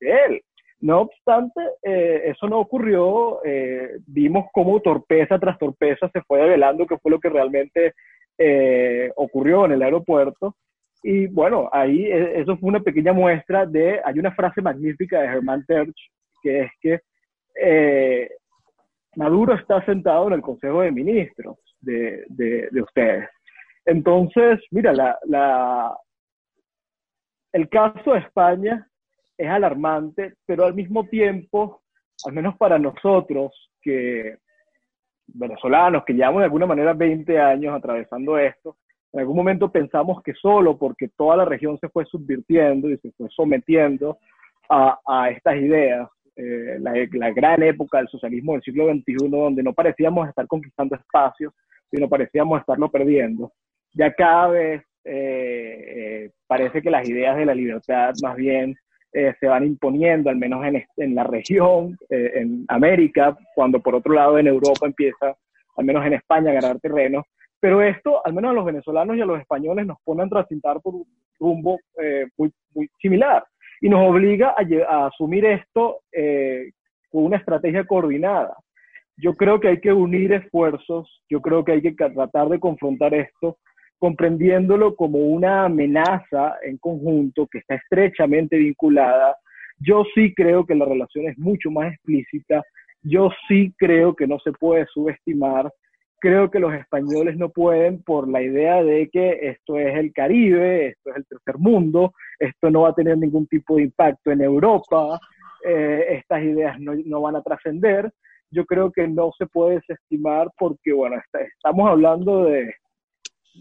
él. 0.00 0.40
No 0.80 1.00
obstante, 1.00 1.60
eh, 1.82 2.22
eso 2.26 2.46
no 2.48 2.60
ocurrió. 2.60 3.40
Eh, 3.44 3.98
vimos 4.06 4.46
cómo 4.52 4.80
torpeza 4.80 5.38
tras 5.38 5.58
torpeza 5.58 6.08
se 6.12 6.22
fue 6.22 6.40
develando 6.40 6.86
qué 6.86 6.96
fue 6.98 7.10
lo 7.10 7.18
que 7.18 7.28
realmente 7.28 7.94
eh, 8.38 9.10
ocurrió 9.16 9.66
en 9.66 9.72
el 9.72 9.82
aeropuerto. 9.82 10.56
Y 11.02 11.26
bueno, 11.26 11.68
ahí 11.72 12.10
eso 12.10 12.56
fue 12.56 12.70
una 12.70 12.80
pequeña 12.80 13.12
muestra 13.12 13.66
de, 13.66 14.00
hay 14.04 14.18
una 14.18 14.32
frase 14.34 14.60
magnífica 14.62 15.20
de 15.20 15.26
Hermann 15.26 15.64
Terch, 15.66 15.96
que 16.42 16.62
es 16.62 16.70
que 16.80 17.00
Maduro 19.16 19.54
está 19.54 19.84
sentado 19.84 20.28
en 20.28 20.34
el 20.34 20.42
Consejo 20.42 20.82
de 20.82 20.92
Ministros 20.92 21.56
de, 21.80 22.24
de, 22.28 22.82
ustedes. 22.82 23.28
Entonces, 23.84 24.60
mira, 24.70 24.92
la, 24.92 25.18
la, 25.24 25.96
el 27.52 27.68
caso 27.68 28.12
de 28.12 28.20
España 28.20 28.86
es 29.36 29.48
alarmante, 29.48 30.34
pero 30.46 30.64
al 30.64 30.74
mismo 30.74 31.04
tiempo, 31.08 31.82
al 32.26 32.32
menos 32.32 32.56
para 32.56 32.78
nosotros, 32.78 33.70
que 33.80 34.36
venezolanos, 35.28 36.04
que 36.04 36.14
llevamos 36.14 36.40
de 36.40 36.46
alguna 36.46 36.66
manera 36.66 36.92
20 36.92 37.38
años 37.38 37.74
atravesando 37.74 38.38
esto, 38.38 38.76
en 39.12 39.20
algún 39.20 39.36
momento 39.36 39.70
pensamos 39.70 40.22
que 40.22 40.34
solo 40.34 40.76
porque 40.76 41.08
toda 41.08 41.36
la 41.36 41.44
región 41.44 41.78
se 41.78 41.88
fue 41.88 42.04
subvirtiendo 42.04 42.90
y 42.90 42.98
se 42.98 43.10
fue 43.12 43.28
sometiendo 43.30 44.18
a, 44.68 44.98
a 45.06 45.30
estas 45.30 45.56
ideas, 45.56 46.08
eh, 46.36 46.76
la, 46.80 46.92
la, 47.12 47.30
gran 47.32 47.62
época 47.62 47.98
del 47.98 48.08
socialismo 48.08 48.52
del 48.52 48.62
siglo 48.62 48.86
XXI, 48.92 49.28
donde 49.28 49.62
no 49.62 49.72
parecíamos 49.72 50.28
estar 50.28 50.46
conquistando 50.46 50.94
espacios, 50.94 51.54
sino 51.90 52.08
parecíamos 52.08 52.60
estarlo 52.60 52.90
perdiendo. 52.90 53.52
Ya 53.94 54.12
cada 54.12 54.48
vez 54.48 54.82
eh, 55.04 55.84
eh, 56.24 56.30
parece 56.46 56.82
que 56.82 56.90
las 56.90 57.08
ideas 57.08 57.36
de 57.36 57.46
la 57.46 57.54
libertad 57.54 58.12
más 58.22 58.36
bien 58.36 58.76
eh, 59.12 59.34
se 59.40 59.46
van 59.46 59.64
imponiendo, 59.64 60.30
al 60.30 60.36
menos 60.36 60.64
en, 60.64 60.84
en 60.96 61.14
la 61.14 61.24
región, 61.24 61.96
eh, 62.10 62.32
en 62.34 62.64
América, 62.68 63.36
cuando 63.54 63.80
por 63.80 63.94
otro 63.94 64.12
lado 64.12 64.38
en 64.38 64.46
Europa 64.46 64.86
empieza, 64.86 65.36
al 65.76 65.84
menos 65.84 66.04
en 66.06 66.14
España, 66.14 66.50
a 66.50 66.54
ganar 66.54 66.78
terreno. 66.80 67.24
Pero 67.60 67.82
esto, 67.82 68.24
al 68.24 68.34
menos 68.34 68.50
a 68.50 68.54
los 68.54 68.64
venezolanos 68.64 69.16
y 69.16 69.20
a 69.20 69.26
los 69.26 69.40
españoles, 69.40 69.86
nos 69.86 69.98
pone 70.04 70.22
a 70.22 70.28
transitar 70.28 70.80
por 70.80 70.94
un 70.94 71.06
rumbo 71.40 71.78
eh, 72.00 72.26
muy, 72.36 72.52
muy 72.74 72.88
similar 73.00 73.44
y 73.80 73.88
nos 73.88 74.08
obliga 74.08 74.54
a, 74.56 74.94
a 74.94 75.06
asumir 75.06 75.44
esto 75.44 76.00
con 77.10 77.24
una 77.24 77.36
estrategia 77.36 77.84
coordinada. 77.84 78.56
Yo 79.16 79.34
creo 79.34 79.58
que 79.60 79.68
hay 79.68 79.80
que 79.80 79.92
unir 79.92 80.32
esfuerzos, 80.32 81.22
yo 81.28 81.40
creo 81.40 81.64
que 81.64 81.72
hay 81.72 81.82
que 81.82 81.92
tratar 81.92 82.48
de 82.48 82.60
confrontar 82.60 83.14
esto 83.14 83.58
comprendiéndolo 83.98 84.94
como 84.94 85.18
una 85.18 85.64
amenaza 85.64 86.56
en 86.62 86.78
conjunto 86.78 87.46
que 87.46 87.58
está 87.58 87.74
estrechamente 87.74 88.56
vinculada. 88.56 89.36
Yo 89.78 90.04
sí 90.14 90.32
creo 90.34 90.64
que 90.64 90.74
la 90.74 90.84
relación 90.84 91.28
es 91.28 91.38
mucho 91.38 91.70
más 91.70 91.92
explícita, 91.92 92.62
yo 93.02 93.30
sí 93.46 93.72
creo 93.76 94.14
que 94.14 94.26
no 94.26 94.38
se 94.40 94.52
puede 94.52 94.86
subestimar, 94.86 95.72
creo 96.20 96.50
que 96.50 96.58
los 96.58 96.74
españoles 96.74 97.36
no 97.36 97.48
pueden 97.50 98.02
por 98.02 98.28
la 98.28 98.42
idea 98.42 98.82
de 98.82 99.08
que 99.08 99.38
esto 99.42 99.78
es 99.78 99.96
el 99.96 100.12
Caribe, 100.12 100.88
esto 100.88 101.10
es 101.10 101.16
el 101.16 101.26
tercer 101.26 101.58
mundo, 101.58 102.12
esto 102.38 102.70
no 102.70 102.82
va 102.82 102.90
a 102.90 102.94
tener 102.94 103.16
ningún 103.18 103.46
tipo 103.46 103.76
de 103.76 103.84
impacto 103.84 104.32
en 104.32 104.42
Europa, 104.42 105.18
eh, 105.64 106.18
estas 106.18 106.42
ideas 106.42 106.78
no, 106.80 106.92
no 107.04 107.20
van 107.20 107.36
a 107.36 107.42
trascender. 107.42 108.10
Yo 108.50 108.64
creo 108.64 108.90
que 108.90 109.06
no 109.06 109.30
se 109.36 109.46
puede 109.46 109.76
desestimar 109.76 110.48
porque, 110.58 110.92
bueno, 110.92 111.16
estamos 111.32 111.88
hablando 111.88 112.44
de, 112.44 112.74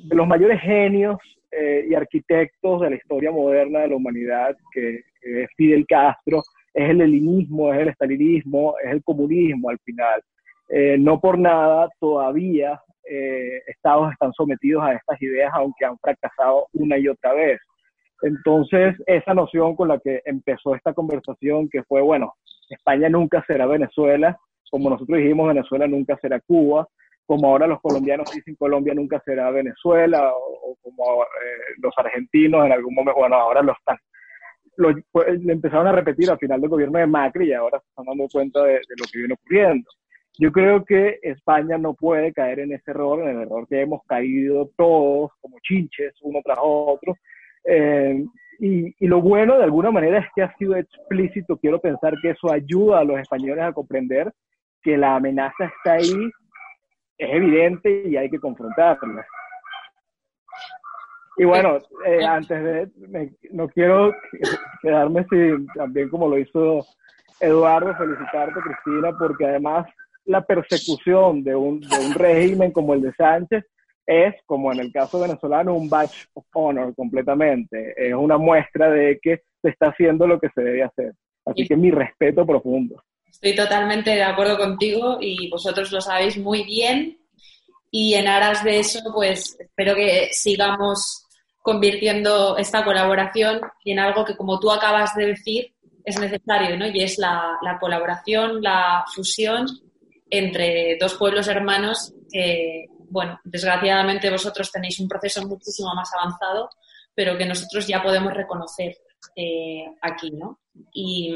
de 0.05 0.15
los 0.15 0.27
mayores 0.27 0.61
genios 0.61 1.17
eh, 1.51 1.85
y 1.89 1.95
arquitectos 1.95 2.81
de 2.81 2.89
la 2.89 2.95
historia 2.95 3.31
moderna 3.31 3.79
de 3.79 3.89
la 3.89 3.95
humanidad, 3.95 4.55
que, 4.71 5.01
es 5.21 5.49
Fidel 5.57 5.85
Castro, 5.87 6.41
es 6.73 6.89
el 6.89 6.99
leninismo, 6.99 7.73
es 7.73 7.81
el 7.81 7.89
estalinismo, 7.89 8.75
es 8.83 8.91
el 8.91 9.03
comunismo 9.03 9.69
al 9.69 9.79
final. 9.79 10.21
Eh, 10.69 10.97
no 10.99 11.19
por 11.19 11.39
nada 11.39 11.89
todavía 11.99 12.79
eh, 13.09 13.61
estados 13.67 14.11
están 14.11 14.33
sometidos 14.33 14.83
a 14.83 14.93
estas 14.93 15.21
ideas, 15.21 15.51
aunque 15.53 15.85
han 15.85 15.97
fracasado 15.97 16.67
una 16.73 16.97
y 16.97 17.07
otra 17.07 17.33
vez. 17.33 17.59
Entonces, 18.21 18.95
esa 19.05 19.33
noción 19.33 19.75
con 19.75 19.89
la 19.89 19.99
que 19.99 20.21
empezó 20.25 20.75
esta 20.75 20.93
conversación, 20.93 21.69
que 21.69 21.83
fue, 21.83 22.01
bueno, 22.01 22.33
España 22.69 23.09
nunca 23.09 23.43
será 23.47 23.65
Venezuela, 23.65 24.37
como 24.69 24.89
nosotros 24.89 25.17
dijimos, 25.19 25.47
Venezuela 25.47 25.87
nunca 25.87 26.17
será 26.21 26.39
Cuba, 26.41 26.87
como 27.27 27.49
ahora 27.49 27.67
los 27.67 27.81
colombianos 27.81 28.31
dicen 28.33 28.55
Colombia 28.55 28.93
nunca 28.93 29.21
será 29.23 29.51
Venezuela, 29.51 30.31
o, 30.33 30.77
como 30.81 31.23
eh, 31.23 31.75
los 31.79 31.93
argentinos 31.97 32.65
en 32.65 32.71
algún 32.71 32.95
momento, 32.95 33.19
bueno, 33.19 33.35
ahora 33.35 33.61
lo 33.61 33.73
están. 33.73 33.97
pues, 35.11 35.39
le 35.41 35.53
empezaron 35.53 35.87
a 35.87 35.91
repetir 35.91 36.31
al 36.31 36.39
final 36.39 36.61
del 36.61 36.69
gobierno 36.69 36.97
de 36.97 37.05
Macri 37.05 37.49
y 37.49 37.53
ahora 37.53 37.79
se 37.79 37.87
están 37.89 38.05
dando 38.05 38.27
cuenta 38.31 38.63
de, 38.63 38.75
lo 38.75 39.05
que 39.11 39.19
viene 39.19 39.33
ocurriendo. 39.33 39.89
Yo 40.39 40.51
creo 40.53 40.85
que 40.85 41.19
España 41.21 41.77
no 41.77 41.95
puede 41.95 42.31
caer 42.31 42.59
en 42.59 42.71
ese 42.71 42.91
error, 42.91 43.21
en 43.21 43.35
el 43.35 43.41
error 43.41 43.67
que 43.67 43.81
hemos 43.81 44.01
caído 44.07 44.69
todos 44.77 45.31
como 45.41 45.57
chinches, 45.61 46.13
uno 46.21 46.39
tras 46.45 46.59
otro. 46.61 47.13
Eh, 47.65 48.23
y, 48.59 48.95
y, 49.03 49.07
lo 49.07 49.21
bueno 49.21 49.57
de 49.57 49.65
alguna 49.65 49.91
manera 49.91 50.19
es 50.19 50.27
que 50.33 50.43
ha 50.43 50.55
sido 50.55 50.77
explícito. 50.77 51.57
Quiero 51.57 51.81
pensar 51.81 52.13
que 52.21 52.29
eso 52.29 52.51
ayuda 52.51 52.99
a 52.99 53.03
los 53.03 53.19
españoles 53.19 53.65
a 53.65 53.73
comprender 53.73 54.31
que 54.81 54.95
la 54.95 55.15
amenaza 55.15 55.65
está 55.65 55.93
ahí, 55.93 56.31
es 57.17 57.33
evidente 57.33 58.03
y 58.05 58.17
hay 58.17 58.29
que 58.29 58.39
confrontarla. 58.39 59.25
Y 61.37 61.45
bueno, 61.45 61.77
eh, 62.05 62.25
antes 62.25 62.63
de, 62.63 63.31
no 63.51 63.69
quiero 63.69 64.13
quedarme 64.81 65.25
sin, 65.29 65.67
también 65.67 66.09
como 66.09 66.27
lo 66.27 66.39
hizo 66.39 66.85
Eduardo, 67.39 67.95
felicitarte, 67.95 68.59
Cristina, 68.59 69.15
porque 69.17 69.45
además 69.45 69.87
la 70.25 70.41
persecución 70.41 71.43
de 71.43 71.55
un, 71.55 71.79
de 71.79 71.99
un 71.99 72.13
régimen 72.15 72.71
como 72.71 72.95
el 72.95 73.01
de 73.01 73.13
Sánchez 73.13 73.65
es, 74.07 74.35
como 74.45 74.71
en 74.71 74.79
el 74.79 74.91
caso 74.91 75.19
venezolano, 75.19 75.75
un 75.75 75.89
badge 75.89 76.27
of 76.33 76.45
honor 76.53 76.95
completamente. 76.95 77.93
Es 77.97 78.15
una 78.15 78.37
muestra 78.37 78.89
de 78.89 79.19
que 79.21 79.43
se 79.61 79.69
está 79.69 79.89
haciendo 79.89 80.25
lo 80.25 80.39
que 80.39 80.49
se 80.49 80.61
debe 80.61 80.83
hacer. 80.83 81.13
Así 81.45 81.67
que 81.67 81.77
mi 81.77 81.91
respeto 81.91 82.45
profundo. 82.45 83.03
Estoy 83.37 83.53
totalmente 83.53 84.09
de 84.09 84.23
acuerdo 84.23 84.57
contigo 84.57 85.19
y 85.21 85.47
vosotros 85.47 85.91
lo 85.91 86.01
sabéis 86.01 86.39
muy 86.39 86.63
bien. 86.63 87.19
Y 87.91 88.15
en 88.15 88.27
aras 88.27 88.63
de 88.63 88.79
eso, 88.79 88.99
pues 89.13 89.55
espero 89.59 89.93
que 89.93 90.29
sigamos 90.31 91.27
convirtiendo 91.61 92.57
esta 92.57 92.83
colaboración 92.83 93.61
en 93.85 93.99
algo 93.99 94.25
que, 94.25 94.35
como 94.35 94.59
tú 94.59 94.71
acabas 94.71 95.13
de 95.13 95.27
decir, 95.27 95.71
es 96.03 96.19
necesario, 96.19 96.75
¿no? 96.77 96.87
Y 96.87 97.03
es 97.03 97.19
la, 97.19 97.59
colaboración, 97.79 98.59
la 98.59 99.05
fusión 99.13 99.67
entre 100.31 100.97
dos 100.99 101.13
pueblos 101.13 101.47
hermanos 101.47 102.15
que, 102.31 102.87
bueno, 103.07 103.39
desgraciadamente 103.43 104.31
vosotros 104.31 104.71
tenéis 104.71 104.99
un 104.99 105.07
proceso 105.07 105.45
muchísimo 105.45 105.93
más 105.93 106.09
avanzado, 106.11 106.71
pero 107.13 107.37
que 107.37 107.45
nosotros 107.45 107.85
ya 107.85 108.01
podemos 108.01 108.33
reconocer 108.33 108.97
eh, 109.35 109.85
aquí, 110.01 110.31
¿no? 110.31 110.59
Y 110.91 111.35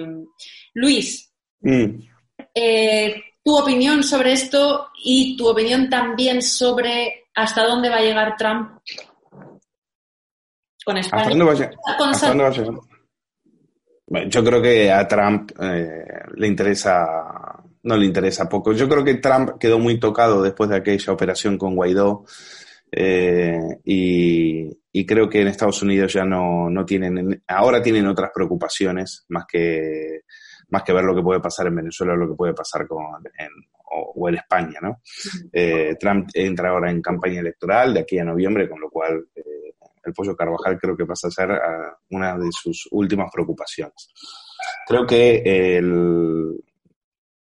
Luis, 0.73 1.30
mm. 1.61 2.07
eh, 2.53 3.23
tu 3.43 3.57
opinión 3.57 4.03
sobre 4.03 4.33
esto 4.33 4.89
y 5.03 5.35
tu 5.37 5.47
opinión 5.47 5.89
también 5.89 6.41
sobre 6.41 7.25
hasta 7.33 7.65
dónde 7.65 7.89
va 7.89 7.97
a 7.97 8.01
llegar 8.01 8.35
Trump 8.37 8.79
con 10.83 10.97
España. 10.97 11.23
¿Hasta 11.23 12.27
dónde 12.33 12.43
va 12.43 12.81
yo 14.27 14.43
creo 14.43 14.61
que 14.61 14.91
a 14.91 15.07
Trump 15.07 15.51
eh, 15.61 16.05
le 16.35 16.47
interesa, 16.47 17.05
no 17.83 17.95
le 17.95 18.05
interesa 18.05 18.49
poco. 18.49 18.73
Yo 18.73 18.89
creo 18.89 19.03
que 19.03 19.15
Trump 19.15 19.57
quedó 19.57 19.79
muy 19.79 19.99
tocado 19.99 20.41
después 20.41 20.69
de 20.69 20.77
aquella 20.77 21.13
operación 21.13 21.57
con 21.57 21.75
Guaidó 21.75 22.25
eh, 22.91 23.79
y, 23.85 25.05
creo 25.05 25.29
que 25.29 25.41
en 25.41 25.47
Estados 25.47 25.81
Unidos 25.81 26.13
ya 26.13 26.25
no, 26.25 26.69
no 26.69 26.85
tienen, 26.85 27.41
ahora 27.47 27.81
tienen 27.81 28.05
otras 28.07 28.31
preocupaciones 28.33 29.25
más 29.29 29.45
que, 29.45 30.21
más 30.71 30.83
que 30.83 30.93
ver 30.93 31.03
lo 31.03 31.15
que 31.15 31.21
puede 31.21 31.39
pasar 31.39 31.67
en 31.67 31.75
Venezuela 31.75 32.13
o 32.13 32.17
lo 32.17 32.29
que 32.29 32.35
puede 32.35 32.53
pasar 32.53 32.87
con, 32.87 33.05
en, 33.37 33.49
o, 33.91 34.27
en 34.27 34.35
España, 34.35 34.79
¿no? 34.81 35.01
Eh, 35.51 35.95
Trump 35.99 36.29
entra 36.33 36.69
ahora 36.69 36.89
en 36.89 37.01
campaña 37.01 37.39
electoral 37.39 37.93
de 37.93 38.01
aquí 38.01 38.17
a 38.17 38.23
noviembre, 38.23 38.69
con 38.69 38.79
lo 38.79 38.89
cual 38.89 39.25
el 40.03 40.13
pollo 40.13 40.35
Carvajal 40.35 40.79
creo 40.79 40.97
que 40.97 41.05
pasa 41.05 41.27
a 41.27 41.31
ser 41.31 41.51
ah, 41.51 41.97
una 42.09 42.37
de 42.37 42.49
sus 42.51 42.87
últimas 42.91 43.29
preocupaciones. 43.31 44.13
Creo 44.87 45.05
que 45.05 45.79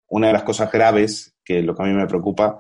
una 0.07 0.27
de 0.27 0.33
las 0.33 0.43
cosas 0.43 0.71
graves, 0.71 1.35
que 1.43 1.61
lo 1.61 1.75
que 1.75 1.83
a 1.83 1.85
mí 1.85 1.93
me 1.93 2.07
preocupa, 2.07 2.59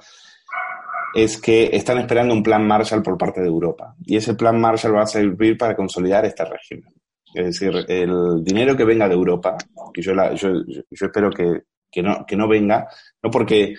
es 1.13 1.39
que 1.41 1.69
están 1.73 1.97
esperando 1.97 2.33
un 2.33 2.43
plan 2.43 2.65
Marshall 2.65 3.03
por 3.03 3.17
parte 3.17 3.41
de 3.41 3.47
Europa. 3.47 3.95
Y 4.05 4.15
ese 4.15 4.33
plan 4.33 4.59
Marshall 4.59 4.95
va 4.95 5.03
a 5.03 5.07
servir 5.07 5.57
para 5.57 5.75
consolidar 5.75 6.25
este 6.25 6.45
régimen. 6.45 6.93
Es 7.33 7.45
decir, 7.45 7.85
el 7.87 8.43
dinero 8.43 8.75
que 8.75 8.83
venga 8.83 9.07
de 9.07 9.15
Europa, 9.15 9.57
y 9.93 10.01
yo, 10.01 10.13
yo, 10.35 10.49
espero 10.89 11.29
que, 11.29 11.61
que, 11.89 12.01
no, 12.01 12.25
que 12.25 12.35
no 12.35 12.47
venga, 12.47 12.87
no 13.23 13.31
porque 13.31 13.75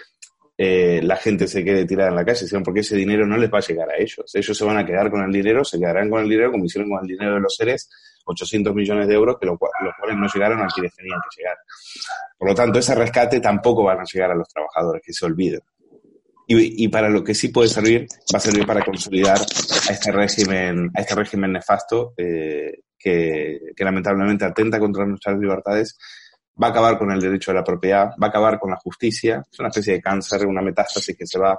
eh, 0.57 1.01
la 1.03 1.17
gente 1.17 1.47
se 1.49 1.65
quede 1.65 1.85
tirada 1.85 2.11
en 2.11 2.17
la 2.17 2.25
calle, 2.25 2.47
sino 2.47 2.63
porque 2.63 2.81
ese 2.81 2.97
dinero 2.97 3.27
no 3.27 3.37
les 3.37 3.53
va 3.53 3.59
a 3.59 3.63
llegar 3.63 3.91
a 3.91 3.97
ellos. 3.97 4.31
Ellos 4.35 4.57
se 4.57 4.65
van 4.65 4.79
a 4.79 4.87
quedar 4.87 5.11
con 5.11 5.23
el 5.23 5.33
dinero, 5.33 5.65
se 5.65 5.79
quedarán 5.79 6.09
con 6.09 6.23
el 6.23 6.29
dinero 6.29 6.53
como 6.53 6.65
hicieron 6.65 6.91
con 6.91 7.01
el 7.03 7.09
dinero 7.09 7.35
de 7.35 7.41
los 7.41 7.55
seres, 7.55 7.91
800 8.25 8.75
millones 8.75 9.09
de 9.09 9.15
euros, 9.15 9.37
que 9.41 9.47
los 9.47 9.59
cuales 9.59 10.17
no 10.17 10.27
llegaron 10.33 10.63
a 10.63 10.69
quienes 10.69 10.95
tenían 10.95 11.19
que 11.19 11.41
llegar. 11.41 11.57
Por 12.39 12.49
lo 12.49 12.55
tanto, 12.55 12.79
ese 12.79 12.95
rescate 12.95 13.41
tampoco 13.41 13.85
van 13.85 14.01
a 14.01 14.05
llegar 14.05 14.31
a 14.31 14.35
los 14.35 14.49
trabajadores, 14.49 15.03
que 15.05 15.13
se 15.13 15.27
olviden. 15.27 15.61
Y, 16.47 16.89
para 16.89 17.09
lo 17.09 17.25
que 17.25 17.35
sí 17.35 17.49
puede 17.49 17.69
servir, 17.69 18.07
va 18.33 18.37
a 18.37 18.41
servir 18.41 18.67
para 18.67 18.85
consolidar 18.85 19.39
a 19.39 19.93
este 19.93 20.13
régimen, 20.13 20.91
a 20.95 21.01
este 21.01 21.15
régimen 21.15 21.53
nefasto 21.53 22.13
eh, 22.17 22.81
que, 23.03 23.59
lamentablemente 23.79 24.45
atenta 24.45 24.79
contra 24.79 25.07
nuestras 25.07 25.39
libertades 25.39 25.97
va 26.61 26.69
a 26.69 26.71
acabar 26.71 26.99
con 26.99 27.11
el 27.11 27.21
derecho 27.21 27.51
a 27.51 27.55
la 27.55 27.65
propiedad, 27.65 28.11
va 28.23 28.27
a 28.27 28.31
acabar 28.31 28.59
con 28.59 28.71
la 28.71 28.77
justicia, 28.77 29.43
es 29.51 29.59
una 29.59 29.69
especie 29.69 29.95
de 29.95 30.03
cáncer, 30.03 30.47
una 30.47 30.63
metástasis 30.63 31.17
que 31.17 31.27
se 31.27 31.39
va 31.39 31.59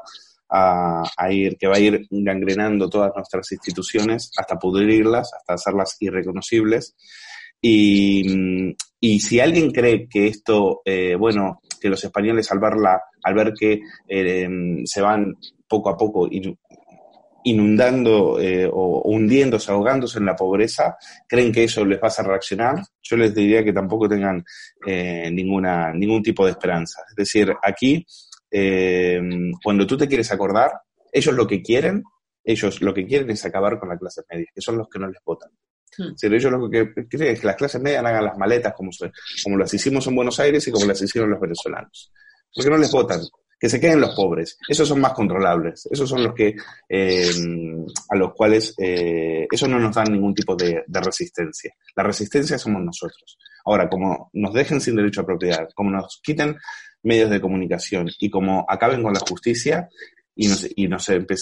a, 0.49 1.31
ir, 1.31 1.57
que 1.57 1.67
va 1.67 1.75
a 1.75 1.79
ir 1.79 2.05
gangrenando 2.11 2.89
todas 2.89 3.11
nuestras 3.15 3.51
instituciones 3.51 4.31
hasta 4.37 4.59
pudrirlas, 4.59 5.31
hasta 5.33 5.53
hacerlas 5.55 5.97
irreconocibles. 5.99 6.95
Y, 7.59 8.75
y 8.99 9.19
si 9.19 9.39
alguien 9.39 9.71
cree 9.71 10.07
que 10.07 10.27
esto, 10.27 10.81
eh, 10.85 11.15
bueno, 11.15 11.61
que 11.81 11.89
los 11.89 12.03
españoles 12.03 12.51
al 12.51 12.59
al 13.23 13.33
ver 13.33 13.53
que 13.53 13.81
eh, 14.07 14.47
se 14.85 15.01
van 15.01 15.35
poco 15.67 15.89
a 15.89 15.97
poco 15.97 16.27
inundando 17.43 18.39
eh, 18.39 18.69
o 18.71 19.01
hundiéndose, 19.05 19.71
ahogándose 19.71 20.19
en 20.19 20.25
la 20.25 20.35
pobreza, 20.35 20.97
creen 21.27 21.51
que 21.51 21.65
eso 21.65 21.85
les 21.85 21.99
va 21.99 22.05
a 22.05 22.07
hacer 22.07 22.25
reaccionar, 22.25 22.75
yo 23.01 23.17
les 23.17 23.33
diría 23.33 23.63
que 23.63 23.73
tampoco 23.73 24.07
tengan 24.07 24.43
eh, 24.85 25.29
ninguna, 25.31 25.93
ningún 25.93 26.23
tipo 26.23 26.45
de 26.45 26.51
esperanza. 26.51 27.03
Es 27.09 27.15
decir, 27.15 27.53
aquí, 27.61 28.05
eh, 28.49 29.21
cuando 29.63 29.85
tú 29.85 29.97
te 29.97 30.07
quieres 30.07 30.31
acordar, 30.31 30.71
ellos 31.11 31.35
lo 31.35 31.45
que 31.47 31.61
quieren, 31.61 32.03
ellos 32.43 32.81
lo 32.81 32.93
que 32.93 33.05
quieren 33.05 33.29
es 33.31 33.45
acabar 33.45 33.79
con 33.79 33.89
la 33.89 33.97
clase 33.97 34.21
media, 34.29 34.47
que 34.53 34.61
son 34.61 34.77
los 34.77 34.87
que 34.89 34.99
no 34.99 35.07
les 35.07 35.21
votan. 35.25 35.51
Hmm. 35.95 36.13
ellos 36.23 36.51
lo 36.51 36.69
que 36.71 36.91
quieren 37.07 37.33
es 37.33 37.39
que 37.39 37.45
las 37.45 37.55
clases 37.55 37.79
medias 37.79 38.03
hagan 38.03 38.25
las 38.25 38.35
maletas 38.35 38.73
como, 38.73 38.89
como 39.43 39.57
las 39.57 39.71
hicimos 39.75 40.07
en 40.07 40.15
Buenos 40.15 40.39
Aires 40.39 40.67
y 40.67 40.71
como 40.71 40.87
las 40.87 40.99
hicieron 40.99 41.29
los 41.29 41.39
venezolanos. 41.39 42.11
Porque 42.51 42.69
no 42.71 42.77
les 42.77 42.91
votan 42.91 43.21
que 43.63 43.69
se 43.69 43.79
queden 43.79 44.01
los 44.01 44.13
pobres. 44.13 44.57
Esos 44.67 44.89
son 44.89 44.99
más 44.99 45.13
controlables. 45.13 45.87
Esos 45.89 46.09
son 46.09 46.21
los 46.21 46.33
que, 46.33 46.53
eh, 46.89 47.31
a 48.09 48.15
los 48.17 48.33
cuales, 48.33 48.75
eh, 48.77 49.47
eso 49.49 49.69
no 49.69 49.79
nos 49.79 49.95
dan 49.95 50.11
ningún 50.11 50.35
tipo 50.35 50.53
de, 50.53 50.83
resistencia. 50.89 51.73
La 51.95 52.03
resistencia 52.03 52.57
somos 52.57 52.83
nosotros. 52.83 53.37
Ahora, 53.63 53.87
como 53.87 54.29
nos 54.33 54.53
dejen 54.53 54.81
sin 54.81 54.97
derecho 54.97 55.21
a 55.21 55.25
propiedad, 55.25 55.69
como 55.75 55.91
nos 55.91 56.19
quiten 56.21 56.57
medios 57.03 57.29
de 57.29 57.39
comunicación 57.39 58.09
y 58.19 58.29
como 58.29 58.65
acaben 58.67 59.01
con 59.01 59.13
la 59.13 59.21
justicia 59.21 59.87
y, 60.35 60.49
nos, 60.49 60.65
y, 60.65 60.89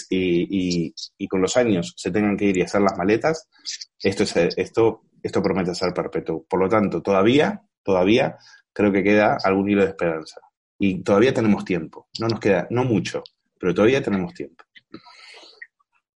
y, 0.08 0.94
y, 1.18 1.26
con 1.26 1.42
los 1.42 1.56
años 1.56 1.92
se 1.96 2.12
tengan 2.12 2.36
que 2.36 2.44
ir 2.44 2.58
y 2.58 2.62
hacer 2.62 2.82
las 2.82 2.96
maletas, 2.96 3.48
esto, 4.00 4.22
es, 4.22 4.36
esto, 4.36 5.02
esto 5.20 5.42
promete 5.42 5.74
ser 5.74 5.92
perpetuo. 5.92 6.46
Por 6.48 6.60
lo 6.60 6.68
tanto, 6.68 7.02
todavía, 7.02 7.62
todavía 7.82 8.36
creo 8.72 8.92
que 8.92 9.02
queda 9.02 9.38
algún 9.42 9.68
hilo 9.68 9.82
de 9.82 9.88
esperanza 9.88 10.40
y 10.82 11.00
todavía 11.04 11.32
tenemos 11.32 11.64
tiempo. 11.64 12.08
No 12.18 12.26
nos 12.26 12.40
queda, 12.40 12.66
no 12.70 12.82
mucho, 12.82 13.22
pero 13.56 13.72
todavía 13.72 14.02
tenemos 14.02 14.34
tiempo. 14.34 14.64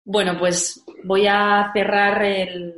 Bueno, 0.03 0.37
pues 0.37 0.85
voy 1.05 1.25
a 1.29 1.71
cerrar 1.73 2.21
el, 2.25 2.75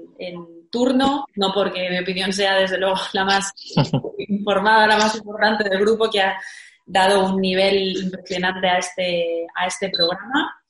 turno, 0.70 1.24
no 1.36 1.50
porque 1.54 1.88
mi 1.88 1.98
opinión 1.98 2.30
sea 2.30 2.56
desde 2.56 2.76
luego 2.76 2.96
la 3.14 3.24
más 3.24 3.54
informada, 4.18 4.86
la 4.86 4.98
más 4.98 5.16
importante 5.16 5.66
del 5.66 5.80
grupo 5.80 6.10
que 6.10 6.20
ha 6.20 6.38
dado 6.84 7.24
un 7.24 7.40
nivel 7.40 7.96
impresionante 7.96 8.68
a 8.68 8.76
este, 8.76 9.46
a 9.54 9.66
este 9.66 9.88
programa, 9.88 10.60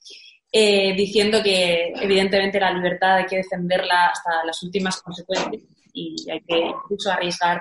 eh, 0.53 0.95
diciendo 0.95 1.43
que 1.43 1.93
evidentemente 2.01 2.61
la 2.61 2.71
libertad 2.71 3.17
hay 3.17 3.27
que 3.27 3.39
defenderla 3.39 4.07
hasta 4.07 4.45
las 4.45 4.63
últimas 4.63 5.03
consecuencias 5.03 5.65
y 5.93 6.31
hay 6.31 6.41
que 6.43 6.59
incluso 6.61 7.11
arriesgar 7.11 7.61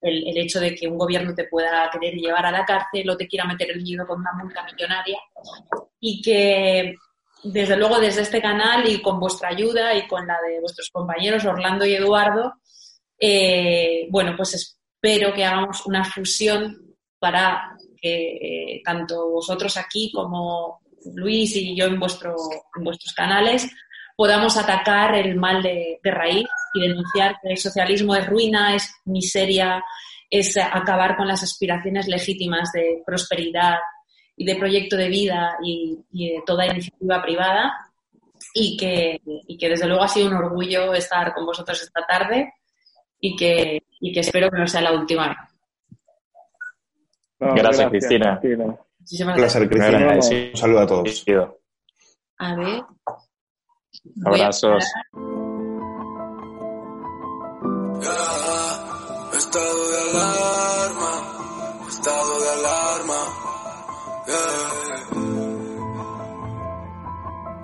el, 0.00 0.38
hecho 0.38 0.60
de 0.60 0.74
que 0.74 0.88
un 0.88 0.98
gobierno 0.98 1.34
te 1.34 1.44
pueda 1.44 1.90
querer 1.90 2.14
llevar 2.14 2.46
a 2.46 2.50
la 2.50 2.64
cárcel 2.64 3.08
o 3.10 3.16
te 3.16 3.28
quiera 3.28 3.44
meter 3.44 3.70
el 3.70 3.82
miedo 3.82 4.06
con 4.06 4.20
una 4.20 4.32
multa 4.32 4.64
millonaria. 4.64 5.18
Y 6.00 6.22
que 6.22 6.94
desde 7.44 7.76
luego 7.76 7.98
desde 7.98 8.22
este 8.22 8.40
canal 8.40 8.88
y 8.88 9.00
con 9.00 9.18
vuestra 9.18 9.48
ayuda 9.48 9.94
y 9.94 10.06
con 10.06 10.26
la 10.26 10.38
de 10.46 10.60
vuestros 10.60 10.90
compañeros 10.90 11.44
Orlando 11.44 11.84
y 11.84 11.94
Eduardo, 11.94 12.54
eh, 13.18 14.06
bueno, 14.10 14.34
pues 14.36 14.54
espero 14.54 15.32
que 15.32 15.44
hagamos 15.44 15.86
una 15.86 16.04
fusión 16.04 16.96
para 17.18 17.76
que 18.00 18.76
eh, 18.76 18.82
tanto 18.84 19.30
vosotros 19.30 19.76
aquí 19.76 20.10
como 20.14 20.80
Luis 21.14 21.54
y 21.56 21.76
yo 21.76 21.86
en, 21.86 22.00
vuestro, 22.00 22.34
en 22.76 22.84
vuestros 22.84 23.12
canales 23.12 23.70
podamos 24.20 24.54
atacar 24.58 25.14
el 25.14 25.34
mal 25.36 25.62
de, 25.62 25.98
raíz 26.04 26.46
y 26.74 26.80
denunciar 26.82 27.36
que 27.40 27.52
el 27.52 27.56
socialismo 27.56 28.14
es 28.14 28.26
ruina, 28.26 28.74
es 28.74 28.92
miseria, 29.06 29.82
es 30.28 30.58
acabar 30.58 31.16
con 31.16 31.26
las 31.26 31.42
aspiraciones 31.42 32.06
legítimas 32.06 32.70
de 32.72 33.02
prosperidad 33.06 33.76
y 34.36 34.44
de 34.44 34.56
proyecto 34.56 34.98
de 34.98 35.08
vida 35.08 35.56
y, 35.64 36.04
de 36.10 36.42
toda 36.44 36.66
iniciativa 36.66 37.22
privada 37.22 37.72
y 38.52 38.76
que, 38.76 39.22
y 39.24 39.56
que 39.56 39.70
desde 39.70 39.86
luego 39.86 40.02
ha 40.02 40.08
sido 40.08 40.26
un 40.26 40.34
orgullo 40.34 40.92
estar 40.92 41.32
con 41.32 41.46
vosotros 41.46 41.82
esta 41.82 42.04
tarde 42.06 42.52
y 43.20 43.34
que, 43.34 43.84
y 44.00 44.12
que 44.12 44.20
espero 44.20 44.50
que 44.50 44.58
no 44.58 44.66
sea 44.66 44.82
la 44.82 44.92
última 44.92 45.48
gracias, 47.38 47.88
Cristina. 47.88 48.38
Un 48.42 49.34
placer, 49.34 49.66
Cristina. 49.66 50.14
Un 50.14 50.56
saludo 50.58 50.80
a 50.80 50.86
todos. 50.86 51.24
A 52.36 52.54
ver. 52.54 52.84
Abrazos. 54.24 54.84
Estado 59.36 59.90
de 59.90 59.98
alarma, 60.10 61.12
estado 61.88 62.40
de 62.40 62.48
alarma. 62.48 63.20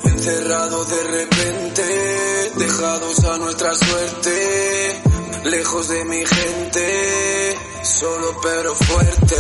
Encerrado 0.05 0.85
de 0.85 1.03
repente, 1.05 1.83
dejados 2.57 3.25
a 3.25 3.39
nuestra 3.39 3.75
suerte, 3.75 5.03
lejos 5.45 5.89
de 5.89 6.05
mi 6.05 6.27
gente, 6.27 7.59
solo 7.83 8.37
pero 8.43 8.75
fuerte. 8.75 9.37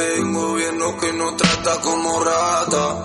Un 0.00 0.32
gobierno 0.32 0.96
que 0.96 1.12
nos 1.12 1.36
trata 1.36 1.80
como 1.80 2.24
rata. 2.24 2.96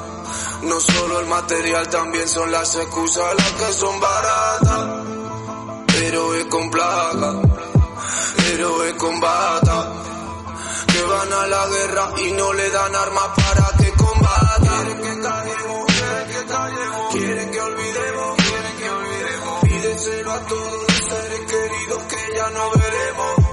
No 0.64 0.80
solo 0.80 1.20
el 1.20 1.26
material, 1.28 1.90
también 1.90 2.28
son 2.28 2.52
las 2.52 2.76
excusas 2.76 3.36
las 3.36 3.52
que 3.52 3.74
son 3.74 4.00
baratas. 4.00 5.06
Pero 5.88 6.34
es 6.36 6.46
con 6.46 6.72
plaga, 6.72 7.42
pero 8.38 8.84
es 8.84 8.94
con 8.94 9.20
bata. 9.20 9.94
Que 10.88 11.02
van 11.04 11.34
a 11.34 11.48
la 11.48 11.68
guerra 11.68 12.12
y 12.26 12.32
no 12.32 12.54
le 12.54 12.70
dan 12.70 12.96
armas 12.96 13.30
para 13.36 13.78
que 13.78 13.92
combata. 13.92 14.62
Quieren 14.62 15.02
que 15.02 15.22
callemos, 15.22 15.86
quieren 15.86 16.28
que 16.28 16.54
callemos, 16.54 17.12
quieren 17.12 17.52
que 17.52 17.62
olvidemos, 17.62 18.36
quieren 18.38 18.78
que 18.78 18.90
olvidemos. 18.90 19.60
Pídeselo 19.64 20.32
a 20.32 20.40
todos 20.40 20.84
los 20.88 21.10
seres 21.10 21.40
queridos 21.52 22.04
que 22.04 22.36
ya 22.36 22.50
no 22.52 22.72
veremos. 22.72 23.45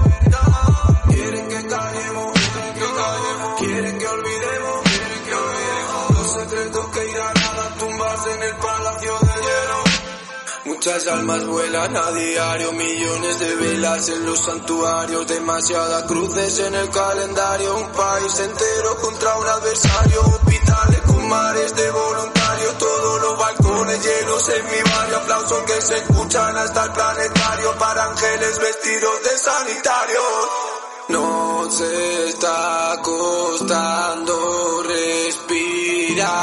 Muchas 10.85 11.07
almas 11.07 11.47
vuelan 11.47 11.97
a 11.97 12.11
diario, 12.11 12.72
millones 12.72 13.39
de 13.39 13.55
velas 13.55 14.09
en 14.09 14.26
los 14.26 14.41
santuarios, 14.41 15.28
demasiadas 15.28 16.03
cruces 16.09 16.59
en 16.59 16.74
el 16.74 16.91
calendario, 16.91 17.76
un 17.76 17.93
país 17.93 18.41
entero 18.41 18.97
contra 19.01 19.37
un 19.37 19.47
adversario, 19.47 20.20
hospitales 20.22 21.01
con 21.03 21.28
mares 21.28 21.76
de 21.76 21.89
voluntarios, 21.89 22.78
todos 22.78 23.22
los 23.22 23.39
balcones 23.39 24.05
llenos 24.05 24.49
en 24.49 24.64
mi 24.64 24.83
barrio, 24.91 25.18
aplausos 25.18 25.62
que 25.62 25.80
se 25.83 25.99
escuchan 25.99 26.57
hasta 26.57 26.83
el 26.83 26.91
planetario 26.91 27.78
para 27.78 28.05
ángeles 28.07 28.59
vestidos 28.59 29.22
de 29.22 29.39
sanitarios. 29.39 30.24
Nos 31.11 31.80
está 31.80 32.99
costando 33.05 34.83
respirar. 34.83 36.43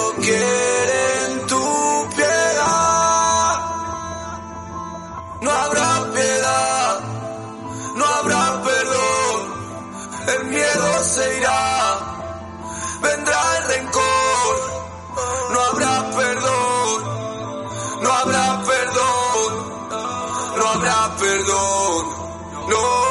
se 11.11 11.37
irá, 11.39 11.99
vendrá 13.01 13.57
el 13.57 13.63
rencor. 13.67 14.55
No 15.51 15.59
habrá 15.59 16.09
perdón, 16.15 16.97
no 18.01 18.13
habrá 18.13 18.63
perdón, 18.63 19.49
no 20.57 20.67
habrá 20.69 21.15
perdón. 21.17 22.05
No, 22.69 23.10